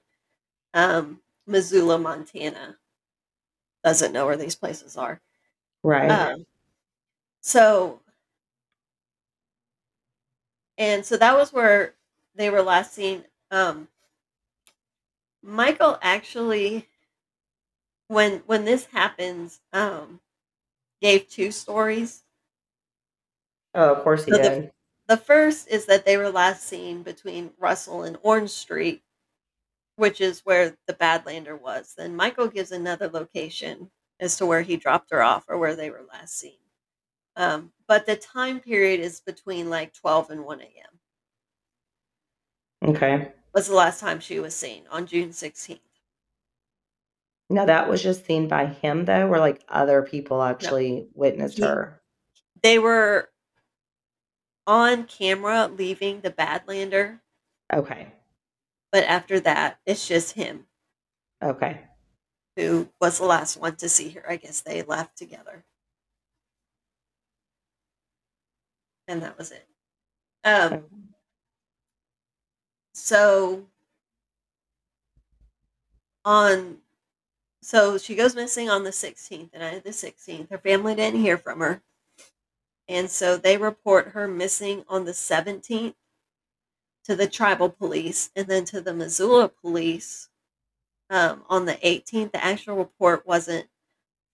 um, 0.72 1.20
Missoula, 1.46 1.98
Montana 1.98 2.76
doesn't 3.82 4.12
know 4.12 4.26
where 4.26 4.36
these 4.36 4.54
places 4.54 4.96
are. 4.96 5.20
Right. 5.82 6.10
Um, 6.10 6.46
so, 7.40 8.00
and 10.78 11.04
so 11.04 11.16
that 11.16 11.36
was 11.36 11.52
where 11.52 11.94
they 12.34 12.50
were 12.50 12.62
last 12.62 12.94
seen. 12.94 13.24
Um, 13.50 13.88
Michael 15.42 15.98
actually, 16.02 16.86
when 18.08 18.42
when 18.46 18.64
this 18.64 18.86
happens, 18.86 19.60
um, 19.72 20.20
gave 21.00 21.28
two 21.28 21.50
stories. 21.50 22.22
Oh, 23.74 23.94
of 23.94 24.02
course 24.02 24.24
he 24.24 24.32
So 24.32 24.38
the 24.38 24.42
did. 24.42 24.72
the 25.08 25.16
first 25.16 25.68
is 25.68 25.86
that 25.86 26.04
they 26.04 26.16
were 26.16 26.30
last 26.30 26.64
seen 26.66 27.02
between 27.02 27.52
Russell 27.58 28.02
and 28.02 28.18
Orange 28.22 28.50
Street, 28.50 29.02
which 29.96 30.20
is 30.20 30.40
where 30.44 30.76
the 30.86 30.94
Badlander 30.94 31.60
was. 31.60 31.94
Then 31.96 32.16
Michael 32.16 32.48
gives 32.48 32.72
another 32.72 33.08
location 33.08 33.90
as 34.20 34.36
to 34.36 34.46
where 34.46 34.62
he 34.62 34.76
dropped 34.76 35.10
her 35.10 35.22
off 35.22 35.44
or 35.48 35.58
where 35.58 35.74
they 35.76 35.90
were 35.90 36.04
last 36.12 36.38
seen. 36.38 36.58
Um, 37.36 37.72
but 37.86 38.06
the 38.06 38.16
time 38.16 38.60
period 38.60 39.00
is 39.00 39.20
between 39.20 39.70
like 39.70 39.94
12 39.94 40.30
and 40.30 40.44
1 40.44 40.60
a.m. 40.60 40.98
Okay. 42.90 43.32
was 43.54 43.68
the 43.68 43.74
last 43.74 44.00
time 44.00 44.20
she 44.20 44.40
was 44.40 44.54
seen 44.54 44.82
on 44.90 45.06
June 45.06 45.30
16th. 45.30 45.80
Now 47.48 47.64
that 47.66 47.88
was 47.88 48.02
just 48.02 48.26
seen 48.26 48.46
by 48.46 48.66
him 48.66 49.04
though, 49.06 49.26
or 49.28 49.38
like 49.38 49.62
other 49.68 50.02
people 50.02 50.42
actually 50.42 51.08
witnessed 51.14 51.56
he, 51.56 51.62
her. 51.64 52.00
they 52.62 52.78
were 52.78 53.28
on 54.66 55.04
camera 55.04 55.68
leaving 55.68 56.20
the 56.20 56.30
Badlander, 56.30 57.20
Okay. 57.72 58.12
but 58.92 59.02
after 59.04 59.40
that, 59.40 59.80
it's 59.84 60.06
just 60.06 60.32
him 60.34 60.68
Okay. 61.42 61.80
who 62.56 62.88
was 63.00 63.18
the 63.18 63.24
last 63.24 63.56
one 63.56 63.74
to 63.76 63.88
see 63.88 64.10
her. 64.10 64.24
I 64.30 64.36
guess 64.36 64.60
they 64.60 64.82
left 64.82 65.16
together, 65.16 65.64
and 69.08 69.22
that 69.22 69.36
was 69.38 69.50
it. 69.52 69.66
Um, 70.44 70.72
Okay. 70.74 70.82
so 72.94 73.66
on 76.24 76.78
so 77.62 77.98
she 77.98 78.14
goes 78.16 78.34
missing 78.34 78.70
on 78.70 78.84
the 78.84 78.92
16th 78.92 79.50
and 79.54 79.76
of 79.76 79.84
the 79.84 79.92
16th 79.92 80.50
her 80.50 80.58
family 80.58 80.94
didn't 80.94 81.20
hear 81.20 81.38
from 81.38 81.60
her 81.60 81.82
and 82.90 83.10
so 83.10 83.36
they 83.36 83.56
report 83.56 84.08
her 84.08 84.28
missing 84.28 84.84
on 84.88 85.04
the 85.06 85.14
17th 85.14 85.94
to 87.04 87.16
the 87.16 87.26
tribal 87.28 87.70
police 87.70 88.30
and 88.36 88.48
then 88.48 88.64
to 88.66 88.80
the 88.80 88.92
missoula 88.92 89.48
police 89.48 90.28
um, 91.08 91.44
on 91.48 91.64
the 91.64 91.74
18th 91.84 92.32
the 92.32 92.44
actual 92.44 92.76
report 92.76 93.26
wasn't 93.26 93.68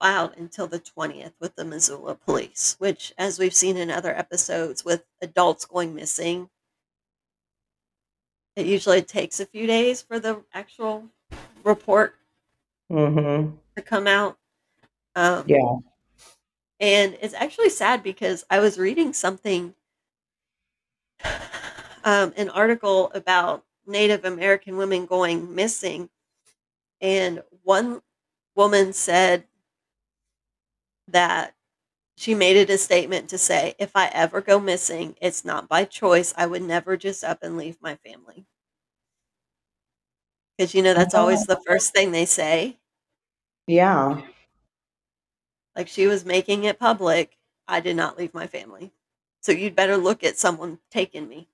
filed 0.00 0.32
until 0.36 0.66
the 0.66 0.80
20th 0.80 1.32
with 1.40 1.54
the 1.56 1.64
missoula 1.64 2.14
police 2.14 2.76
which 2.78 3.12
as 3.16 3.38
we've 3.38 3.54
seen 3.54 3.76
in 3.76 3.90
other 3.90 4.16
episodes 4.16 4.84
with 4.84 5.04
adults 5.22 5.64
going 5.64 5.94
missing 5.94 6.50
it 8.56 8.66
usually 8.66 9.02
takes 9.02 9.38
a 9.38 9.46
few 9.46 9.66
days 9.66 10.02
for 10.02 10.18
the 10.18 10.42
actual 10.52 11.04
report 11.64 12.14
Mm-hmm. 12.90 13.56
to 13.74 13.82
come 13.82 14.06
out. 14.06 14.38
Um, 15.16 15.44
Yeah. 15.48 15.78
And 16.80 17.16
it's 17.20 17.34
actually 17.34 17.70
sad 17.70 18.02
because 18.02 18.44
I 18.50 18.60
was 18.60 18.78
reading 18.78 19.12
something, 19.12 19.74
um, 22.04 22.32
an 22.36 22.48
article 22.50 23.10
about 23.14 23.64
Native 23.86 24.24
American 24.24 24.76
women 24.76 25.06
going 25.06 25.54
missing, 25.54 26.08
and 27.00 27.42
one 27.64 28.02
woman 28.56 28.92
said 28.92 29.46
that 31.08 31.54
she 32.16 32.34
made 32.34 32.56
it 32.56 32.70
a 32.70 32.78
statement 32.78 33.28
to 33.30 33.38
say, 33.38 33.74
if 33.78 33.92
I 33.96 34.08
ever 34.08 34.40
go 34.42 34.60
missing, 34.60 35.16
it's 35.20 35.44
not 35.44 35.68
by 35.68 35.84
choice. 35.84 36.34
I 36.36 36.46
would 36.46 36.62
never 36.62 36.96
just 36.96 37.24
up 37.24 37.42
and 37.42 37.56
leave 37.58 37.80
my 37.82 37.96
family. 37.96 38.46
Because, 40.56 40.74
you 40.74 40.82
know, 40.82 40.94
that's 40.94 41.14
always 41.14 41.44
the 41.46 41.60
first 41.66 41.92
thing 41.92 42.12
they 42.12 42.24
say. 42.26 42.78
Yeah. 43.66 44.22
Like 45.76 45.88
she 45.88 46.06
was 46.06 46.24
making 46.24 46.64
it 46.64 46.78
public. 46.78 47.36
I 47.68 47.80
did 47.80 47.96
not 47.96 48.18
leave 48.18 48.34
my 48.34 48.46
family. 48.46 48.92
So 49.40 49.52
you'd 49.52 49.76
better 49.76 49.96
look 49.96 50.24
at 50.24 50.38
someone 50.38 50.78
taking 50.90 51.28
me. 51.28 51.48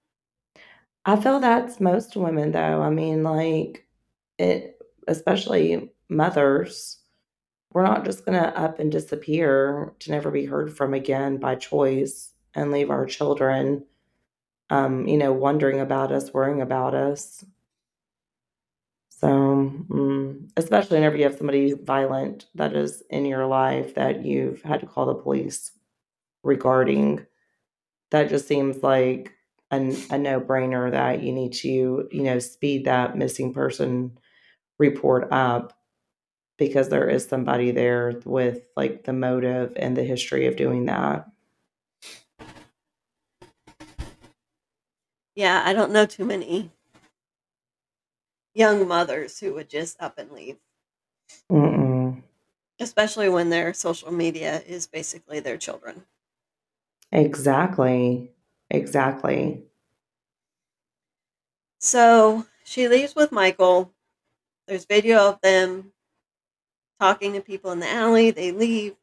I 1.04 1.16
feel 1.16 1.40
that's 1.40 1.80
most 1.80 2.16
women 2.16 2.52
though. 2.52 2.80
I 2.80 2.90
mean, 2.90 3.24
like 3.24 3.86
it 4.38 4.78
especially 5.08 5.90
mothers. 6.08 6.98
We're 7.72 7.82
not 7.82 8.04
just 8.04 8.24
going 8.24 8.40
to 8.40 8.56
up 8.58 8.78
and 8.78 8.92
disappear 8.92 9.94
to 10.00 10.10
never 10.10 10.30
be 10.30 10.44
heard 10.44 10.76
from 10.76 10.94
again 10.94 11.38
by 11.38 11.54
choice 11.54 12.32
and 12.54 12.70
leave 12.70 12.90
our 12.90 13.06
children 13.06 13.84
um, 14.72 15.06
you 15.06 15.18
know, 15.18 15.34
wondering 15.34 15.80
about 15.80 16.12
us, 16.12 16.32
worrying 16.32 16.62
about 16.62 16.94
us. 16.94 17.44
So, 19.22 19.28
mm, 19.28 20.50
especially 20.56 20.96
whenever 20.96 21.16
you 21.16 21.22
have 21.22 21.36
somebody 21.36 21.74
violent 21.74 22.46
that 22.56 22.74
is 22.74 23.04
in 23.08 23.24
your 23.24 23.46
life 23.46 23.94
that 23.94 24.24
you've 24.24 24.62
had 24.62 24.80
to 24.80 24.86
call 24.86 25.06
the 25.06 25.14
police 25.14 25.70
regarding, 26.42 27.24
that 28.10 28.30
just 28.30 28.48
seems 28.48 28.82
like 28.82 29.32
a, 29.70 29.96
a 30.10 30.18
no 30.18 30.40
brainer 30.40 30.90
that 30.90 31.22
you 31.22 31.32
need 31.32 31.52
to, 31.52 32.08
you 32.10 32.22
know, 32.24 32.40
speed 32.40 32.86
that 32.86 33.16
missing 33.16 33.54
person 33.54 34.18
report 34.80 35.28
up 35.30 35.78
because 36.58 36.88
there 36.88 37.08
is 37.08 37.24
somebody 37.24 37.70
there 37.70 38.20
with 38.24 38.66
like 38.76 39.04
the 39.04 39.12
motive 39.12 39.72
and 39.76 39.96
the 39.96 40.02
history 40.02 40.48
of 40.48 40.56
doing 40.56 40.86
that. 40.86 41.28
Yeah, 45.36 45.62
I 45.64 45.72
don't 45.74 45.92
know 45.92 46.06
too 46.06 46.24
many 46.24 46.72
young 48.54 48.88
mothers 48.88 49.38
who 49.40 49.54
would 49.54 49.68
just 49.68 50.00
up 50.00 50.18
and 50.18 50.30
leave. 50.32 50.58
Mm-mm. 51.50 52.22
Especially 52.78 53.30
when 53.30 53.50
their 53.50 53.72
social 53.74 54.12
media 54.12 54.60
is 54.66 54.86
basically 54.86 55.40
their 55.40 55.56
children. 55.58 56.06
Exactly. 57.12 58.32
Exactly. 58.70 59.62
So 61.80 62.46
she 62.64 62.88
leaves 62.88 63.14
with 63.14 63.30
Michael. 63.30 63.92
There's 64.66 64.86
video 64.86 65.28
of 65.30 65.40
them 65.42 65.92
talking 67.00 67.32
to 67.34 67.40
people 67.40 67.70
in 67.72 67.80
the 67.80 67.88
alley. 67.88 68.30
They 68.30 68.52
leave. 68.52 68.96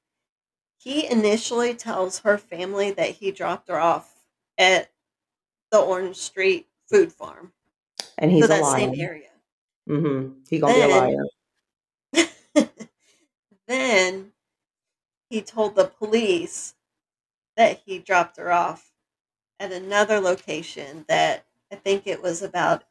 He 0.78 1.08
initially 1.10 1.76
tells 1.76 2.20
her 2.20 2.38
family 2.38 2.92
that 2.92 3.12
he 3.12 3.32
dropped 3.32 3.70
her 3.70 3.80
off 3.80 4.16
at 4.58 4.92
the 5.72 5.80
Orange 5.80 6.18
Street 6.18 6.68
Food 6.90 7.14
Farm. 7.14 7.54
And 8.18 8.32
he's 8.32 8.44
so 8.44 8.48
that 8.50 8.66
same 8.66 8.94
area. 9.00 9.29
Mm-hmm. 9.90 10.44
He 10.50 10.60
gonna 10.60 10.74
be 10.74 10.82
a 10.82 10.88
liar. 10.88 11.24
then 13.68 14.34
he 15.30 15.42
told 15.42 15.76
the 15.76 15.88
police 15.88 16.76
that 17.58 17.82
he 17.86 18.00
dropped 18.00 18.38
her 18.38 18.52
off 18.52 18.94
at 19.60 19.72
another 19.72 20.20
location 20.20 21.06
that 21.08 21.46
I 21.72 21.76
think 21.78 22.08
it 22.08 22.22
was 22.24 22.42
about 22.44 22.86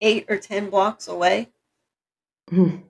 eight 0.00 0.26
or 0.28 0.38
ten 0.38 0.70
blocks 0.70 1.08
away. 1.08 1.52
Mm. 2.50 2.82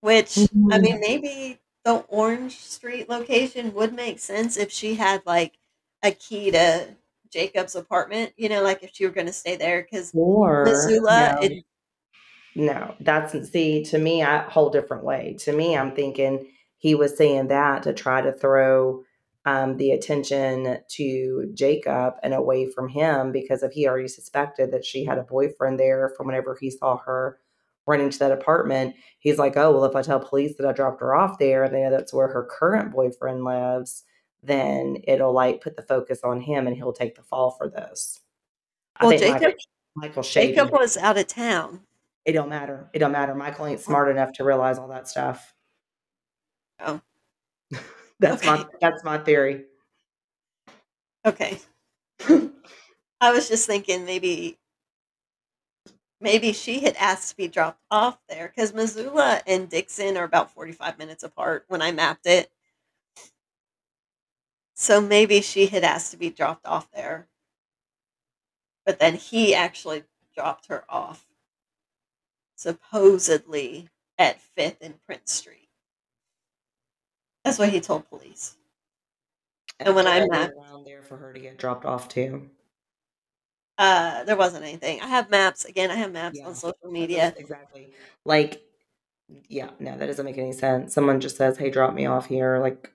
Which 0.00 0.52
I 0.70 0.78
Mhm. 0.78 0.80
mean, 0.80 1.00
maybe 1.00 1.58
the 1.84 2.04
Orange 2.08 2.58
Street 2.60 3.08
location 3.08 3.74
would 3.74 3.92
make 3.92 4.20
sense 4.20 4.56
if 4.56 4.70
she 4.70 4.94
had 4.94 5.24
like 5.26 5.58
a 6.02 6.12
key 6.12 6.50
to 6.52 6.96
Jacob's 7.34 7.74
apartment. 7.74 8.32
You 8.36 8.48
know, 8.48 8.62
like 8.62 8.82
if 8.82 8.92
she 8.94 9.04
were 9.04 9.12
going 9.12 9.26
to 9.26 9.32
stay 9.32 9.56
there 9.56 9.82
because 9.82 10.12
Missoula, 10.64 11.38
no, 11.40 11.46
it, 11.46 11.64
no, 12.54 12.94
that's 13.00 13.50
see 13.50 13.82
to 13.84 13.98
me 13.98 14.22
a 14.22 14.46
whole 14.48 14.70
different 14.70 15.04
way. 15.04 15.36
To 15.40 15.52
me, 15.52 15.76
I'm 15.76 15.94
thinking 15.94 16.46
he 16.78 16.94
was 16.94 17.16
saying 17.16 17.48
that 17.48 17.82
to 17.82 17.92
try 17.92 18.22
to 18.22 18.32
throw 18.32 19.02
um, 19.44 19.76
the 19.76 19.90
attention 19.90 20.78
to 20.88 21.50
Jacob 21.54 22.14
and 22.22 22.32
away 22.32 22.70
from 22.70 22.88
him 22.88 23.32
because 23.32 23.62
if 23.62 23.72
he 23.72 23.86
already 23.86 24.08
suspected 24.08 24.70
that 24.70 24.84
she 24.84 25.04
had 25.04 25.18
a 25.18 25.22
boyfriend 25.22 25.78
there 25.78 26.12
from 26.16 26.26
whenever 26.26 26.56
he 26.58 26.70
saw 26.70 26.96
her 26.98 27.38
running 27.86 28.08
to 28.08 28.18
that 28.20 28.32
apartment, 28.32 28.94
he's 29.18 29.38
like, 29.38 29.56
oh 29.56 29.72
well, 29.72 29.84
if 29.84 29.96
I 29.96 30.02
tell 30.02 30.20
police 30.20 30.56
that 30.56 30.66
I 30.66 30.72
dropped 30.72 31.00
her 31.00 31.14
off 31.14 31.38
there, 31.38 31.68
they 31.68 31.82
know 31.82 31.90
that's 31.90 32.14
where 32.14 32.28
her 32.28 32.48
current 32.50 32.92
boyfriend 32.92 33.44
lives 33.44 34.04
then 34.46 34.98
it'll 35.04 35.32
like 35.32 35.60
put 35.60 35.76
the 35.76 35.82
focus 35.82 36.20
on 36.22 36.40
him 36.40 36.66
and 36.66 36.76
he'll 36.76 36.92
take 36.92 37.14
the 37.14 37.22
fall 37.22 37.50
for 37.50 37.68
this. 37.68 38.20
well, 39.00 39.10
Jacob, 39.10 39.30
Michael, 39.32 39.52
Michael 39.94 40.22
Shady. 40.22 40.54
Jacob 40.54 40.72
was 40.72 40.96
out 40.96 41.18
of 41.18 41.26
town. 41.26 41.80
It 42.24 42.32
don't 42.32 42.48
matter. 42.48 42.88
It 42.92 43.00
don't 43.00 43.12
matter. 43.12 43.34
Michael 43.34 43.66
ain't 43.66 43.80
smart 43.80 44.08
enough 44.10 44.32
to 44.34 44.44
realize 44.44 44.78
all 44.78 44.88
that 44.88 45.08
stuff. 45.08 45.54
Oh, 46.80 47.00
That's 48.20 48.44
my 48.44 48.64
that's 48.80 49.04
my 49.04 49.18
theory. 49.18 49.64
Okay. 51.26 51.58
I 53.20 53.32
was 53.32 53.48
just 53.48 53.66
thinking 53.66 54.04
maybe 54.04 54.58
maybe 56.20 56.52
she 56.52 56.80
had 56.80 56.96
asked 56.96 57.30
to 57.30 57.36
be 57.36 57.48
dropped 57.48 57.80
off 57.90 58.18
there 58.28 58.52
because 58.54 58.72
Missoula 58.72 59.42
and 59.46 59.68
Dixon 59.68 60.16
are 60.16 60.24
about 60.24 60.52
45 60.52 60.98
minutes 60.98 61.22
apart 61.22 61.64
when 61.68 61.82
I 61.82 61.92
mapped 61.92 62.26
it. 62.26 62.50
So 64.84 65.00
maybe 65.00 65.40
she 65.40 65.68
had 65.68 65.82
asked 65.82 66.10
to 66.10 66.18
be 66.18 66.28
dropped 66.28 66.66
off 66.66 66.90
there. 66.90 67.26
But 68.84 68.98
then 68.98 69.14
he 69.14 69.54
actually 69.54 70.04
dropped 70.34 70.66
her 70.66 70.84
off, 70.90 71.26
supposedly 72.56 73.88
at 74.18 74.42
5th 74.42 74.82
and 74.82 75.02
Prince 75.06 75.32
Street. 75.32 75.70
That's 77.44 77.58
what 77.58 77.70
he 77.70 77.80
told 77.80 78.10
police. 78.10 78.58
And 79.80 79.94
when 79.94 80.06
I 80.06 80.26
mapped, 80.26 80.52
around 80.54 80.84
there 80.84 81.02
for 81.02 81.16
her 81.16 81.32
to 81.32 81.40
get 81.40 81.56
dropped 81.56 81.86
off 81.86 82.08
to. 82.10 82.50
uh, 83.78 84.24
there 84.24 84.36
wasn't 84.36 84.64
anything. 84.64 85.00
I 85.00 85.06
have 85.08 85.30
maps. 85.30 85.64
Again, 85.64 85.90
I 85.90 85.96
have 85.96 86.12
maps 86.12 86.38
Yeah. 86.38 86.46
on 86.48 86.54
social 86.54 86.90
media. 86.90 87.34
exactly. 87.38 87.94
Like, 88.24 88.62
yeah, 89.48 89.72
no, 89.80 89.96
that 89.98 90.06
doesn't 90.06 90.26
make 90.26 90.38
any 90.38 90.52
sense. 90.52 90.94
Someone 90.94 91.20
just 91.20 91.36
says, 91.36 91.58
"Hey, 91.58 91.70
drop 91.70 91.94
me 91.94 92.06
off 92.06 92.26
here." 92.26 92.58
Like, 92.60 92.93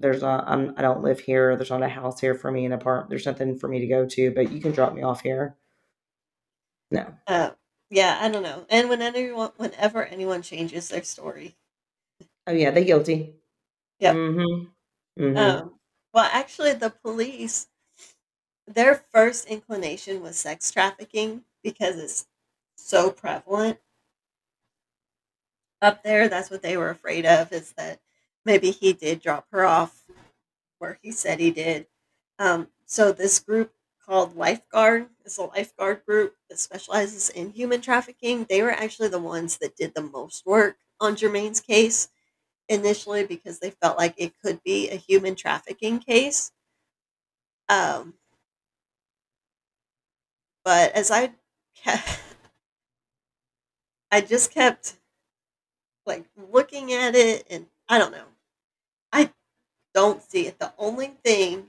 there's 0.00 0.22
not. 0.22 0.44
I'm. 0.46 0.74
I 0.76 0.82
don't 0.82 1.02
live 1.02 1.20
here. 1.20 1.56
There's 1.56 1.70
not 1.70 1.82
a 1.82 1.88
house 1.88 2.20
here 2.20 2.34
for 2.34 2.50
me. 2.50 2.64
An 2.64 2.72
apartment. 2.72 3.10
There's 3.10 3.26
nothing 3.26 3.58
for 3.58 3.68
me 3.68 3.80
to 3.80 3.86
go 3.86 4.06
to. 4.06 4.30
But 4.30 4.52
you 4.52 4.60
can 4.60 4.72
drop 4.72 4.94
me 4.94 5.02
off 5.02 5.20
here. 5.22 5.56
No. 6.90 7.14
Uh, 7.26 7.50
yeah, 7.90 8.18
I 8.20 8.28
don't 8.28 8.42
know. 8.42 8.66
And 8.68 8.88
when 8.88 9.02
anyone, 9.02 9.52
whenever 9.56 10.04
anyone 10.04 10.42
changes 10.42 10.88
their 10.88 11.02
story, 11.04 11.56
Oh 12.46 12.52
yeah, 12.52 12.70
they 12.70 12.84
guilty. 12.84 13.34
Yep. 14.00 14.16
Mm-hmm. 14.16 15.22
Mm-hmm. 15.22 15.36
um, 15.36 15.74
well, 16.12 16.28
actually, 16.32 16.72
the 16.74 16.90
police, 16.90 17.68
their 18.66 19.04
first 19.12 19.46
inclination 19.46 20.22
was 20.22 20.36
sex 20.36 20.70
trafficking 20.70 21.42
because 21.62 21.96
it's 21.96 22.26
so 22.76 23.10
prevalent 23.10 23.78
up 25.82 26.02
there. 26.02 26.28
That's 26.28 26.50
what 26.50 26.62
they 26.62 26.76
were 26.76 26.90
afraid 26.90 27.26
of 27.26 27.52
is 27.52 27.72
that 27.72 28.00
maybe 28.44 28.70
he 28.70 28.92
did 28.92 29.20
drop 29.22 29.46
her 29.52 29.64
off 29.64 30.04
where 30.78 30.98
he 31.02 31.12
said 31.12 31.40
he 31.40 31.50
did. 31.50 31.86
Um, 32.38 32.68
so 32.86 33.12
this 33.12 33.38
group 33.38 33.72
called 34.04 34.36
Lifeguard 34.36 35.08
is 35.24 35.38
a 35.38 35.44
lifeguard 35.44 36.04
group 36.06 36.36
that 36.48 36.58
specializes 36.58 37.30
in 37.30 37.50
human 37.52 37.80
trafficking. 37.80 38.46
They 38.48 38.62
were 38.62 38.70
actually 38.72 39.08
the 39.08 39.18
ones 39.20 39.58
that 39.58 39.76
did 39.76 39.94
the 39.94 40.02
most 40.02 40.46
work 40.46 40.76
on 41.00 41.16
Jermain's 41.16 41.60
case 41.60 42.08
initially 42.68 43.24
because 43.26 43.60
they 43.60 43.70
felt 43.70 43.98
like 43.98 44.14
it 44.18 44.34
could 44.42 44.62
be 44.64 44.90
a 44.90 44.96
human 44.96 45.36
trafficking 45.36 46.00
case. 46.00 46.52
Um, 47.68 48.14
but 50.64 50.92
as 50.92 51.10
I 51.10 51.32
kept, 51.74 52.20
I 54.10 54.20
just 54.20 54.50
kept 54.52 54.96
like 56.06 56.24
looking 56.36 56.92
at 56.92 57.14
it 57.14 57.46
and 57.50 57.66
I 57.88 57.98
don't 57.98 58.12
know. 58.12 58.24
Don't 59.94 60.22
see 60.22 60.46
it. 60.46 60.58
The 60.58 60.72
only 60.78 61.14
thing 61.24 61.68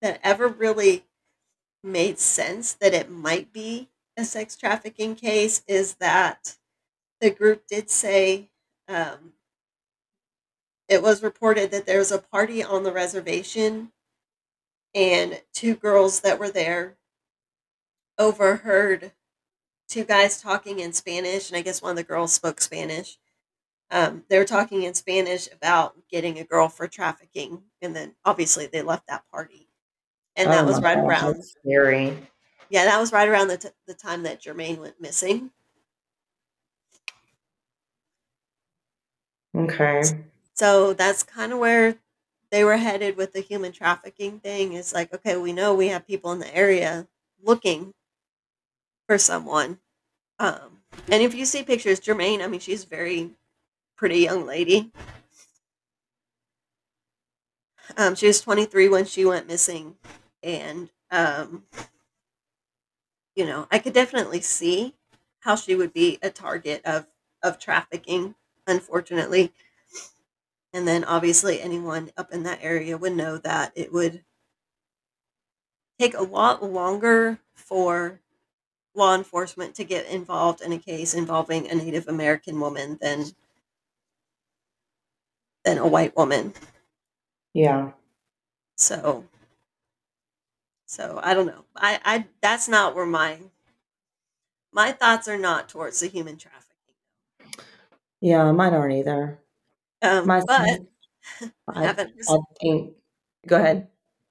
that 0.00 0.20
ever 0.22 0.48
really 0.48 1.04
made 1.82 2.18
sense 2.18 2.72
that 2.74 2.94
it 2.94 3.10
might 3.10 3.52
be 3.52 3.88
a 4.16 4.24
sex 4.24 4.56
trafficking 4.56 5.14
case 5.14 5.62
is 5.68 5.94
that 5.94 6.56
the 7.20 7.30
group 7.30 7.66
did 7.68 7.90
say 7.90 8.48
um, 8.88 9.32
it 10.88 11.02
was 11.02 11.22
reported 11.22 11.70
that 11.70 11.86
there 11.86 11.98
was 11.98 12.10
a 12.10 12.18
party 12.18 12.62
on 12.62 12.82
the 12.82 12.92
reservation 12.92 13.92
and 14.94 15.42
two 15.52 15.74
girls 15.74 16.20
that 16.20 16.38
were 16.38 16.50
there 16.50 16.96
overheard 18.18 19.12
two 19.88 20.04
guys 20.04 20.40
talking 20.40 20.80
in 20.80 20.92
Spanish, 20.92 21.48
and 21.48 21.56
I 21.56 21.62
guess 21.62 21.80
one 21.80 21.90
of 21.90 21.96
the 21.96 22.02
girls 22.02 22.32
spoke 22.32 22.60
Spanish. 22.60 23.18
Um, 23.90 24.24
they 24.28 24.38
were 24.38 24.44
talking 24.44 24.82
in 24.82 24.94
Spanish 24.94 25.48
about 25.52 25.96
getting 26.10 26.38
a 26.38 26.44
girl 26.44 26.68
for 26.68 26.86
trafficking, 26.88 27.62
and 27.80 27.96
then 27.96 28.14
obviously 28.24 28.66
they 28.66 28.82
left 28.82 29.06
that 29.08 29.24
party, 29.30 29.68
and 30.36 30.50
that 30.52 30.64
oh 30.64 30.66
was 30.66 30.80
right 30.80 30.96
gosh, 30.96 31.04
around 31.04 31.44
scary. 31.44 32.18
yeah, 32.70 32.84
that 32.84 33.00
was 33.00 33.12
right 33.12 33.28
around 33.28 33.48
the, 33.48 33.56
t- 33.58 33.68
the 33.86 33.94
time 33.94 34.24
that 34.24 34.42
Jermain 34.42 34.78
went 34.78 35.00
missing. 35.00 35.50
Okay. 39.56 40.02
So 40.54 40.92
that's 40.92 41.22
kind 41.22 41.52
of 41.52 41.58
where 41.58 41.96
they 42.50 42.64
were 42.64 42.76
headed 42.76 43.16
with 43.16 43.32
the 43.32 43.40
human 43.40 43.72
trafficking 43.72 44.40
thing. 44.40 44.72
Is 44.74 44.92
like, 44.92 45.12
okay, 45.14 45.36
we 45.36 45.52
know 45.52 45.74
we 45.74 45.88
have 45.88 46.06
people 46.06 46.32
in 46.32 46.38
the 46.40 46.54
area 46.54 47.08
looking 47.42 47.94
for 49.06 49.18
someone. 49.18 49.78
Um, 50.38 50.82
and 51.08 51.22
if 51.22 51.34
you 51.34 51.44
see 51.44 51.62
pictures, 51.62 52.00
Jermain, 52.00 52.42
I 52.42 52.46
mean, 52.46 52.60
she's 52.60 52.84
very 52.84 53.32
pretty 53.98 54.20
young 54.20 54.46
lady. 54.46 54.90
Um, 57.96 58.14
she 58.14 58.26
was 58.26 58.40
23 58.40 58.88
when 58.88 59.04
she 59.04 59.24
went 59.24 59.48
missing, 59.48 59.96
and 60.42 60.88
um, 61.10 61.64
you 63.34 63.44
know, 63.44 63.66
I 63.70 63.78
could 63.78 63.92
definitely 63.92 64.40
see 64.40 64.94
how 65.40 65.56
she 65.56 65.74
would 65.74 65.92
be 65.92 66.18
a 66.22 66.30
target 66.30 66.82
of 66.84 67.06
of 67.42 67.58
trafficking. 67.58 68.34
Unfortunately, 68.66 69.52
and 70.72 70.86
then 70.86 71.04
obviously 71.04 71.60
anyone 71.60 72.10
up 72.16 72.32
in 72.32 72.42
that 72.44 72.60
area 72.62 72.96
would 72.98 73.16
know 73.16 73.38
that 73.38 73.72
it 73.74 73.92
would 73.92 74.22
take 75.98 76.14
a 76.14 76.22
lot 76.22 76.62
longer 76.62 77.38
for 77.54 78.20
law 78.94 79.14
enforcement 79.14 79.74
to 79.76 79.84
get 79.84 80.06
involved 80.06 80.60
in 80.60 80.72
a 80.72 80.78
case 80.78 81.14
involving 81.14 81.68
a 81.68 81.74
Native 81.74 82.08
American 82.08 82.60
woman 82.60 82.98
than 83.00 83.26
than 85.68 85.78
a 85.78 85.86
white 85.86 86.16
woman. 86.16 86.54
Yeah. 87.52 87.92
So 88.76 89.24
so 90.86 91.20
I 91.22 91.34
don't 91.34 91.46
know. 91.46 91.64
I, 91.76 92.00
I 92.04 92.24
that's 92.40 92.68
not 92.68 92.94
where 92.94 93.06
my 93.06 93.38
my 94.72 94.92
thoughts 94.92 95.28
are 95.28 95.38
not 95.38 95.68
towards 95.68 96.00
the 96.00 96.08
human 96.08 96.38
trafficking. 96.38 97.66
Yeah, 98.20 98.50
mine 98.52 98.72
aren't 98.72 98.94
either. 98.94 99.38
Um, 100.00 100.26
My 100.26 100.40
but 100.46 100.80
I, 101.68 101.82
haven't. 101.84 102.12
I 102.28 102.38
think. 102.60 102.94
Go 103.46 103.56
ahead. 103.56 103.88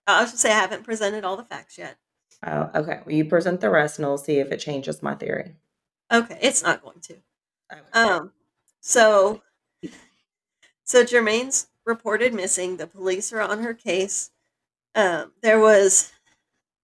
I 0.07 0.25
should 0.25 0.39
say 0.39 0.51
I 0.51 0.59
haven't 0.59 0.83
presented 0.83 1.23
all 1.23 1.37
the 1.37 1.43
facts 1.43 1.77
yet. 1.77 1.97
Oh, 2.45 2.69
okay. 2.73 3.01
Well, 3.05 3.15
you 3.15 3.25
present 3.25 3.61
the 3.61 3.69
rest, 3.69 3.99
and 3.99 4.07
we'll 4.07 4.17
see 4.17 4.39
if 4.39 4.51
it 4.51 4.57
changes 4.57 5.03
my 5.03 5.15
theory. 5.15 5.55
Okay, 6.11 6.37
it's 6.41 6.63
not 6.63 6.81
going 6.81 6.99
to. 7.01 7.17
Okay. 7.71 7.81
Um, 7.93 8.31
so, 8.79 9.41
so 10.87 11.03
Jermain's 11.03 11.67
reported 11.85 12.33
missing. 12.33 12.77
The 12.77 12.87
police 12.87 13.31
are 13.33 13.41
on 13.41 13.61
her 13.61 13.73
case. 13.73 14.31
Um, 14.95 15.33
there 15.41 15.59
was, 15.59 16.13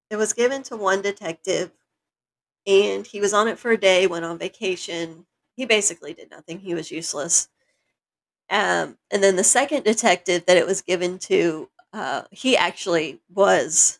it 0.10 0.18
was 0.18 0.34
given 0.34 0.62
to 0.64 0.78
one 0.78 1.02
detective, 1.02 1.72
and 2.68 3.08
he 3.08 3.22
was 3.22 3.34
on 3.34 3.48
it 3.48 3.58
for 3.58 3.72
a 3.72 3.78
day. 3.78 4.06
Went 4.06 4.26
on 4.26 4.38
vacation. 4.38 5.26
He 5.56 5.66
basically 5.66 6.14
did 6.14 6.30
nothing. 6.30 6.60
He 6.60 6.74
was 6.74 6.92
useless. 6.92 7.48
Um, 8.50 8.98
and 9.10 9.24
then 9.24 9.38
the 9.38 9.44
second 9.44 9.84
detective 9.84 10.46
that 10.46 10.58
it 10.58 10.68
was 10.68 10.82
given 10.82 11.18
to, 11.20 11.70
uh, 11.94 12.24
he 12.30 12.58
actually 12.58 13.22
was 13.34 14.00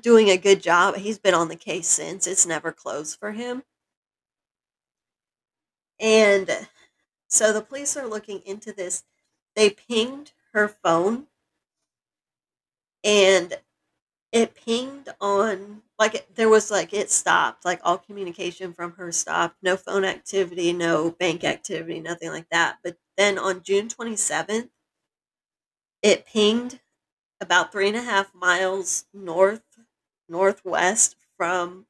doing 0.00 0.30
a 0.30 0.38
good 0.38 0.62
job. 0.62 0.96
He's 0.96 1.18
been 1.18 1.34
on 1.34 1.48
the 1.48 1.56
case 1.56 1.88
since. 1.88 2.26
It's 2.26 2.46
never 2.46 2.72
closed 2.72 3.18
for 3.18 3.32
him. 3.32 3.64
And 6.00 6.50
so 7.32 7.52
the 7.52 7.62
police 7.62 7.96
are 7.96 8.06
looking 8.08 8.42
into 8.46 8.72
this. 8.72 9.04
They 9.56 9.70
pinged 9.70 10.32
her 10.52 10.68
phone 10.68 11.28
and 13.04 13.58
it 14.32 14.54
pinged 14.54 15.08
on 15.20 15.82
like 15.98 16.14
it, 16.16 16.34
there 16.36 16.48
was 16.50 16.70
like 16.70 16.92
it 16.94 17.10
stopped 17.10 17.64
like 17.64 17.80
all 17.84 17.98
communication 17.98 18.72
from 18.74 18.92
her 18.94 19.12
stopped. 19.12 19.56
No 19.62 19.76
phone 19.76 20.04
activity 20.04 20.72
no 20.72 21.12
bank 21.12 21.44
activity 21.44 22.00
nothing 22.00 22.30
like 22.30 22.48
that. 22.50 22.78
But 22.84 22.98
then 23.18 23.38
on 23.38 23.62
june 23.62 23.88
27th 23.88 24.70
it 26.02 26.26
pinged 26.26 26.80
about 27.40 27.72
three 27.72 27.88
and 27.88 27.96
a 27.96 28.02
half 28.02 28.34
miles 28.34 29.06
north 29.14 29.62
northwest 30.28 31.16
from 31.36 31.86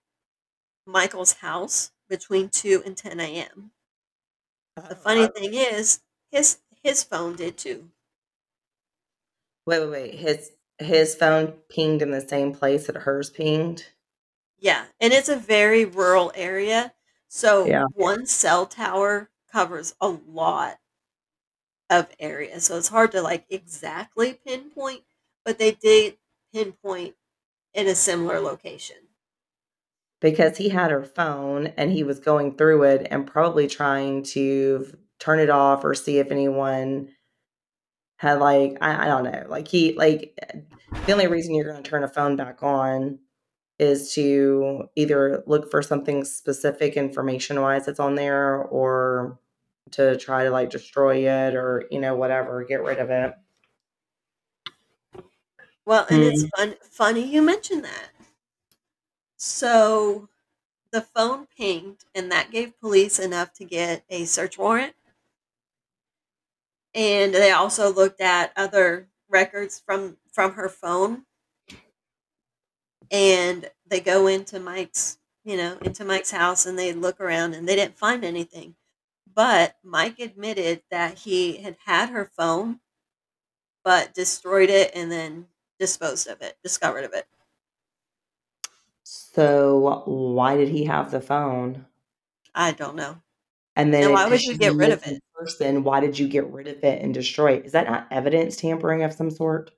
michael's 0.87 1.35
house 1.35 1.93
between 2.09 2.49
2 2.51 2.83
and 2.87 2.97
10 2.97 3.21
a.m 3.21 3.73
the 4.89 4.95
oh, 4.95 4.97
funny 4.97 5.29
thing 5.29 5.55
is 5.55 6.03
his 6.31 6.61
his 6.83 7.03
phone 7.05 7.37
did 7.37 7.57
too 7.59 7.91
Wait, 9.67 9.81
wait, 9.81 9.91
wait. 9.91 10.15
His 10.15 10.53
his 10.79 11.17
phone 11.17 11.53
pinged 11.69 12.01
in 12.01 12.13
the 12.13 12.21
same 12.21 12.53
place 12.55 12.87
that 12.87 12.95
hers 12.97 13.29
pinged. 13.29 13.87
Yeah, 14.59 14.87
and 15.01 15.13
it's 15.13 15.29
a 15.29 15.37
very 15.37 15.85
rural 15.85 16.33
area. 16.35 16.95
So 17.29 17.65
Yeah. 17.65 17.85
one 17.93 18.25
cell 18.27 18.67
tower 18.67 19.31
covers 19.51 19.95
a 20.01 20.09
lot 20.09 20.79
of 21.91 22.11
area. 22.19 22.61
So 22.61 22.77
it's 22.79 22.89
hard 22.89 23.13
to 23.13 23.23
like 23.23 23.47
exactly 23.49 24.35
pinpoint, 24.35 25.05
but 25.45 25.59
they 25.59 25.73
did 25.73 26.19
pinpoint 26.53 27.17
in 27.75 27.89
a 27.89 27.95
similar 27.97 28.41
location. 28.41 28.99
Because 30.23 30.57
he 30.59 30.71
had 30.71 30.91
her 30.93 31.05
phone 31.05 31.69
and 31.79 31.93
he 31.93 32.05
was 32.05 32.21
going 32.21 32.57
through 32.57 32.85
it 32.85 33.09
and 33.11 33.27
probably 33.27 33.69
trying 33.69 34.25
to 34.25 34.97
turn 35.21 35.41
it 35.41 35.51
off 35.51 35.85
or 35.85 35.95
see 35.95 36.19
if 36.19 36.31
anyone 36.33 37.11
had 38.17 38.35
like 38.41 38.79
I, 38.81 39.05
I 39.05 39.07
don't 39.07 39.25
know 39.25 39.45
like 39.49 39.69
he 39.69 39.95
like 39.95 40.39
the 41.07 41.13
only 41.13 41.27
reason 41.27 41.55
you're 41.55 41.71
going 41.71 41.83
to 41.83 41.89
turn 41.91 42.05
a 42.05 42.09
phone 42.09 42.37
back 42.37 42.63
on 42.63 43.19
is 43.79 44.15
to 44.15 44.89
either 44.97 45.45
look 45.47 45.71
for 45.71 45.83
something 45.83 46.25
specific 46.25 46.97
information 46.97 47.61
wise 47.61 47.87
that's 47.87 48.01
on 48.01 48.17
there 48.17 48.57
or 48.65 49.41
to 49.93 50.17
try 50.19 50.45
to 50.45 50.51
like 50.51 50.71
destroy 50.71 51.29
it 51.29 51.55
or 51.57 51.85
you 51.91 52.01
know 52.01 52.17
whatever 52.17 52.65
get 52.65 52.83
rid 52.83 52.99
of 52.99 53.11
it 53.11 53.35
Well, 55.85 56.07
and 56.09 56.23
it's 56.23 56.45
Hmm. 56.45 56.49
fun 56.57 56.75
funny 56.91 57.23
you 57.27 57.43
mentioned 57.43 57.85
that. 57.85 58.11
So 59.45 60.29
the 60.93 61.01
phone 61.01 61.49
pinged 61.59 62.05
and 62.15 62.31
that 62.31 62.53
gave 62.53 62.79
police 62.79 63.19
enough 63.19 63.53
to 63.55 63.65
get 63.65 64.05
a 64.09 64.25
search 64.25 64.57
warrant. 64.57 64.95
And 66.95 67.35
they 67.35 67.51
also 67.51 67.93
looked 67.93 68.21
at 68.21 68.53
other 68.57 69.09
records 69.29 69.83
from 69.85 70.17
from 70.31 70.53
her 70.53 70.69
phone. 70.69 71.27
And 73.11 73.69
they 73.85 73.99
go 73.99 74.29
into 74.29 74.61
Mike's, 74.61 75.19
you 75.43 75.57
know, 75.57 75.77
into 75.83 76.05
Mike's 76.05 76.31
house 76.31 76.65
and 76.65 76.79
they 76.79 76.93
look 76.93 77.21
around 77.21 77.55
and 77.55 77.69
they 77.69 77.75
didn't 77.75 77.99
find 77.99 78.25
anything. 78.25 78.77
But 79.35 79.77
Mike 79.83 80.21
admitted 80.21 80.85
that 80.93 81.19
he 81.19 81.57
had 81.57 81.79
had 81.85 82.11
her 82.11 82.31
phone 82.37 82.79
but 83.83 84.15
destroyed 84.15 84.71
it 84.71 84.93
and 84.95 85.11
then 85.11 85.49
disposed 85.81 86.29
of 86.29 86.43
it, 86.43 86.59
discovered 86.63 87.03
of 87.03 87.13
it. 87.13 87.27
So 89.35 90.03
why 90.07 90.57
did 90.57 90.69
he 90.69 90.85
have 90.85 91.11
the 91.11 91.21
phone 91.21 91.87
I 92.55 92.73
don't 92.73 92.97
know. 92.97 93.21
and 93.77 93.93
then 93.93 94.05
And 94.05 94.13
why 94.15 94.29
would 94.29 94.43
you 94.43 94.57
get 94.57 94.75
rid 94.75 94.91
of 94.91 95.07
it? 95.07 95.21
person 95.35 95.83
why 95.83 96.01
did 96.01 96.19
you 96.19 96.29
get 96.29 96.47
rid 96.51 96.69
of 96.69 96.83
it 96.85 97.03
and 97.03 97.13
destroy 97.13 97.55
it 97.55 97.67
is 97.67 97.73
that 97.73 97.89
not 97.89 98.07
evidence 98.11 98.57
tampering 98.57 99.03
of 99.03 99.13
some 99.13 99.31
sort 99.31 99.73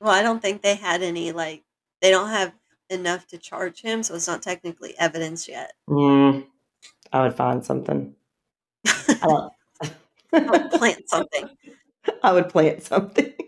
Well, 0.00 0.10
I 0.10 0.22
don't 0.22 0.40
think 0.40 0.62
they 0.62 0.74
had 0.74 1.02
any 1.02 1.32
like 1.32 1.64
they 2.00 2.10
don't 2.10 2.30
have 2.30 2.52
enough 2.90 3.26
to 3.28 3.38
charge 3.38 3.80
him, 3.80 4.02
so 4.02 4.14
it's 4.14 4.26
not 4.28 4.42
technically 4.42 4.98
evidence 4.98 5.48
yet. 5.48 5.72
Mm, 5.88 6.46
I 7.12 7.22
would 7.22 7.34
find 7.34 7.64
something. 7.64 8.14
I 8.86 9.26
don't. 9.26 9.52
Or 10.32 10.78
plant 10.78 11.08
something. 11.08 11.48
I 12.22 12.32
would 12.32 12.48
plant 12.48 12.82
something. 12.82 13.32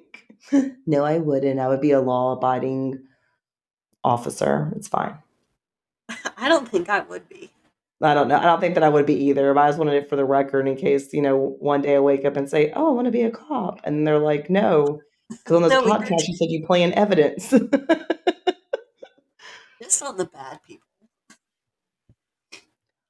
no, 0.87 1.05
I 1.05 1.19
wouldn't. 1.19 1.59
I 1.59 1.69
would 1.69 1.81
be 1.81 1.93
a 1.93 2.01
law-abiding 2.01 3.03
officer. 4.05 4.73
It's 4.77 4.89
fine. 4.89 5.17
I 6.37 6.49
don't 6.49 6.69
think 6.69 6.89
I 6.89 7.01
would 7.01 7.29
be. 7.29 7.51
I 8.03 8.13
don't 8.15 8.29
know. 8.29 8.37
I 8.39 8.43
don't 8.45 8.61
think 8.61 8.75
that 8.75 8.83
I 8.85 8.89
would 8.91 9.07
be 9.07 9.15
either. 9.27 9.55
But 9.55 9.61
I 9.63 9.69
just 9.69 9.79
wanted 9.79 9.95
it 9.95 10.09
for 10.11 10.17
the 10.17 10.25
record 10.27 10.69
in 10.69 10.77
case 10.77 11.13
you 11.15 11.23
know 11.23 11.57
one 11.61 11.81
day 11.83 11.97
I 11.97 12.01
wake 12.01 12.25
up 12.25 12.37
and 12.37 12.49
say, 12.51 12.73
"Oh, 12.77 12.89
I 12.91 12.93
want 12.93 13.07
to 13.07 13.11
be 13.13 13.23
a 13.23 13.31
cop," 13.31 13.81
and 13.85 14.07
they're 14.07 14.19
like, 14.19 14.51
"No," 14.51 15.01
because 15.31 15.57
on 15.57 15.63
this 15.63 15.71
No, 15.83 15.83
podcast 15.83 16.29
you 16.29 16.37
said 16.37 16.51
you 16.51 16.67
plant 16.67 16.95
evidence. 16.95 17.51
Just 19.83 20.03
on 20.03 20.17
the 20.17 20.25
bad 20.27 20.61
people. 20.67 20.87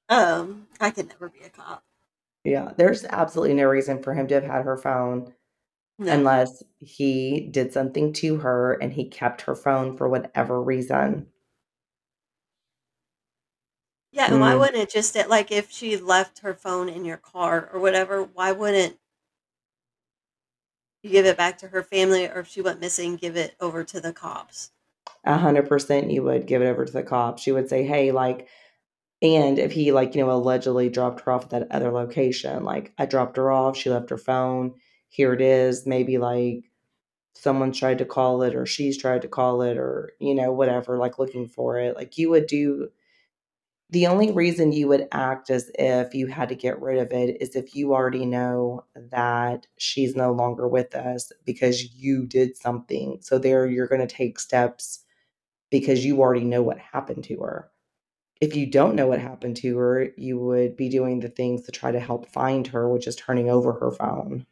Um, 0.09 0.67
I 0.81 0.91
could 0.91 1.09
never 1.09 1.29
be 1.29 1.41
a 1.45 1.51
cop. 1.51 1.83
yeah, 2.45 2.73
there's 2.77 3.05
absolutely 3.05 3.55
no 3.55 3.65
reason 3.67 4.03
for 4.03 4.15
him 4.15 4.27
to 4.29 4.35
have 4.35 4.45
had 4.45 4.65
her 4.65 4.77
phone. 4.77 5.33
Unless 5.99 6.63
he 6.81 7.49
did 7.51 7.73
something 7.73 8.13
to 8.15 8.37
her 8.39 8.75
and 8.75 8.93
he 8.93 9.09
kept 9.09 9.43
her 9.43 9.55
phone 9.55 9.97
for 9.97 10.09
whatever 10.09 10.63
reason. 10.63 11.29
Yeah, 14.13 14.29
and 14.31 14.41
why 14.41 14.55
Mm. 14.55 14.61
wouldn't 14.61 14.79
it 14.79 14.89
just 14.91 15.15
like 15.29 15.51
if 15.53 15.71
she 15.71 15.97
left 15.99 16.39
her 16.39 16.55
phone 16.55 16.89
in 16.89 17.05
your 17.05 17.19
car 17.19 17.69
or 17.71 17.81
whatever, 17.81 18.23
why 18.23 18.51
wouldn't 18.53 18.99
you 21.05 21.11
give 21.11 21.25
it 21.25 21.37
back 21.37 21.57
to 21.59 21.69
her 21.69 21.85
family 21.85 22.27
or 22.27 22.41
if 22.41 22.49
she 22.49 22.61
went 22.61 22.81
missing, 22.81 23.15
give 23.15 23.37
it 23.37 23.55
over 23.61 23.85
to 23.85 24.01
the 24.01 24.13
cops? 24.13 24.73
A 25.25 25.37
hundred 25.37 25.69
percent 25.69 26.11
you 26.11 26.23
would 26.23 26.47
give 26.47 26.63
it 26.63 26.67
over 26.67 26.85
to 26.87 26.93
the 26.93 27.03
cops. 27.03 27.47
You 27.47 27.53
would 27.55 27.69
say, 27.69 27.85
Hey, 27.85 28.11
like 28.13 28.49
And 29.23 29.59
if 29.59 29.73
he, 29.73 29.93
like, 29.93 30.15
you 30.17 30.25
know, 30.25 30.33
allegedly 30.33 30.89
dropped 30.91 31.23
her 31.23 31.33
off 31.33 31.45
at 31.45 31.51
that 31.51 31.73
other 31.73 31.93
location, 31.93 32.65
like, 32.65 32.93
I 32.99 33.07
dropped 33.07 33.37
her 33.39 33.51
off, 33.53 33.77
she 33.77 33.91
left 33.91 34.11
her 34.11 34.19
phone, 34.19 34.75
here 35.15 35.33
it 35.35 35.41
is, 35.41 35.87
maybe 35.87 36.19
like 36.19 36.65
someone 37.35 37.73
tried 37.73 37.99
to 37.99 38.05
call 38.07 38.43
it 38.43 38.55
or 38.57 38.67
she's 38.67 38.99
tried 38.99 39.23
to 39.23 39.29
call 39.29 39.63
it 39.63 39.79
or, 39.79 40.13
you 40.21 40.35
know, 40.35 40.53
whatever, 40.53 40.99
like 40.99 41.19
looking 41.19 41.49
for 41.49 41.79
it. 41.79 41.97
Like, 41.97 42.19
you 42.19 42.31
would 42.31 42.47
do 42.49 42.91
the 43.91 44.07
only 44.07 44.33
reason 44.33 44.73
you 44.73 44.89
would 44.89 45.09
act 45.13 45.51
as 45.51 45.71
if 45.79 46.15
you 46.15 46.27
had 46.27 46.49
to 46.49 46.55
get 46.55 46.81
rid 46.81 46.99
of 46.99 47.13
it 47.13 47.41
is 47.41 47.55
if 47.55 47.75
you 47.75 47.93
already 47.95 48.25
know 48.27 48.85
that 48.95 49.67
she's 49.79 50.17
no 50.17 50.33
longer 50.33 50.67
with 50.67 50.95
us 50.95 51.31
because 51.45 51.95
you 51.95 52.27
did 52.27 52.57
something. 52.57 53.19
So, 53.21 53.39
there 53.39 53.67
you're 53.67 53.87
going 53.89 54.07
to 54.07 54.15
take 54.15 54.39
steps 54.41 55.05
because 55.71 56.05
you 56.05 56.21
already 56.21 56.45
know 56.45 56.63
what 56.63 56.79
happened 56.79 57.25
to 57.25 57.39
her 57.41 57.71
if 58.41 58.57
you 58.57 58.67
don't 58.67 58.97
know 58.97 59.07
what 59.07 59.21
happened 59.21 59.57
to 59.59 59.79
her, 59.79 60.11
you 60.17 60.39
would 60.39 60.77
be 60.77 60.89
doing 60.89 61.21
the 61.21 61.29
things 61.29 61.63
to 61.63 61.73
try 61.73 61.93
to 61.93 62.01
help 62.01 62.27
find 62.29 62.67
her, 62.69 62.89
which 62.89 63.07
is 63.07 63.17
turning 63.17 63.51
over 63.51 63.73
her 63.75 63.91
phone. 63.93 64.47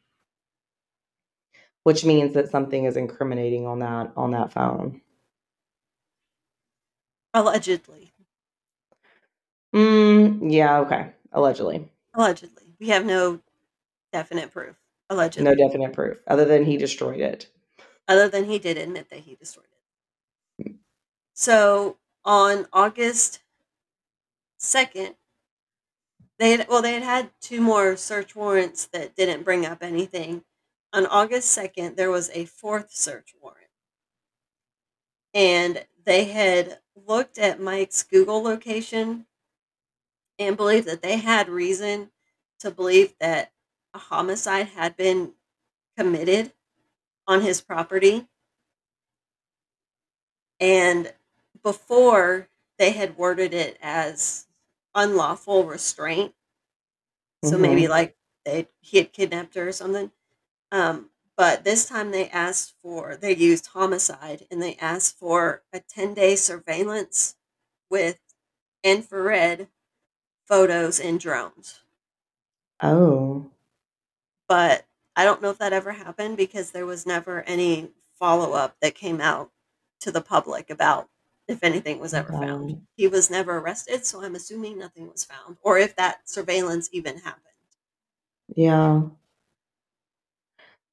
Which 1.85 2.05
means 2.05 2.35
that 2.35 2.51
something 2.51 2.85
is 2.87 2.97
incriminating 2.97 3.67
on 3.67 3.79
that 3.81 4.13
on 4.17 4.33
that 4.33 4.53
phone. 4.53 5.01
Allegedly. 7.35 8.15
Mm, 9.75 10.51
yeah, 10.53 10.81
okay. 10.81 11.13
Allegedly. 11.33 11.89
Allegedly. 12.15 12.75
We 12.79 12.89
have 12.89 13.05
no 13.05 13.41
definite 14.13 14.53
proof. 14.53 14.77
Allegedly. 15.11 15.45
No 15.45 15.55
definite 15.57 15.93
proof 15.93 16.19
other 16.27 16.45
than 16.45 16.65
he 16.65 16.77
destroyed 16.77 17.21
it. 17.21 17.49
Other 18.09 18.29
than 18.29 18.45
he 18.45 18.59
did 18.59 18.77
admit 18.79 19.11
that 19.11 19.21
he 19.21 19.35
destroyed 19.35 19.67
it. 19.67 20.75
So 21.35 21.99
on 22.25 22.67
August 22.73 23.41
second, 24.59 25.17
they 26.39 26.51
had, 26.53 26.69
well, 26.69 26.83
they 26.83 26.93
had 26.95 27.03
had 27.03 27.31
two 27.41 27.61
more 27.61 27.97
search 27.97 28.35
warrants 28.37 28.87
that 28.87 29.15
didn't 29.17 29.45
bring 29.45 29.65
up 29.65 29.83
anything. 29.83 30.45
On 30.93 31.07
August 31.07 31.57
2nd, 31.57 31.97
there 31.97 32.11
was 32.11 32.31
a 32.35 32.45
fourth 32.45 32.93
search 32.93 33.35
warrant. 33.41 33.59
And 35.33 35.85
they 36.05 36.25
had 36.25 36.79
looked 37.07 37.39
at 37.39 37.61
Mike's 37.61 38.03
Google 38.03 38.43
location 38.43 39.27
and 40.39 40.57
believed 40.57 40.87
that 40.89 41.03
they 41.03 41.17
had 41.17 41.49
reason 41.49 42.11
to 42.61 42.71
believe 42.71 43.15
that 43.21 43.53
a 43.95 43.99
homicide 43.99 44.69
had 44.69 44.97
been 44.97 45.33
committed 45.97 46.53
on 47.27 47.41
his 47.41 47.61
property. 47.61 48.27
And 50.61 51.13
before 51.63 52.49
they 52.79 52.91
had 52.91 53.17
worded 53.17 53.55
it 53.55 53.79
as 53.81 54.47
unlawful 54.95 55.65
restraint. 55.65 56.35
So 57.45 57.53
mm-hmm. 57.53 57.63
maybe 57.63 57.89
like 57.89 58.17
they 58.45 58.69
he 58.81 58.99
had 58.99 59.13
kidnapped 59.13 59.55
her 59.55 59.69
or 59.69 59.73
something. 59.73 60.11
Um, 60.73 61.11
but 61.37 61.65
this 61.65 61.89
time 61.89 62.11
they 62.11 62.29
asked 62.31 62.75
for 62.83 63.17
they 63.17 63.37
used 63.37 63.67
homicide 63.69 64.47
and 64.51 64.61
they 64.61 64.77
asked 64.77 65.19
for 65.19 65.63
a 65.73 65.81
10 65.81 66.15
day 66.15 66.35
surveillance 66.35 67.37
with 67.91 68.19
infrared 68.83 69.69
photos 70.47 70.99
and 70.99 71.21
drones. 71.21 71.81
Oh. 72.81 73.51
But 74.49 74.87
I 75.15 75.25
don't 75.25 75.43
know 75.43 75.51
if 75.51 75.59
that 75.59 75.73
ever 75.73 75.93
happened 75.93 76.37
because 76.37 76.71
there 76.71 76.87
was 76.87 77.07
never 77.07 77.43
any 77.43 77.91
follow 78.19 78.53
up 78.53 78.77
that 78.81 78.95
came 78.95 79.21
out 79.21 79.51
to 80.01 80.11
the 80.11 80.21
public 80.21 80.71
about 80.71 81.09
if 81.49 81.63
anything 81.63 81.99
was 81.99 82.15
ever 82.15 82.33
found. 82.33 82.83
He 82.97 83.09
was 83.09 83.31
never 83.31 83.59
arrested, 83.59 84.07
so 84.07 84.23
I'm 84.23 84.35
assuming 84.35 84.79
nothing 84.79 85.11
was 85.11 85.25
found, 85.25 85.57
or 85.63 85.79
if 85.79 85.97
that 85.97 86.29
surveillance 86.29 86.89
even 86.93 87.19
happened. 87.19 87.43
Yeah. 88.55 89.03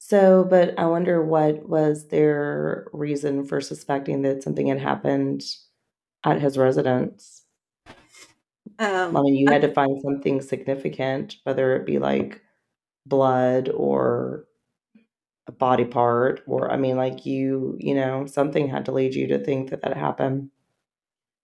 So, 0.10 0.44
but 0.44 0.74
I 0.80 0.88
wonder 0.88 1.24
what 1.24 1.70
was 1.70 2.08
their 2.08 2.88
reason 2.94 3.46
for 3.46 3.62
suspecting 3.62 4.24
that 4.24 4.42
something 4.42 4.66
had 4.66 4.80
happened 4.80 5.44
at 6.26 6.42
his 6.42 6.58
residence? 6.58 7.46
Um, 8.80 9.16
I 9.16 9.22
mean, 9.22 9.36
you 9.36 9.52
had 9.52 9.62
to 9.62 9.72
find 9.72 10.02
something 10.02 10.42
significant, 10.42 11.36
whether 11.44 11.76
it 11.76 11.86
be 11.86 12.00
like 12.00 12.42
blood 13.06 13.70
or 13.70 14.46
a 15.46 15.52
body 15.52 15.86
part 15.86 16.44
or 16.46 16.72
i 16.72 16.78
mean 16.78 16.96
like 16.96 17.26
you 17.26 17.76
you 17.80 17.96
know 17.96 18.28
something 18.28 18.68
had 18.68 18.86
to 18.86 18.92
lead 18.92 19.16
you 19.16 19.26
to 19.26 19.40
think 19.40 19.72
that 19.72 19.82
that 19.82 19.98
happened. 19.98 20.52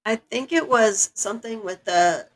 I 0.06 0.18
think 0.18 0.52
it 0.52 0.70
was 0.70 1.12
something 1.14 1.64
with 1.64 1.86
the 1.86 2.28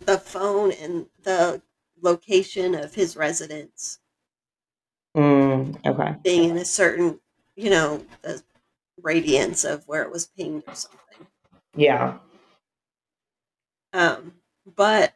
the 0.00 0.18
phone 0.18 0.72
and 0.72 1.06
the 1.22 1.62
location 2.00 2.74
of 2.74 2.94
his 2.94 3.16
residence. 3.16 3.98
Mm, 5.16 5.47
okay 5.86 6.14
being 6.22 6.50
in 6.50 6.56
a 6.56 6.64
certain 6.64 7.18
you 7.56 7.70
know 7.70 8.04
the 8.22 8.42
radiance 9.02 9.64
of 9.64 9.86
where 9.86 10.02
it 10.02 10.10
was 10.10 10.26
pinged 10.26 10.62
or 10.66 10.74
something 10.74 11.26
yeah 11.74 12.18
um 13.92 14.32
but 14.76 15.14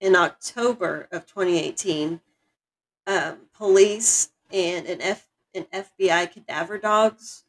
in 0.00 0.14
october 0.14 1.08
of 1.10 1.26
2018 1.26 2.20
um, 3.06 3.36
police 3.54 4.30
and 4.52 4.86
an 4.86 5.00
F 5.02 5.28
an 5.54 5.66
FBI 5.72 6.32
cadaver 6.32 6.78
dogs 6.78 7.44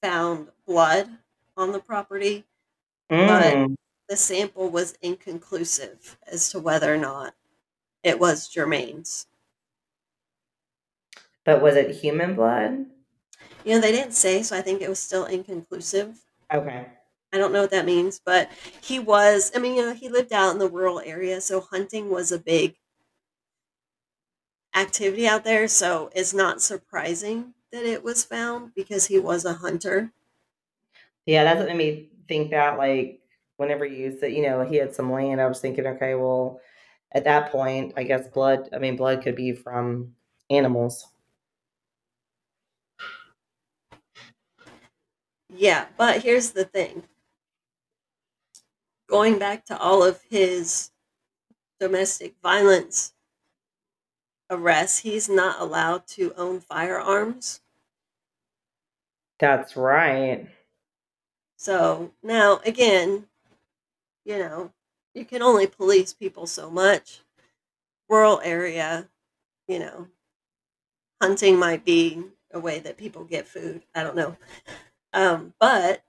found 0.00 0.48
blood 0.66 1.08
on 1.56 1.70
the 1.70 1.78
property, 1.78 2.44
mm. 3.10 3.26
but 3.28 3.76
the 4.08 4.16
sample 4.16 4.68
was 4.68 4.96
inconclusive 5.02 6.18
as 6.26 6.50
to 6.50 6.58
whether 6.58 6.92
or 6.92 6.98
not 6.98 7.34
it 8.02 8.18
was 8.18 8.52
Jermain's. 8.52 9.26
But 11.44 11.62
was 11.62 11.76
it 11.76 11.94
human 11.94 12.34
blood? 12.34 12.86
You 13.64 13.74
know, 13.74 13.80
they 13.80 13.90
didn't 13.92 14.12
say, 14.14 14.42
so 14.42 14.56
I 14.56 14.62
think 14.62 14.80
it 14.82 14.88
was 14.88 14.98
still 15.00 15.24
inconclusive. 15.24 16.24
Okay. 16.52 16.92
I 17.32 17.38
don't 17.38 17.52
know 17.52 17.62
what 17.62 17.70
that 17.70 17.84
means, 17.86 18.20
but 18.24 18.48
he 18.80 18.98
was, 19.00 19.50
I 19.54 19.58
mean, 19.58 19.74
you 19.74 19.82
know, 19.82 19.94
he 19.94 20.08
lived 20.08 20.32
out 20.32 20.52
in 20.52 20.58
the 20.58 20.68
rural 20.68 21.00
area, 21.00 21.40
so 21.40 21.60
hunting 21.60 22.10
was 22.10 22.30
a 22.30 22.38
big 22.38 22.76
activity 24.74 25.26
out 25.26 25.44
there, 25.44 25.66
so 25.66 26.10
it's 26.14 26.34
not 26.34 26.60
surprising 26.60 27.54
that 27.70 27.84
it 27.86 28.02
was 28.04 28.22
found 28.22 28.74
because 28.74 29.06
he 29.06 29.18
was 29.18 29.46
a 29.46 29.54
hunter. 29.54 30.12
Yeah, 31.26 31.44
that's 31.44 31.60
what 31.60 31.68
made 31.68 31.76
me 31.76 32.10
think 32.28 32.50
that 32.50 32.78
like 32.78 33.20
whenever 33.56 33.84
you 33.84 34.16
said, 34.18 34.32
you 34.32 34.42
know, 34.42 34.64
he 34.64 34.76
had 34.76 34.94
some 34.94 35.12
land, 35.12 35.40
I 35.40 35.46
was 35.46 35.60
thinking, 35.60 35.86
okay, 35.86 36.14
well, 36.14 36.60
at 37.12 37.24
that 37.24 37.52
point, 37.52 37.92
I 37.96 38.04
guess 38.04 38.28
blood, 38.28 38.68
I 38.72 38.78
mean, 38.78 38.96
blood 38.96 39.22
could 39.22 39.36
be 39.36 39.52
from 39.52 40.16
animals. 40.50 41.06
Yeah, 45.54 45.86
but 45.96 46.22
here's 46.22 46.50
the 46.50 46.64
thing. 46.64 47.04
Going 49.08 49.38
back 49.38 49.66
to 49.66 49.78
all 49.78 50.02
of 50.02 50.22
his 50.30 50.90
domestic 51.78 52.34
violence 52.42 53.12
arrest, 54.48 55.02
he's 55.02 55.28
not 55.28 55.60
allowed 55.60 56.06
to 56.06 56.32
own 56.36 56.60
firearms. 56.60 57.60
That's 59.38 59.76
right. 59.76 60.48
So 61.56 62.12
now, 62.22 62.60
again, 62.64 63.26
you 64.24 64.38
know, 64.38 64.72
you 65.14 65.24
can 65.24 65.42
only 65.42 65.66
police 65.66 66.14
people 66.14 66.46
so 66.46 66.70
much. 66.70 67.20
Rural 68.08 68.40
area, 68.44 69.08
you 69.68 69.78
know, 69.78 70.08
hunting 71.20 71.58
might 71.58 71.84
be 71.84 72.24
a 72.52 72.60
way 72.60 72.78
that 72.80 72.96
people 72.96 73.24
get 73.24 73.46
food. 73.46 73.82
I 73.94 74.02
don't 74.02 74.16
know. 74.16 74.36
Um, 75.12 75.54
but 75.60 76.02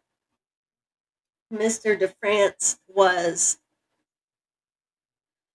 Mr. 1.51 1.99
DeFrance 1.99 2.79
was 2.87 3.59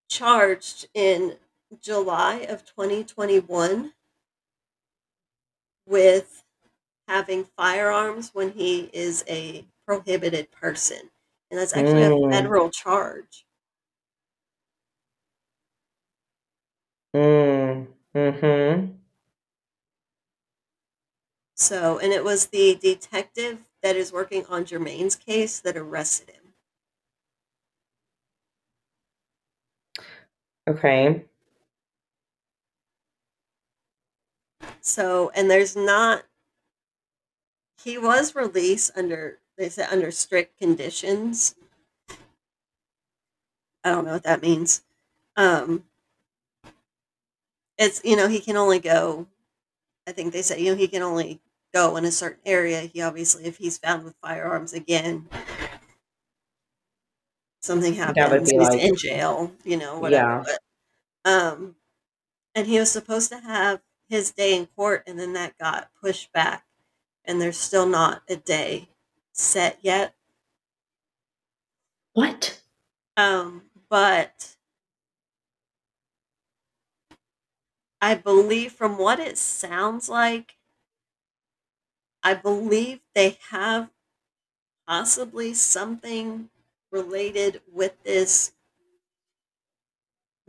charged 0.08 0.88
in 0.94 1.36
July 1.80 2.46
of 2.48 2.64
2021 2.64 3.92
with 5.86 6.44
having 7.06 7.44
firearms 7.56 8.30
when 8.34 8.52
he 8.52 8.90
is 8.92 9.24
a 9.28 9.64
prohibited 9.86 10.50
person. 10.52 11.10
And 11.50 11.58
that's 11.58 11.74
actually 11.74 12.02
mm. 12.02 12.28
a 12.28 12.30
federal 12.30 12.70
charge. 12.70 13.46
Mm. 17.16 17.86
Mm-hmm. 18.14 18.97
So, 21.58 21.98
and 21.98 22.12
it 22.12 22.22
was 22.22 22.46
the 22.46 22.78
detective 22.80 23.58
that 23.82 23.96
is 23.96 24.12
working 24.12 24.46
on 24.48 24.64
Jermain's 24.64 25.16
case 25.16 25.58
that 25.60 25.76
arrested 25.76 26.30
him. 26.30 26.54
Okay. 30.68 31.24
So, 34.80 35.32
and 35.34 35.50
there's 35.50 35.74
not, 35.74 36.22
he 37.82 37.98
was 37.98 38.36
released 38.36 38.92
under, 38.96 39.38
they 39.56 39.68
said 39.68 39.88
under 39.90 40.12
strict 40.12 40.58
conditions. 40.58 41.56
I 43.82 43.90
don't 43.90 44.04
know 44.04 44.12
what 44.12 44.22
that 44.24 44.42
means. 44.42 44.84
Um, 45.36 45.84
it's 47.78 48.04
you 48.04 48.16
know 48.16 48.28
he 48.28 48.40
can 48.40 48.56
only 48.56 48.80
go. 48.80 49.28
I 50.06 50.12
think 50.12 50.32
they 50.32 50.42
say 50.42 50.60
you 50.60 50.72
know 50.72 50.76
he 50.76 50.88
can 50.88 51.02
only 51.02 51.40
go 51.74 51.96
in 51.96 52.04
a 52.04 52.12
certain 52.12 52.42
area. 52.46 52.82
He 52.82 53.02
obviously, 53.02 53.44
if 53.44 53.58
he's 53.58 53.78
found 53.78 54.04
with 54.04 54.14
firearms 54.22 54.72
again, 54.72 55.28
something 57.60 57.94
happens, 57.94 58.50
he's 58.50 58.58
like, 58.58 58.80
in 58.80 58.96
jail. 58.96 59.52
You 59.64 59.76
know, 59.76 59.98
whatever. 59.98 60.26
Yeah. 60.26 60.44
But, 61.24 61.30
um, 61.30 61.76
and 62.54 62.66
he 62.66 62.78
was 62.80 62.92
supposed 62.92 63.30
to 63.30 63.40
have 63.40 63.82
his 64.08 64.32
day 64.32 64.56
in 64.56 64.66
court, 64.66 65.04
and 65.06 65.18
then 65.18 65.34
that 65.34 65.58
got 65.58 65.90
pushed 66.02 66.32
back, 66.32 66.66
and 67.24 67.40
there's 67.40 67.58
still 67.58 67.86
not 67.86 68.22
a 68.28 68.36
day 68.36 68.90
set 69.32 69.78
yet. 69.82 70.14
What? 72.12 72.60
Um, 73.16 73.70
but 73.88 74.56
I 78.00 78.14
believe 78.16 78.72
from 78.72 78.98
what 78.98 79.20
it 79.20 79.38
sounds 79.38 80.08
like, 80.08 80.57
I 82.22 82.34
believe 82.34 83.00
they 83.14 83.38
have 83.50 83.90
possibly 84.86 85.54
something 85.54 86.50
related 86.90 87.62
with 87.72 88.02
this 88.04 88.52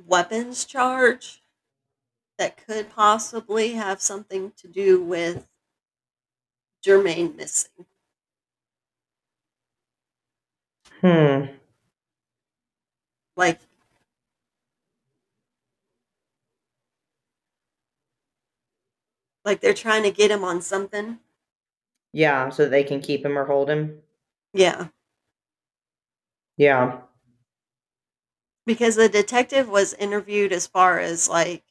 weapons 0.07 0.65
charge 0.65 1.43
that 2.39 2.57
could 2.65 2.89
possibly 2.91 3.73
have 3.73 4.01
something 4.01 4.51
to 4.57 4.67
do 4.67 5.01
with 5.03 5.47
Jermain 6.83 7.35
missing. 7.37 7.85
Hmm. 11.01 11.49
Like 13.35 13.59
like 19.43 19.59
they're 19.61 19.73
trying 19.73 20.03
to 20.03 20.11
get 20.11 20.31
him 20.31 20.43
on 20.45 20.61
something. 20.61 21.19
Yeah, 22.13 22.49
so 22.49 22.67
they 22.67 22.83
can 22.83 23.01
keep 23.01 23.25
him 23.25 23.37
or 23.37 23.45
hold 23.45 23.69
him. 23.69 24.01
Yeah. 24.53 24.89
Yeah. 26.57 27.01
Because 28.65 28.95
the 28.95 29.09
detective 29.09 29.67
was 29.67 29.93
interviewed 29.95 30.53
as 30.53 30.65
far 30.67 30.99
as 30.99 31.27
like 31.27 31.63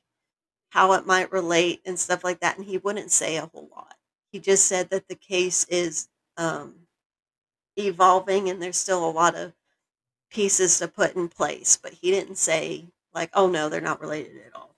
how 0.71 0.93
it 0.95 1.07
might 1.07 1.33
relate 1.33 1.83
and 1.87 1.99
stuff 1.99 2.25
like 2.25 2.41
that, 2.41 2.59
and 2.59 2.67
he 2.67 2.79
wouldn't 2.79 3.11
say 3.13 3.37
a 3.37 3.47
whole 3.47 3.69
lot. 3.75 3.97
He 4.33 4.41
just 4.41 4.67
said 4.67 4.91
that 4.91 5.09
the 5.09 5.17
case 5.17 5.65
is 5.69 6.09
um, 6.37 6.87
evolving 7.77 8.51
and 8.51 8.63
there's 8.63 8.79
still 8.79 9.09
a 9.09 9.11
lot 9.11 9.35
of 9.35 9.55
pieces 10.31 10.79
to 10.81 10.89
put 10.89 11.17
in 11.17 11.29
place, 11.29 11.79
but 11.83 11.95
he 11.95 12.11
didn't 12.13 12.39
say 12.39 12.87
like, 13.15 13.31
"Oh 13.35 13.49
no, 13.49 13.69
they're 13.71 13.81
not 13.83 14.01
related 14.03 14.39
at 14.47 14.57
all." 14.57 14.77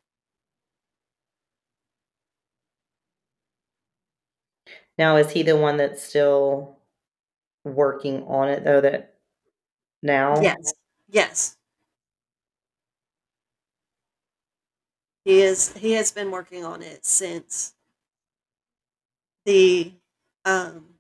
Now, 5.01 5.17
is 5.17 5.31
he 5.31 5.43
the 5.43 5.57
one 5.57 5.79
that's 5.79 6.03
still 6.03 6.77
working 7.65 8.23
on 8.25 8.51
it 8.51 8.65
though? 8.65 8.83
That 8.83 9.15
now, 10.03 10.39
Yes. 10.43 10.75
Yes. 11.09 11.57
He 15.25 15.41
is 15.41 15.75
he 15.79 15.93
has 15.93 16.13
been 16.13 16.31
working 16.31 16.67
on 16.67 16.83
it 16.83 17.07
since 17.07 17.73
the 19.47 19.95
um 20.45 20.97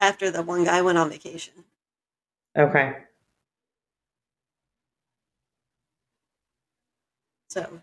after 0.00 0.30
the 0.30 0.40
one 0.40 0.64
guy 0.64 0.80
went 0.80 0.96
on 0.96 1.10
vacation. 1.10 1.66
Okay. 2.56 2.96
So 7.48 7.82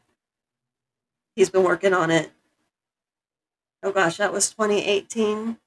he's 1.36 1.52
been 1.52 1.64
working 1.64 1.94
on 1.94 2.10
it. 2.10 2.32
Oh 3.82 3.92
gosh, 3.92 4.18
that 4.18 4.32
was 4.32 4.52
2018. 4.52 5.58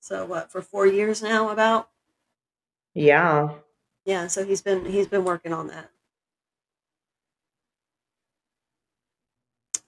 So 0.00 0.24
what 0.24 0.52
for 0.52 0.62
4 0.62 0.86
years 0.86 1.20
now 1.20 1.48
about? 1.48 1.90
Yeah. 2.94 3.48
Yeah, 4.04 4.26
so 4.26 4.44
he's 4.44 4.60
been 4.60 4.84
he's 4.84 5.06
been 5.08 5.24
working 5.24 5.52
on 5.54 5.68
that. 5.68 5.90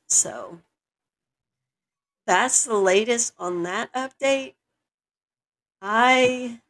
So 0.08 0.60
that's 2.26 2.64
the 2.64 2.74
latest 2.76 3.32
on 3.38 3.62
that 3.62 3.92
update. 3.94 4.54
I 5.82 6.62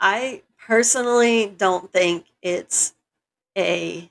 I 0.00 0.42
personally 0.58 1.46
don't 1.56 1.92
think 1.92 2.26
it's 2.42 2.94
a 3.56 4.10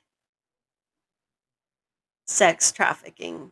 sex 2.25 2.71
trafficking 2.71 3.51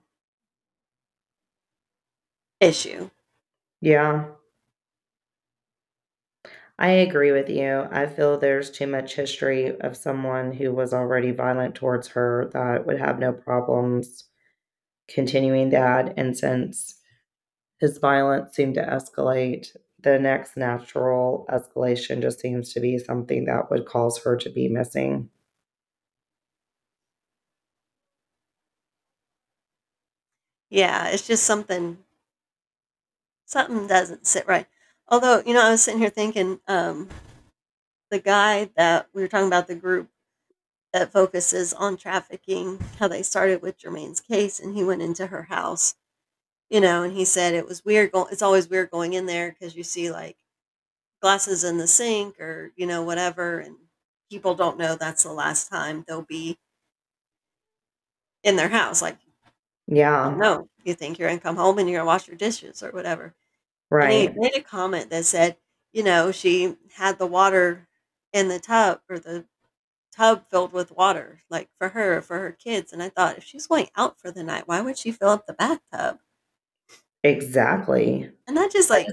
issue. 2.59 3.09
Yeah. 3.81 4.25
I 6.79 6.89
agree 6.89 7.31
with 7.31 7.49
you. 7.49 7.87
I 7.91 8.07
feel 8.07 8.37
there's 8.37 8.71
too 8.71 8.87
much 8.87 9.15
history 9.15 9.79
of 9.79 9.95
someone 9.95 10.51
who 10.51 10.71
was 10.73 10.93
already 10.93 11.31
violent 11.31 11.75
towards 11.75 12.07
her 12.09 12.49
that 12.53 12.85
would 12.85 12.99
have 12.99 13.19
no 13.19 13.31
problems 13.31 14.25
continuing 15.07 15.69
that. 15.71 16.13
And 16.17 16.37
since 16.37 16.99
his 17.79 17.97
violence 17.99 18.55
seemed 18.55 18.75
to 18.75 18.83
escalate, 18.83 19.75
the 20.01 20.19
next 20.19 20.57
natural 20.57 21.45
escalation 21.49 22.21
just 22.21 22.39
seems 22.39 22.73
to 22.73 22.79
be 22.79 22.97
something 22.97 23.45
that 23.45 23.71
would 23.71 23.85
cause 23.85 24.23
her 24.23 24.37
to 24.37 24.49
be 24.49 24.69
missing. 24.69 25.29
Yeah, 30.73 31.07
it's 31.07 31.25
just 31.25 31.45
something 31.45 31.99
something 33.45 33.87
doesn't 33.87 34.27
sit 34.27 34.47
right. 34.47 34.67
Although, 35.07 35.41
you 35.45 35.53
know, 35.53 35.63
I 35.65 35.71
was 35.71 35.83
sitting 35.83 35.99
here 35.99 36.09
thinking, 36.09 36.59
um, 36.67 37.09
the 38.09 38.19
guy 38.19 38.69
that 38.77 39.07
we 39.13 39.21
were 39.21 39.27
talking 39.27 39.47
about, 39.47 39.67
the 39.67 39.75
group 39.75 40.09
that 40.93 41.11
focuses 41.13 41.73
on 41.73 41.97
trafficking, 41.97 42.79
how 42.99 43.07
they 43.07 43.23
started 43.23 43.61
with 43.61 43.79
Jermain's 43.79 44.21
case, 44.21 44.59
and 44.59 44.75
he 44.75 44.83
went 44.83 45.01
into 45.01 45.27
her 45.27 45.43
house, 45.43 45.95
you 46.69 46.81
know, 46.81 47.03
and 47.03 47.13
he 47.13 47.25
said 47.25 47.53
it 47.53 47.67
was 47.67 47.85
weird. 47.85 48.11
Going, 48.13 48.27
it's 48.31 48.41
always 48.43 48.69
weird 48.69 48.91
going 48.91 49.13
in 49.13 49.25
there 49.27 49.51
because 49.51 49.75
you 49.75 49.83
see 49.83 50.11
like 50.11 50.37
glasses 51.21 51.63
in 51.63 51.77
the 51.79 51.87
sink 51.87 52.39
or 52.39 52.71
you 52.77 52.87
know 52.87 53.03
whatever, 53.03 53.59
and 53.59 53.77
people 54.31 54.55
don't 54.55 54.77
know 54.79 54.95
that's 54.95 55.23
the 55.23 55.33
last 55.33 55.69
time 55.69 56.05
they'll 56.07 56.23
be 56.23 56.57
in 58.43 58.55
their 58.55 58.69
house. 58.69 59.01
Like, 59.01 59.17
yeah, 59.87 60.33
no, 60.37 60.67
you 60.83 60.93
think 60.93 61.19
you're 61.19 61.29
gonna 61.29 61.39
come 61.39 61.55
home 61.55 61.77
and 61.77 61.89
you're 61.89 61.99
gonna 61.99 62.07
wash 62.07 62.27
your 62.27 62.37
dishes 62.37 62.83
or 62.83 62.91
whatever. 62.91 63.33
Right. 63.89 64.29
And 64.29 64.33
he 64.33 64.39
made 64.39 64.55
a 64.55 64.61
comment 64.61 65.09
that 65.11 65.25
said, 65.25 65.57
you 65.91 66.03
know, 66.03 66.31
she 66.31 66.75
had 66.93 67.19
the 67.19 67.27
water 67.27 67.87
in 68.33 68.47
the 68.47 68.59
tub 68.59 69.01
or 69.09 69.19
the 69.19 69.45
tub 70.15 70.43
filled 70.49 70.73
with 70.73 70.91
water, 70.91 71.41
like 71.49 71.69
for 71.77 71.89
her, 71.89 72.21
for 72.21 72.39
her 72.39 72.51
kids. 72.51 72.93
And 72.93 73.01
I 73.01 73.09
thought, 73.09 73.37
if 73.37 73.43
she's 73.43 73.67
going 73.67 73.89
out 73.95 74.19
for 74.19 74.31
the 74.31 74.43
night, 74.43 74.67
why 74.67 74.81
would 74.81 74.97
she 74.97 75.11
fill 75.11 75.29
up 75.29 75.45
the 75.45 75.53
bathtub? 75.53 76.19
Exactly. 77.23 78.29
And 78.47 78.57
that 78.57 78.71
just 78.71 78.89
like 78.89 79.07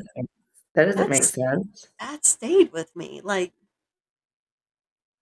that 0.75 0.85
doesn't 0.87 1.11
make 1.11 1.25
sense. 1.25 1.89
That 1.99 2.25
stayed 2.25 2.73
with 2.73 2.95
me. 2.97 3.21
Like, 3.23 3.53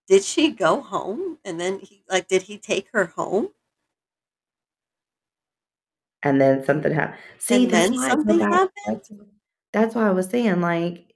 did 0.08 0.24
she 0.24 0.50
go 0.50 0.80
home 0.80 1.38
and 1.44 1.60
then 1.60 1.80
he 1.80 2.02
like 2.08 2.28
did 2.28 2.42
he 2.42 2.58
take 2.58 2.88
her 2.92 3.06
home? 3.06 3.48
And 6.22 6.40
then 6.40 6.64
something 6.64 6.92
happened. 6.92 7.18
See, 7.38 7.64
and 7.64 7.72
then 7.72 7.96
something 7.96 8.40
happened. 8.40 9.02
That's 9.72 9.94
why 9.94 10.08
I 10.08 10.12
was 10.12 10.28
saying, 10.28 10.60
like, 10.60 11.14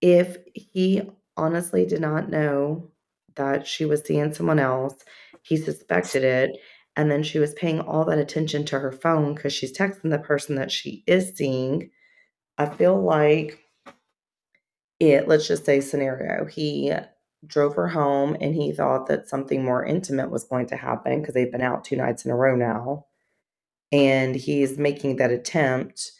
if 0.00 0.38
he 0.54 1.02
honestly 1.36 1.86
did 1.86 2.00
not 2.00 2.30
know 2.30 2.90
that 3.36 3.66
she 3.66 3.84
was 3.84 4.02
seeing 4.04 4.32
someone 4.32 4.58
else, 4.58 4.94
he 5.42 5.56
suspected 5.56 6.24
it, 6.24 6.50
and 6.96 7.10
then 7.10 7.22
she 7.22 7.38
was 7.38 7.54
paying 7.54 7.80
all 7.80 8.04
that 8.06 8.18
attention 8.18 8.64
to 8.66 8.78
her 8.80 8.92
phone 8.92 9.34
because 9.34 9.52
she's 9.52 9.76
texting 9.76 10.10
the 10.10 10.18
person 10.18 10.56
that 10.56 10.72
she 10.72 11.04
is 11.06 11.36
seeing. 11.36 11.90
I 12.58 12.66
feel 12.66 13.00
like 13.00 13.58
it, 14.98 15.28
let's 15.28 15.46
just 15.46 15.64
say, 15.64 15.80
scenario, 15.80 16.44
he 16.44 16.92
drove 17.46 17.74
her 17.76 17.88
home 17.88 18.36
and 18.40 18.54
he 18.54 18.72
thought 18.72 19.06
that 19.06 19.28
something 19.28 19.64
more 19.64 19.84
intimate 19.84 20.30
was 20.30 20.44
going 20.44 20.66
to 20.66 20.76
happen 20.76 21.20
because 21.20 21.34
they've 21.34 21.52
been 21.52 21.62
out 21.62 21.84
two 21.84 21.96
nights 21.96 22.24
in 22.24 22.30
a 22.30 22.36
row 22.36 22.54
now. 22.54 23.06
And 23.92 24.36
he's 24.36 24.78
making 24.78 25.16
that 25.16 25.30
attempt 25.32 26.12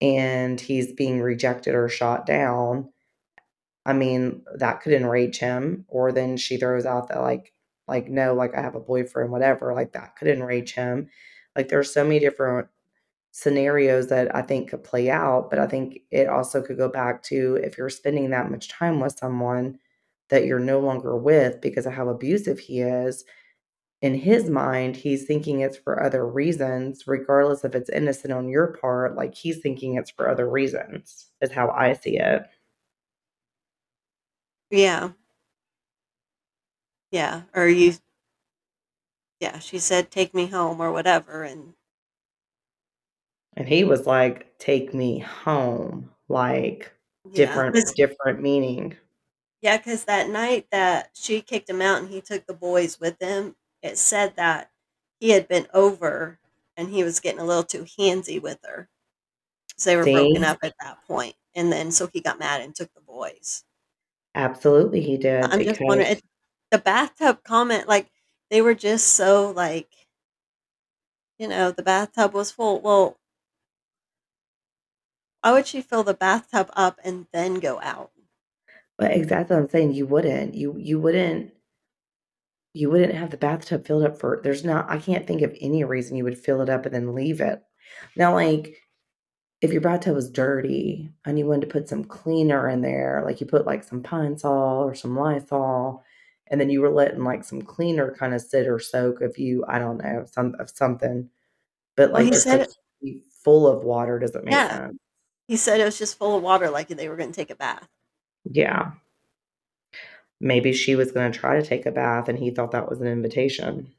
and 0.00 0.60
he's 0.60 0.92
being 0.92 1.20
rejected 1.20 1.74
or 1.74 1.88
shot 1.88 2.26
down, 2.26 2.90
I 3.86 3.92
mean, 3.92 4.42
that 4.56 4.80
could 4.80 4.92
enrage 4.92 5.38
him. 5.38 5.84
Or 5.88 6.12
then 6.12 6.36
she 6.36 6.56
throws 6.56 6.86
out 6.86 7.08
that 7.08 7.20
like, 7.20 7.52
like, 7.88 8.08
no, 8.08 8.34
like 8.34 8.54
I 8.54 8.60
have 8.62 8.74
a 8.74 8.80
boyfriend, 8.80 9.30
whatever, 9.30 9.74
like 9.74 9.92
that 9.92 10.16
could 10.16 10.28
enrage 10.28 10.72
him. 10.74 11.08
Like 11.56 11.68
there's 11.68 11.92
so 11.92 12.04
many 12.04 12.18
different 12.18 12.68
scenarios 13.32 14.08
that 14.08 14.34
I 14.34 14.42
think 14.42 14.70
could 14.70 14.84
play 14.84 15.10
out, 15.10 15.50
but 15.50 15.58
I 15.58 15.66
think 15.66 16.00
it 16.10 16.28
also 16.28 16.62
could 16.62 16.76
go 16.76 16.88
back 16.88 17.22
to 17.24 17.56
if 17.62 17.78
you're 17.78 17.88
spending 17.88 18.30
that 18.30 18.50
much 18.50 18.68
time 18.68 19.00
with 19.00 19.18
someone, 19.18 19.78
that 20.30 20.46
you're 20.46 20.58
no 20.58 20.80
longer 20.80 21.16
with 21.16 21.60
because 21.60 21.86
of 21.86 21.92
how 21.92 22.08
abusive 22.08 22.58
he 22.58 22.80
is, 22.80 23.24
in 24.02 24.14
his 24.14 24.50
mind, 24.50 24.96
he's 24.96 25.24
thinking 25.26 25.60
it's 25.60 25.76
for 25.78 26.02
other 26.02 26.26
reasons, 26.26 27.06
regardless 27.06 27.64
if 27.64 27.74
it's 27.74 27.90
innocent 27.90 28.32
on 28.34 28.48
your 28.50 28.68
part. 28.78 29.16
Like 29.16 29.34
he's 29.34 29.60
thinking 29.60 29.96
it's 29.96 30.10
for 30.10 30.28
other 30.28 30.48
reasons, 30.50 31.28
is 31.40 31.52
how 31.52 31.70
I 31.70 31.94
see 31.94 32.18
it. 32.18 32.42
Yeah. 34.70 35.12
Yeah. 37.12 37.42
Or 37.54 37.68
you, 37.68 37.94
yeah, 39.40 39.58
she 39.58 39.78
said, 39.78 40.10
take 40.10 40.32
me 40.34 40.46
home 40.46 40.80
or 40.80 40.90
whatever. 40.92 41.42
And 41.42 41.74
And 43.54 43.66
he 43.68 43.82
was 43.84 44.06
like, 44.06 44.58
take 44.58 44.92
me 44.92 45.18
home. 45.20 46.10
Like 46.28 46.92
yeah, 47.24 47.34
different, 47.34 47.76
different 47.96 48.40
meaning. 48.42 48.96
yeah, 49.60 49.76
because 49.76 50.04
that 50.04 50.28
night 50.28 50.66
that 50.72 51.10
she 51.14 51.40
kicked 51.40 51.70
him 51.70 51.80
out 51.80 52.00
and 52.02 52.08
he 52.10 52.20
took 52.20 52.46
the 52.46 52.54
boys 52.54 52.98
with 53.00 53.16
him, 53.20 53.54
it 53.82 53.98
said 53.98 54.36
that 54.36 54.70
he 55.20 55.30
had 55.30 55.48
been 55.48 55.68
over 55.74 56.40
and 56.76 56.90
he 56.90 57.04
was 57.04 57.20
getting 57.20 57.40
a 57.40 57.44
little 57.44 57.64
too 57.64 57.84
handsy 57.84 58.40
with 58.40 58.58
her. 58.64 58.88
So 59.76 59.90
they 59.90 59.96
were 59.96 60.06
broken 60.06 60.44
up 60.44 60.58
at 60.62 60.74
that 60.80 61.04
point. 61.06 61.36
And 61.54 61.72
then 61.72 61.92
so 61.92 62.08
he 62.12 62.20
got 62.20 62.38
mad 62.38 62.62
and 62.62 62.74
took 62.74 62.92
the 62.94 63.02
boys. 63.02 63.64
Absolutely, 64.34 65.00
he 65.00 65.16
did. 65.16 65.42
I'm 65.50 65.62
just 65.62 65.80
wondering, 65.86 66.12
it, 66.12 66.22
the 66.70 66.78
bathtub 66.78 67.42
comment, 67.44 67.88
like 67.88 68.10
they 68.50 68.62
were 68.62 68.74
just 68.74 69.08
so 69.14 69.50
like, 69.50 69.88
you 71.38 71.46
know, 71.48 71.70
the 71.70 71.82
bathtub 71.82 72.32
was 72.32 72.50
full. 72.52 72.80
Well, 72.80 73.18
why 75.42 75.52
would 75.52 75.68
she 75.68 75.80
fill 75.82 76.02
the 76.02 76.14
bathtub 76.14 76.68
up 76.72 76.98
and 77.04 77.28
then 77.32 77.60
go 77.60 77.78
out? 77.80 78.10
But 78.98 79.10
exactly 79.12 79.56
what 79.56 79.62
I'm 79.64 79.68
saying, 79.68 79.92
you 79.92 80.06
wouldn't. 80.06 80.54
You 80.54 80.76
you 80.78 80.98
wouldn't 81.00 81.52
you 82.74 82.90
wouldn't 82.90 83.14
have 83.14 83.30
the 83.30 83.36
bathtub 83.36 83.86
filled 83.86 84.04
up 84.04 84.18
for 84.18 84.40
there's 84.42 84.64
not 84.64 84.90
I 84.90 84.98
can't 84.98 85.26
think 85.26 85.42
of 85.42 85.56
any 85.60 85.84
reason 85.84 86.16
you 86.16 86.24
would 86.24 86.38
fill 86.38 86.60
it 86.62 86.68
up 86.70 86.86
and 86.86 86.94
then 86.94 87.14
leave 87.14 87.40
it. 87.40 87.62
Now, 88.16 88.34
like 88.34 88.76
if 89.60 89.72
your 89.72 89.80
bathtub 89.80 90.14
was 90.16 90.30
dirty 90.30 91.10
and 91.24 91.38
you 91.38 91.46
wanted 91.46 91.62
to 91.62 91.66
put 91.72 91.88
some 91.88 92.04
cleaner 92.04 92.68
in 92.68 92.80
there, 92.82 93.22
like 93.24 93.40
you 93.40 93.46
put 93.46 93.66
like 93.66 93.84
some 93.84 94.02
Pine 94.02 94.36
Sol 94.36 94.82
or 94.84 94.94
some 94.94 95.16
Lysol, 95.16 96.02
and 96.48 96.60
then 96.60 96.68
you 96.68 96.80
were 96.80 96.90
letting 96.90 97.22
like 97.24 97.44
some 97.44 97.62
cleaner 97.62 98.12
kind 98.18 98.34
of 98.34 98.40
sit 98.40 98.66
or 98.66 98.78
soak 98.80 99.20
of 99.20 99.38
you, 99.38 99.64
I 99.68 99.78
don't 99.78 99.98
know, 99.98 100.24
some 100.30 100.54
of 100.58 100.68
something. 100.70 101.30
But 101.96 102.12
Well, 102.12 102.24
like 102.24 102.32
he 102.32 102.32
said 102.34 102.56
to 102.58 102.62
it, 102.64 102.74
be 103.02 103.22
full 103.44 103.66
of 103.68 103.84
water 103.84 104.18
doesn't 104.18 104.44
make 104.44 104.52
yeah, 104.54 104.68
sense. 104.68 104.98
he 105.46 105.56
said 105.56 105.80
it 105.80 105.84
was 105.84 105.98
just 105.98 106.18
full 106.18 106.36
of 106.36 106.42
water, 106.42 106.70
like 106.70 106.88
they 106.88 107.08
were 107.08 107.16
going 107.16 107.30
to 107.30 107.36
take 107.36 107.50
a 107.50 107.56
bath. 107.56 107.88
Yeah. 108.44 108.92
Maybe 110.42 110.74
she 110.74 110.94
was 110.94 111.10
going 111.12 111.32
to 111.32 111.38
try 111.38 111.56
to 111.58 111.66
take 111.66 111.86
a 111.86 111.90
bath 111.90 112.28
and 112.28 112.38
he 112.38 112.50
thought 112.50 112.72
that 112.72 112.90
was 112.90 113.00
an 113.00 113.06
invitation. 113.06 113.94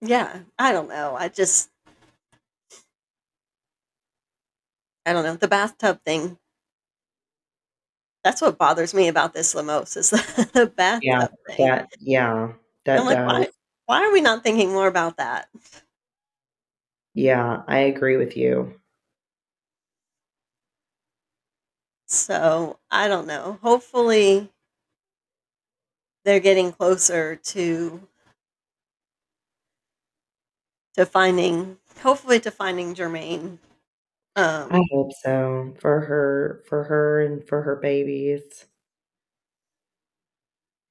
Yeah, 0.00 0.42
I 0.58 0.72
don't 0.72 0.88
know. 0.88 1.16
I 1.16 1.28
just, 1.28 1.70
I 5.06 5.12
don't 5.14 5.24
know. 5.24 5.36
The 5.36 5.48
bathtub 5.48 6.02
thing, 6.04 6.38
that's 8.24 8.40
what 8.42 8.58
bothers 8.58 8.94
me 8.94 9.08
about 9.08 9.32
this 9.34 9.52
the 9.52 9.62
most 9.62 9.96
is 9.96 10.10
the, 10.10 10.50
the 10.52 10.66
Yeah, 11.00 11.26
bathtub 11.26 11.30
thing. 11.46 11.78
that 11.78 11.88
yeah, 12.00 12.52
I'm 12.94 13.04
that 13.04 13.06
like, 13.06 13.18
does. 13.18 13.46
why, 13.46 13.48
why 13.86 14.04
are 14.04 14.12
we 14.12 14.20
not 14.20 14.42
thinking 14.42 14.70
more 14.72 14.86
about 14.88 15.16
that? 15.18 15.48
Yeah, 17.14 17.64
I 17.66 17.78
agree 17.80 18.16
with 18.16 18.36
you. 18.36 18.80
So 22.08 22.78
I 22.90 23.06
don't 23.08 23.26
know. 23.28 23.58
Hopefully, 23.62 24.52
they're 26.26 26.40
getting 26.40 26.72
closer 26.72 27.36
to 27.36 28.06
to 30.94 31.06
finding, 31.06 31.78
hopefully, 32.02 32.40
to 32.40 32.50
finding 32.50 32.94
Jermain. 32.94 33.58
I 34.70 34.78
Um, 34.78 34.88
hope 34.92 35.12
so 35.12 35.74
for 35.80 36.00
her, 36.02 36.62
for 36.68 36.84
her 36.84 37.20
and 37.20 37.44
for 37.48 37.62
her 37.62 37.74
babies. 37.74 38.66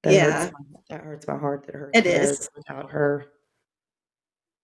That 0.04 0.16
hurts 0.16 0.46
yeah, 0.46 0.52
my 0.52 0.60
that 0.90 1.02
hurts 1.02 1.28
my 1.28 1.38
heart 1.38 1.66
that 1.66 1.76
her 1.76 1.92
It 1.94 2.06
is 2.06 2.48
without 2.56 2.92
her. 2.92 3.26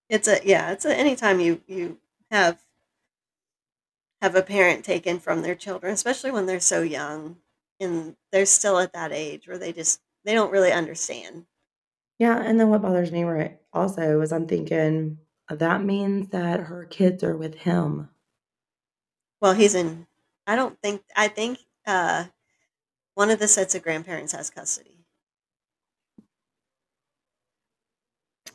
It's 0.10 0.28
a 0.28 0.40
yeah. 0.46 0.72
It's 0.72 0.86
a 0.86 0.96
anytime 0.96 1.40
you 1.40 1.62
you 1.68 2.00
have 2.30 2.62
have 4.22 4.36
a 4.36 4.42
parent 4.44 4.86
taken 4.86 5.20
from 5.20 5.42
their 5.42 5.56
children, 5.56 5.94
especially 5.94 6.32
when 6.32 6.46
they're 6.46 6.60
so 6.60 6.82
young 6.82 7.38
and 7.80 8.16
they're 8.32 8.46
still 8.46 8.78
at 8.80 8.94
that 8.94 9.12
age 9.12 9.48
where 9.48 9.58
they 9.58 9.74
just 9.74 10.02
they 10.26 10.34
don't 10.34 10.52
really 10.52 10.72
understand. 10.72 11.46
Yeah, 12.20 12.42
and 12.42 12.60
then 12.60 12.70
what 12.70 12.82
bothers 12.82 13.12
me 13.12 13.24
right 13.24 13.60
also 13.74 14.22
is 14.22 14.32
I'm 14.32 14.48
thinking 14.48 15.18
that 15.50 15.84
means 15.84 16.30
that 16.30 16.62
her 16.62 16.86
kids 16.86 17.24
are 17.24 17.36
with 17.36 17.56
him. 17.56 18.10
Well, 19.42 19.54
he's 19.54 19.76
in. 19.76 20.08
I 20.48 20.56
don't 20.56 20.80
think. 20.82 21.04
I 21.16 21.28
think 21.28 21.60
uh, 21.86 22.28
one 23.16 23.32
of 23.32 23.40
the 23.40 23.48
sets 23.48 23.76
of 23.76 23.84
grandparents 23.84 24.34
has 24.34 24.50
custody. 24.50 25.06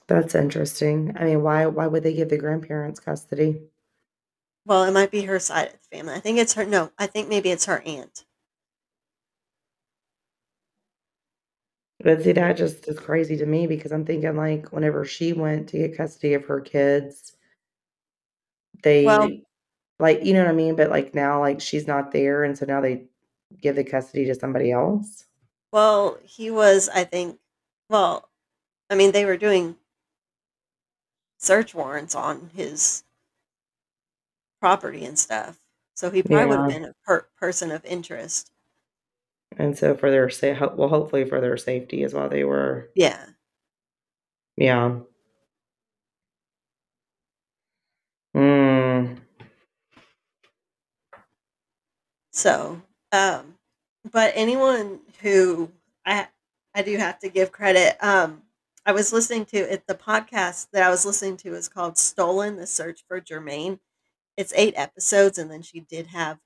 That's 0.08 0.34
interesting. 0.34 1.16
I 1.16 1.24
mean, 1.24 1.42
why 1.44 1.66
why 1.66 1.86
would 1.86 2.02
they 2.02 2.12
give 2.14 2.28
the 2.28 2.38
grandparents 2.38 2.98
custody? 2.98 3.68
Well, 4.66 4.84
it 4.84 4.90
might 4.92 5.10
be 5.10 5.22
her 5.22 5.38
side 5.40 5.68
of 5.68 5.72
the 5.80 5.96
family. 5.96 6.12
I 6.14 6.20
think 6.20 6.38
it's 6.38 6.52
her. 6.54 6.64
No, 6.66 6.92
I 6.98 7.06
think 7.06 7.28
maybe 7.28 7.50
it's 7.50 7.64
her 7.66 7.80
aunt. 7.86 8.26
But 12.00 12.22
see, 12.22 12.32
that 12.32 12.56
just 12.56 12.88
is 12.88 12.98
crazy 12.98 13.36
to 13.36 13.44
me 13.44 13.66
because 13.66 13.92
I'm 13.92 14.06
thinking 14.06 14.34
like 14.36 14.72
whenever 14.72 15.04
she 15.04 15.34
went 15.34 15.68
to 15.70 15.78
get 15.78 15.96
custody 15.96 16.32
of 16.34 16.46
her 16.46 16.60
kids, 16.62 17.36
Well, 19.02 19.28
they 19.28 19.44
like 19.98 20.24
you 20.24 20.34
know 20.34 20.44
what 20.44 20.50
I 20.50 20.54
mean? 20.54 20.76
But 20.76 20.90
like 20.90 21.14
now 21.14 21.40
like 21.40 21.60
she's 21.60 21.86
not 21.86 22.12
there 22.12 22.44
and 22.44 22.56
so 22.56 22.66
now 22.66 22.80
they 22.80 23.06
give 23.60 23.76
the 23.76 23.84
custody 23.84 24.26
to 24.26 24.34
somebody 24.34 24.72
else. 24.72 25.26
well, 25.72 26.18
he 26.22 26.50
was. 26.50 26.88
I 26.88 27.04
think. 27.04 27.38
Well, 27.88 28.28
I 28.90 28.94
mean, 28.96 29.12
they 29.12 29.24
were 29.24 29.36
doing 29.36 29.76
search 31.38 31.74
warrants 31.74 32.14
on 32.14 32.50
his 32.54 33.02
property 34.60 35.04
and 35.04 35.18
stuff, 35.18 35.58
so 35.94 36.10
he 36.10 36.22
probably 36.22 36.46
would 36.46 36.60
have 36.60 36.66
Yeah. 36.68 36.78
been 36.78 36.84
a 36.84 36.94
per- 37.04 37.28
person 37.38 37.70
of 37.70 37.84
interest. 37.84 38.50
And 39.58 39.76
so 39.76 39.94
for 39.94 40.10
their 40.10 40.28
say, 40.30 40.56
well 40.74 40.88
hopefully 40.88 41.24
for 41.24 41.40
their 41.40 41.56
safety 41.56 42.02
is 42.02 42.14
why 42.14 42.28
they 42.28 42.44
were 42.44 42.90
Yeah. 42.94 43.24
yeah. 44.56 44.98
Mm. 48.34 49.16
So, 52.32 52.82
um, 53.12 53.54
but 54.12 54.32
anyone 54.34 55.00
who 55.22 55.70
I 56.04 56.28
I 56.74 56.82
do 56.82 56.96
have 56.98 57.18
to 57.20 57.28
give 57.30 57.50
credit. 57.50 57.96
Um, 58.04 58.42
I 58.84 58.92
was 58.92 59.12
listening 59.12 59.46
to 59.46 59.56
it. 59.58 59.86
The 59.86 59.94
podcast 59.94 60.68
that 60.72 60.82
I 60.82 60.90
was 60.90 61.06
listening 61.06 61.38
to 61.38 61.54
is 61.54 61.68
called 61.68 61.96
"Stolen: 61.96 62.56
The 62.56 62.66
Search 62.66 63.04
for 63.08 63.20
Jermain." 63.20 63.78
It's 64.36 64.52
eight 64.54 64.74
episodes, 64.76 65.38
and 65.38 65.50
then 65.50 65.62
she 65.62 65.80
did 65.80 66.08
have 66.08 66.38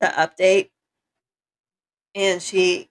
the 0.00 0.06
update, 0.06 0.70
and 2.16 2.42
she. 2.42 2.90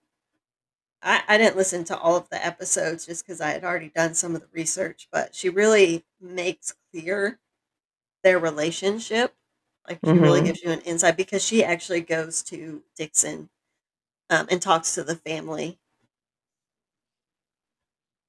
I, 1.01 1.23
I 1.27 1.37
didn't 1.37 1.57
listen 1.57 1.83
to 1.85 1.97
all 1.97 2.15
of 2.15 2.29
the 2.29 2.43
episodes 2.45 3.05
just 3.05 3.25
because 3.25 3.41
I 3.41 3.49
had 3.51 3.63
already 3.63 3.89
done 3.89 4.13
some 4.15 4.35
of 4.35 4.41
the 4.41 4.47
research, 4.53 5.07
but 5.11 5.35
she 5.35 5.49
really 5.49 6.03
makes 6.19 6.73
clear 6.91 7.39
their 8.23 8.39
relationship. 8.39 9.35
Like 9.89 10.01
she 10.05 10.19
really 10.19 10.41
Mhm. 10.41 10.43
gives 10.43 10.63
you 10.63 10.71
an 10.71 10.81
insight 10.81 11.17
because 11.17 11.43
she 11.45 11.63
actually 11.63 12.01
goes 12.01 12.43
to 12.45 12.83
Dixon 12.97 13.49
um, 14.29 14.47
and 14.51 14.61
talks 14.61 14.95
to 14.95 15.03
the 15.03 15.15
family 15.17 15.79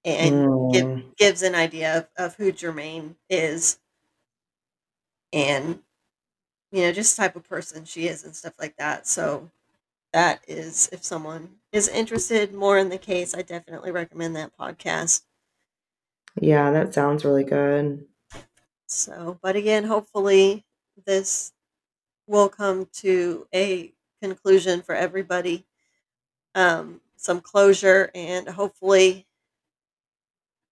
and 0.05 0.41
give, 0.71 0.85
Mm. 0.85 1.13
gives 1.19 1.43
an 1.43 1.55
idea 1.55 1.99
of, 1.99 2.09
of 2.17 2.37
who 2.37 2.53
Jermain 2.53 3.17
is 3.29 3.79
and 5.33 5.81
you 6.73 6.83
know 6.83 6.93
just 6.93 7.17
type 7.17 7.37
of 7.37 7.49
person 7.49 7.85
she 7.85 8.09
is 8.09 8.25
and 8.25 8.37
stuff 8.37 8.55
like 8.61 8.77
that. 8.79 9.07
So 9.09 9.51
that 10.13 10.41
is 10.49 10.89
if 10.93 11.05
someone 11.05 11.57
is 11.73 11.89
interested 11.89 12.55
more 12.55 12.79
in 12.79 12.89
the 12.89 12.99
case, 12.99 13.35
I 13.35 13.43
definitely 13.43 13.91
recommend 13.91 14.37
that 14.37 14.57
podcast. 14.59 15.23
Yeah, 16.41 16.71
that 16.71 16.95
sounds 16.95 17.25
really 17.25 17.45
good. 17.45 18.07
So, 18.87 19.39
but 19.43 19.57
again, 19.57 19.85
hopefully 19.85 20.65
this 21.07 21.53
will 22.27 22.49
come 22.49 22.89
to 22.95 23.47
a 23.55 23.93
conclusion 24.23 24.83
for 24.83 24.95
everybody. 24.95 25.67
Um, 26.55 27.01
some 27.17 27.41
closure 27.41 28.11
and 28.15 28.49
hopefully 28.49 29.27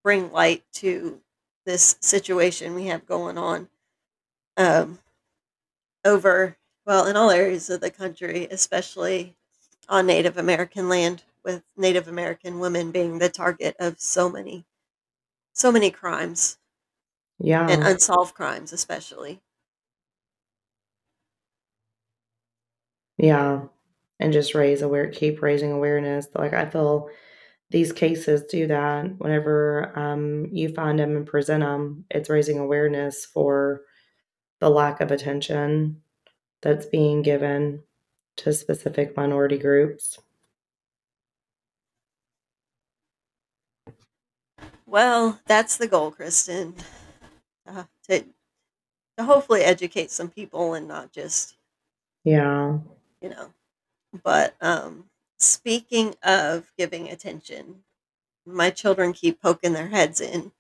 bring 0.02 0.30
light 0.32 0.62
to 0.74 1.20
this 1.66 1.96
situation 2.00 2.74
we 2.74 2.86
have 2.86 3.06
going 3.06 3.38
on 3.38 3.68
um, 4.56 4.98
over, 6.04 6.56
well, 6.86 7.06
in 7.06 7.16
all 7.16 7.30
areas 7.30 7.70
of 7.70 7.80
the 7.80 7.90
country, 7.90 8.46
especially 8.50 9.36
on 9.88 10.06
Native 10.06 10.36
American 10.38 10.88
land 10.88 11.24
with 11.44 11.62
Native 11.76 12.08
American 12.08 12.58
women 12.58 12.90
being 12.90 13.18
the 13.18 13.28
target 13.28 13.76
of 13.78 14.00
so 14.00 14.28
many, 14.30 14.64
so 15.52 15.72
many 15.72 15.90
crimes 15.90 16.58
Yeah. 17.38 17.70
and 17.70 17.82
unsolved 17.84 18.34
crimes, 18.34 18.72
especially. 18.72 19.40
Yeah. 23.16 23.64
And 24.20 24.32
just 24.32 24.54
raise 24.54 24.82
aware 24.82 25.10
keep 25.10 25.42
raising 25.42 25.72
awareness. 25.72 26.28
Like 26.34 26.52
I 26.52 26.68
feel 26.70 27.08
these 27.70 27.92
cases 27.92 28.44
do 28.44 28.68
that. 28.68 29.18
Whenever 29.18 29.98
um, 29.98 30.48
you 30.52 30.70
find 30.70 30.98
them 30.98 31.16
and 31.16 31.26
present 31.26 31.62
them, 31.62 32.06
it's 32.10 32.30
raising 32.30 32.58
awareness 32.58 33.26
for 33.26 33.82
the 34.60 34.70
lack 34.70 35.00
of 35.02 35.12
attention 35.12 36.02
that's 36.64 36.86
being 36.86 37.22
given 37.22 37.84
to 38.38 38.52
specific 38.52 39.16
minority 39.16 39.58
groups. 39.58 40.18
Well, 44.86 45.40
that's 45.46 45.76
the 45.76 45.86
goal, 45.88 46.10
Kristen. 46.10 46.74
Uh, 47.66 47.84
to 48.08 48.24
to 49.16 49.24
hopefully 49.24 49.62
educate 49.62 50.10
some 50.10 50.28
people 50.28 50.74
and 50.74 50.88
not 50.88 51.12
just 51.12 51.56
Yeah. 52.24 52.78
you 53.20 53.28
know. 53.30 53.52
But 54.22 54.54
um, 54.60 55.08
speaking 55.38 56.14
of 56.22 56.72
giving 56.78 57.08
attention, 57.10 57.84
my 58.46 58.70
children 58.70 59.12
keep 59.12 59.40
poking 59.40 59.72
their 59.72 59.88
heads 59.88 60.20
in. 60.20 60.52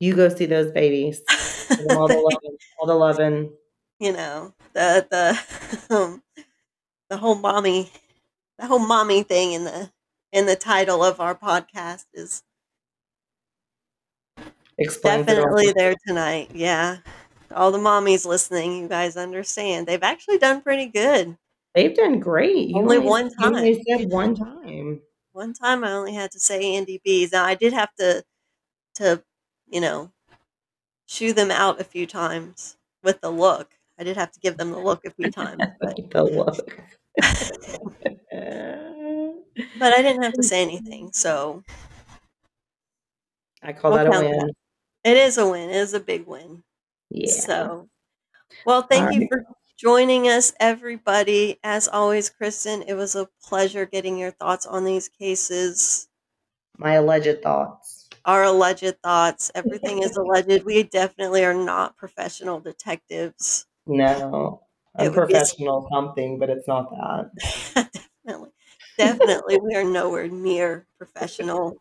You 0.00 0.16
go 0.16 0.28
see 0.30 0.46
those 0.46 0.72
babies. 0.72 1.20
All 1.90 2.08
the 2.08 2.14
loving. 2.18 2.58
All 2.80 2.86
the 2.86 2.94
loving. 2.94 3.52
You 4.00 4.12
know 4.12 4.54
the 4.74 5.06
the 5.10 5.94
um, 5.94 6.22
the 7.10 7.18
whole 7.18 7.36
mommy 7.36 7.92
the 8.58 8.66
whole 8.66 8.78
mommy 8.80 9.22
thing 9.24 9.52
in 9.52 9.64
the 9.64 9.92
in 10.32 10.46
the 10.46 10.56
title 10.56 11.04
of 11.04 11.20
our 11.20 11.34
podcast 11.36 12.06
is 12.14 12.42
Explain 14.78 15.26
to 15.26 15.34
them. 15.34 15.44
definitely 15.44 15.72
there 15.72 15.94
tonight. 16.06 16.50
Yeah. 16.54 16.98
All 17.52 17.72
the 17.72 17.78
mommies 17.78 18.26
listening, 18.26 18.76
you 18.76 18.88
guys 18.88 19.16
understand. 19.16 19.86
They've 19.86 20.02
actually 20.02 20.38
done 20.38 20.62
pretty 20.62 20.86
good. 20.86 21.36
They've 21.74 21.94
done 21.96 22.20
great. 22.20 22.68
You 22.68 22.76
Only 22.78 22.98
one 22.98 23.30
time. 23.30 23.54
only 23.56 23.82
said 23.82 24.08
one 24.10 24.34
time. 24.34 25.02
One 25.32 25.52
time 25.54 25.82
I 25.84 25.92
only 25.92 26.14
had 26.14 26.30
to 26.32 26.40
say 26.40 26.76
Andy 26.76 27.00
B's. 27.04 27.32
Now 27.32 27.44
I 27.44 27.54
did 27.56 27.72
have 27.72 27.92
to 27.96 28.24
to, 28.96 29.24
you 29.68 29.80
know, 29.80 30.12
shoo 31.06 31.32
them 31.34 31.50
out 31.52 31.80
a 31.80 31.84
few 31.84 32.06
times 32.06 32.78
with 33.02 33.20
the 33.22 33.30
look. 33.32 33.79
I 34.00 34.04
did 34.04 34.16
have 34.16 34.32
to 34.32 34.40
give 34.40 34.56
them 34.56 34.70
the 34.70 34.78
look 34.78 35.04
a 35.04 35.10
few 35.10 35.30
times, 35.30 35.60
but 35.80 36.10
the 36.10 36.24
look. 36.24 36.56
but 39.78 39.92
I 39.92 40.00
didn't 40.02 40.22
have 40.22 40.32
to 40.32 40.42
say 40.42 40.62
anything. 40.62 41.10
So 41.12 41.62
I 43.62 43.74
call 43.74 43.92
We'll 43.92 44.10
that 44.10 44.24
a 44.24 44.26
win. 44.26 44.50
it 45.04 45.16
is 45.18 45.36
a 45.36 45.46
win. 45.46 45.68
It 45.68 45.76
is 45.76 45.92
a 45.92 46.00
big 46.00 46.26
win. 46.26 46.62
Yeah. 47.10 47.30
So, 47.30 47.88
well, 48.64 48.82
thank 48.82 49.12
you 49.12 49.20
right. 49.20 49.28
for 49.30 49.44
joining 49.78 50.28
us, 50.28 50.54
everybody. 50.60 51.58
As 51.62 51.86
always, 51.86 52.30
Kristen, 52.30 52.82
it 52.86 52.94
was 52.94 53.14
a 53.16 53.28
pleasure 53.42 53.84
getting 53.84 54.16
your 54.16 54.30
thoughts 54.30 54.64
on 54.64 54.86
these 54.86 55.10
cases, 55.10 56.08
My 56.78 56.94
alleged 56.94 57.42
thoughts. 57.42 58.08
our 58.24 58.44
alleged 58.44 58.96
thoughts. 59.02 59.50
Everything 59.54 60.02
is 60.02 60.16
alleged. 60.16 60.64
We 60.64 60.84
definitely 60.84 61.44
are 61.44 61.52
not 61.52 61.98
professional 61.98 62.60
detectives. 62.60 63.66
No. 63.96 64.62
I'm 64.96 65.04
would 65.06 65.12
be 65.12 65.18
a- 65.18 65.26
professional 65.26 65.88
something, 65.92 66.38
but 66.38 66.50
it's 66.50 66.66
not 66.66 66.90
that. 66.90 67.30
definitely. 68.26 68.50
Definitely, 68.98 69.58
we 69.62 69.74
are 69.76 69.84
nowhere 69.84 70.28
near 70.28 70.86
professional 70.98 71.76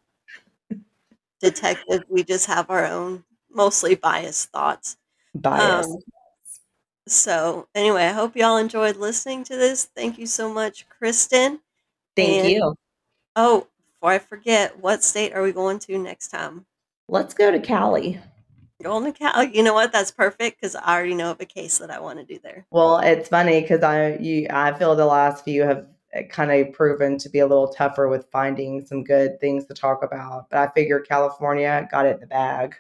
detectives. 1.42 2.04
We 2.10 2.24
just 2.24 2.46
have 2.48 2.70
our 2.70 2.86
own, 2.86 3.24
mostly 3.52 3.96
biased 3.96 4.50
thoughts. 4.52 4.98
Bias. 5.36 5.88
Um, 5.88 5.98
So, 7.08 7.68
anyway, 7.74 8.04
I 8.04 8.12
hope 8.12 8.36
y'all 8.36 8.58
enjoyed 8.58 8.96
listening 8.96 9.44
to 9.46 9.56
this. 9.58 9.86
Thank 9.96 10.20
you 10.20 10.28
so 10.28 10.54
much, 10.54 10.88
Kristen. 10.90 11.60
Thank 12.16 12.44
and- 12.44 12.50
you. 12.52 12.76
Oh, 13.36 13.68
before 13.88 14.12
I 14.12 14.20
forget, 14.20 14.80
what 14.80 15.04
state 15.04 15.34
are 15.34 15.42
we 15.42 15.52
going 15.52 15.80
to 15.80 15.98
next 15.98 16.28
time? 16.30 16.66
Let's 17.08 17.34
go 17.34 17.50
to 17.52 17.60
Cali. 17.60 18.20
To 18.82 19.12
Cal. 19.14 19.44
You 19.44 19.62
know 19.64 19.74
what? 19.74 19.92
That's 19.92 20.12
perfect 20.12 20.60
because 20.62 20.74
I 20.76 20.96
already 20.96 21.14
know 21.16 21.32
of 21.32 21.42
a 21.42 21.46
case 21.46 21.80
that 21.80 21.92
I 21.92 22.00
want 22.00 22.20
to 22.20 22.26
do 22.26 22.40
there. 22.42 22.66
Well, 22.72 23.00
it's 23.00 23.28
funny 23.28 23.62
because 23.62 23.84
I 23.84 24.16
you 24.16 24.48
I 24.50 24.78
feel 24.78 24.96
the 24.96 25.06
last 25.06 25.44
few 25.44 25.64
have 25.64 25.86
kind 26.30 26.50
of 26.52 26.74
proven 26.74 27.18
to 27.20 27.30
be 27.30 27.40
a 27.40 27.46
little 27.48 27.68
tougher 27.68 28.08
with 28.08 28.28
finding 28.32 28.86
some 28.86 29.04
good 29.04 29.40
things 29.42 29.66
to 29.66 29.74
talk 29.74 30.02
about. 30.02 30.50
But 30.50 30.60
I 30.60 30.72
figure 30.72 31.02
California 31.02 31.88
got 31.92 32.06
it 32.06 32.16
in 32.16 32.20
the 32.22 32.28
bag. 32.28 32.76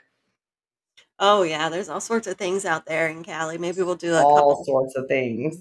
Oh 1.19 1.41
yeah, 1.43 1.67
there's 1.67 1.89
all 1.89 1.99
sorts 1.99 2.27
of 2.27 2.37
things 2.37 2.63
out 2.63 2.85
there 2.85 3.09
in 3.09 3.21
Cali. 3.23 3.57
Maybe 3.57 3.81
we'll 3.81 3.95
do 3.95 4.13
a 4.13 4.23
All 4.23 4.35
couple. 4.55 4.63
sorts 4.65 4.95
of 4.95 5.07
things. 5.09 5.57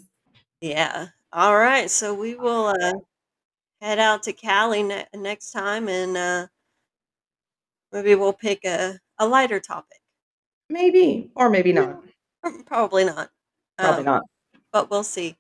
Yeah. 0.61 1.09
All 1.33 1.57
right. 1.59 1.91
So 1.91 2.15
we 2.15 2.37
will 2.37 2.67
uh, 2.81 2.93
head 3.81 3.99
out 3.99 4.23
to 4.25 4.33
Cali 4.33 4.85
ne- 4.85 5.07
next 5.15 5.51
time, 5.51 5.89
and 5.89 6.17
uh, 6.17 6.47
maybe 7.93 8.15
we'll 8.15 8.33
pick 8.33 8.65
a 8.65 9.01
a 9.19 9.27
lighter 9.27 9.59
topic. 9.59 9.98
Maybe. 10.69 11.31
Or 11.35 11.51
maybe 11.51 11.73
not. 11.73 12.03
Probably 12.67 13.05
not. 13.05 13.31
Probably 13.79 14.01
Um, 14.01 14.05
not. 14.05 14.23
But 14.73 14.91
we'll 14.91 15.05
see. 15.05 15.37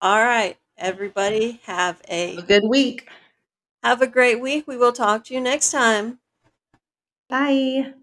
All 0.00 0.22
right, 0.24 0.56
everybody, 0.78 1.60
have 1.64 2.00
a 2.08 2.38
A 2.38 2.42
good 2.42 2.64
week. 2.68 3.08
have 3.82 4.00
a 4.02 4.06
great 4.06 4.40
week. 4.40 4.66
We 4.66 4.76
will 4.76 4.92
talk 4.92 5.24
to 5.24 5.34
you 5.34 5.40
next 5.40 5.70
time. 5.70 6.20
Bye. 7.28 7.94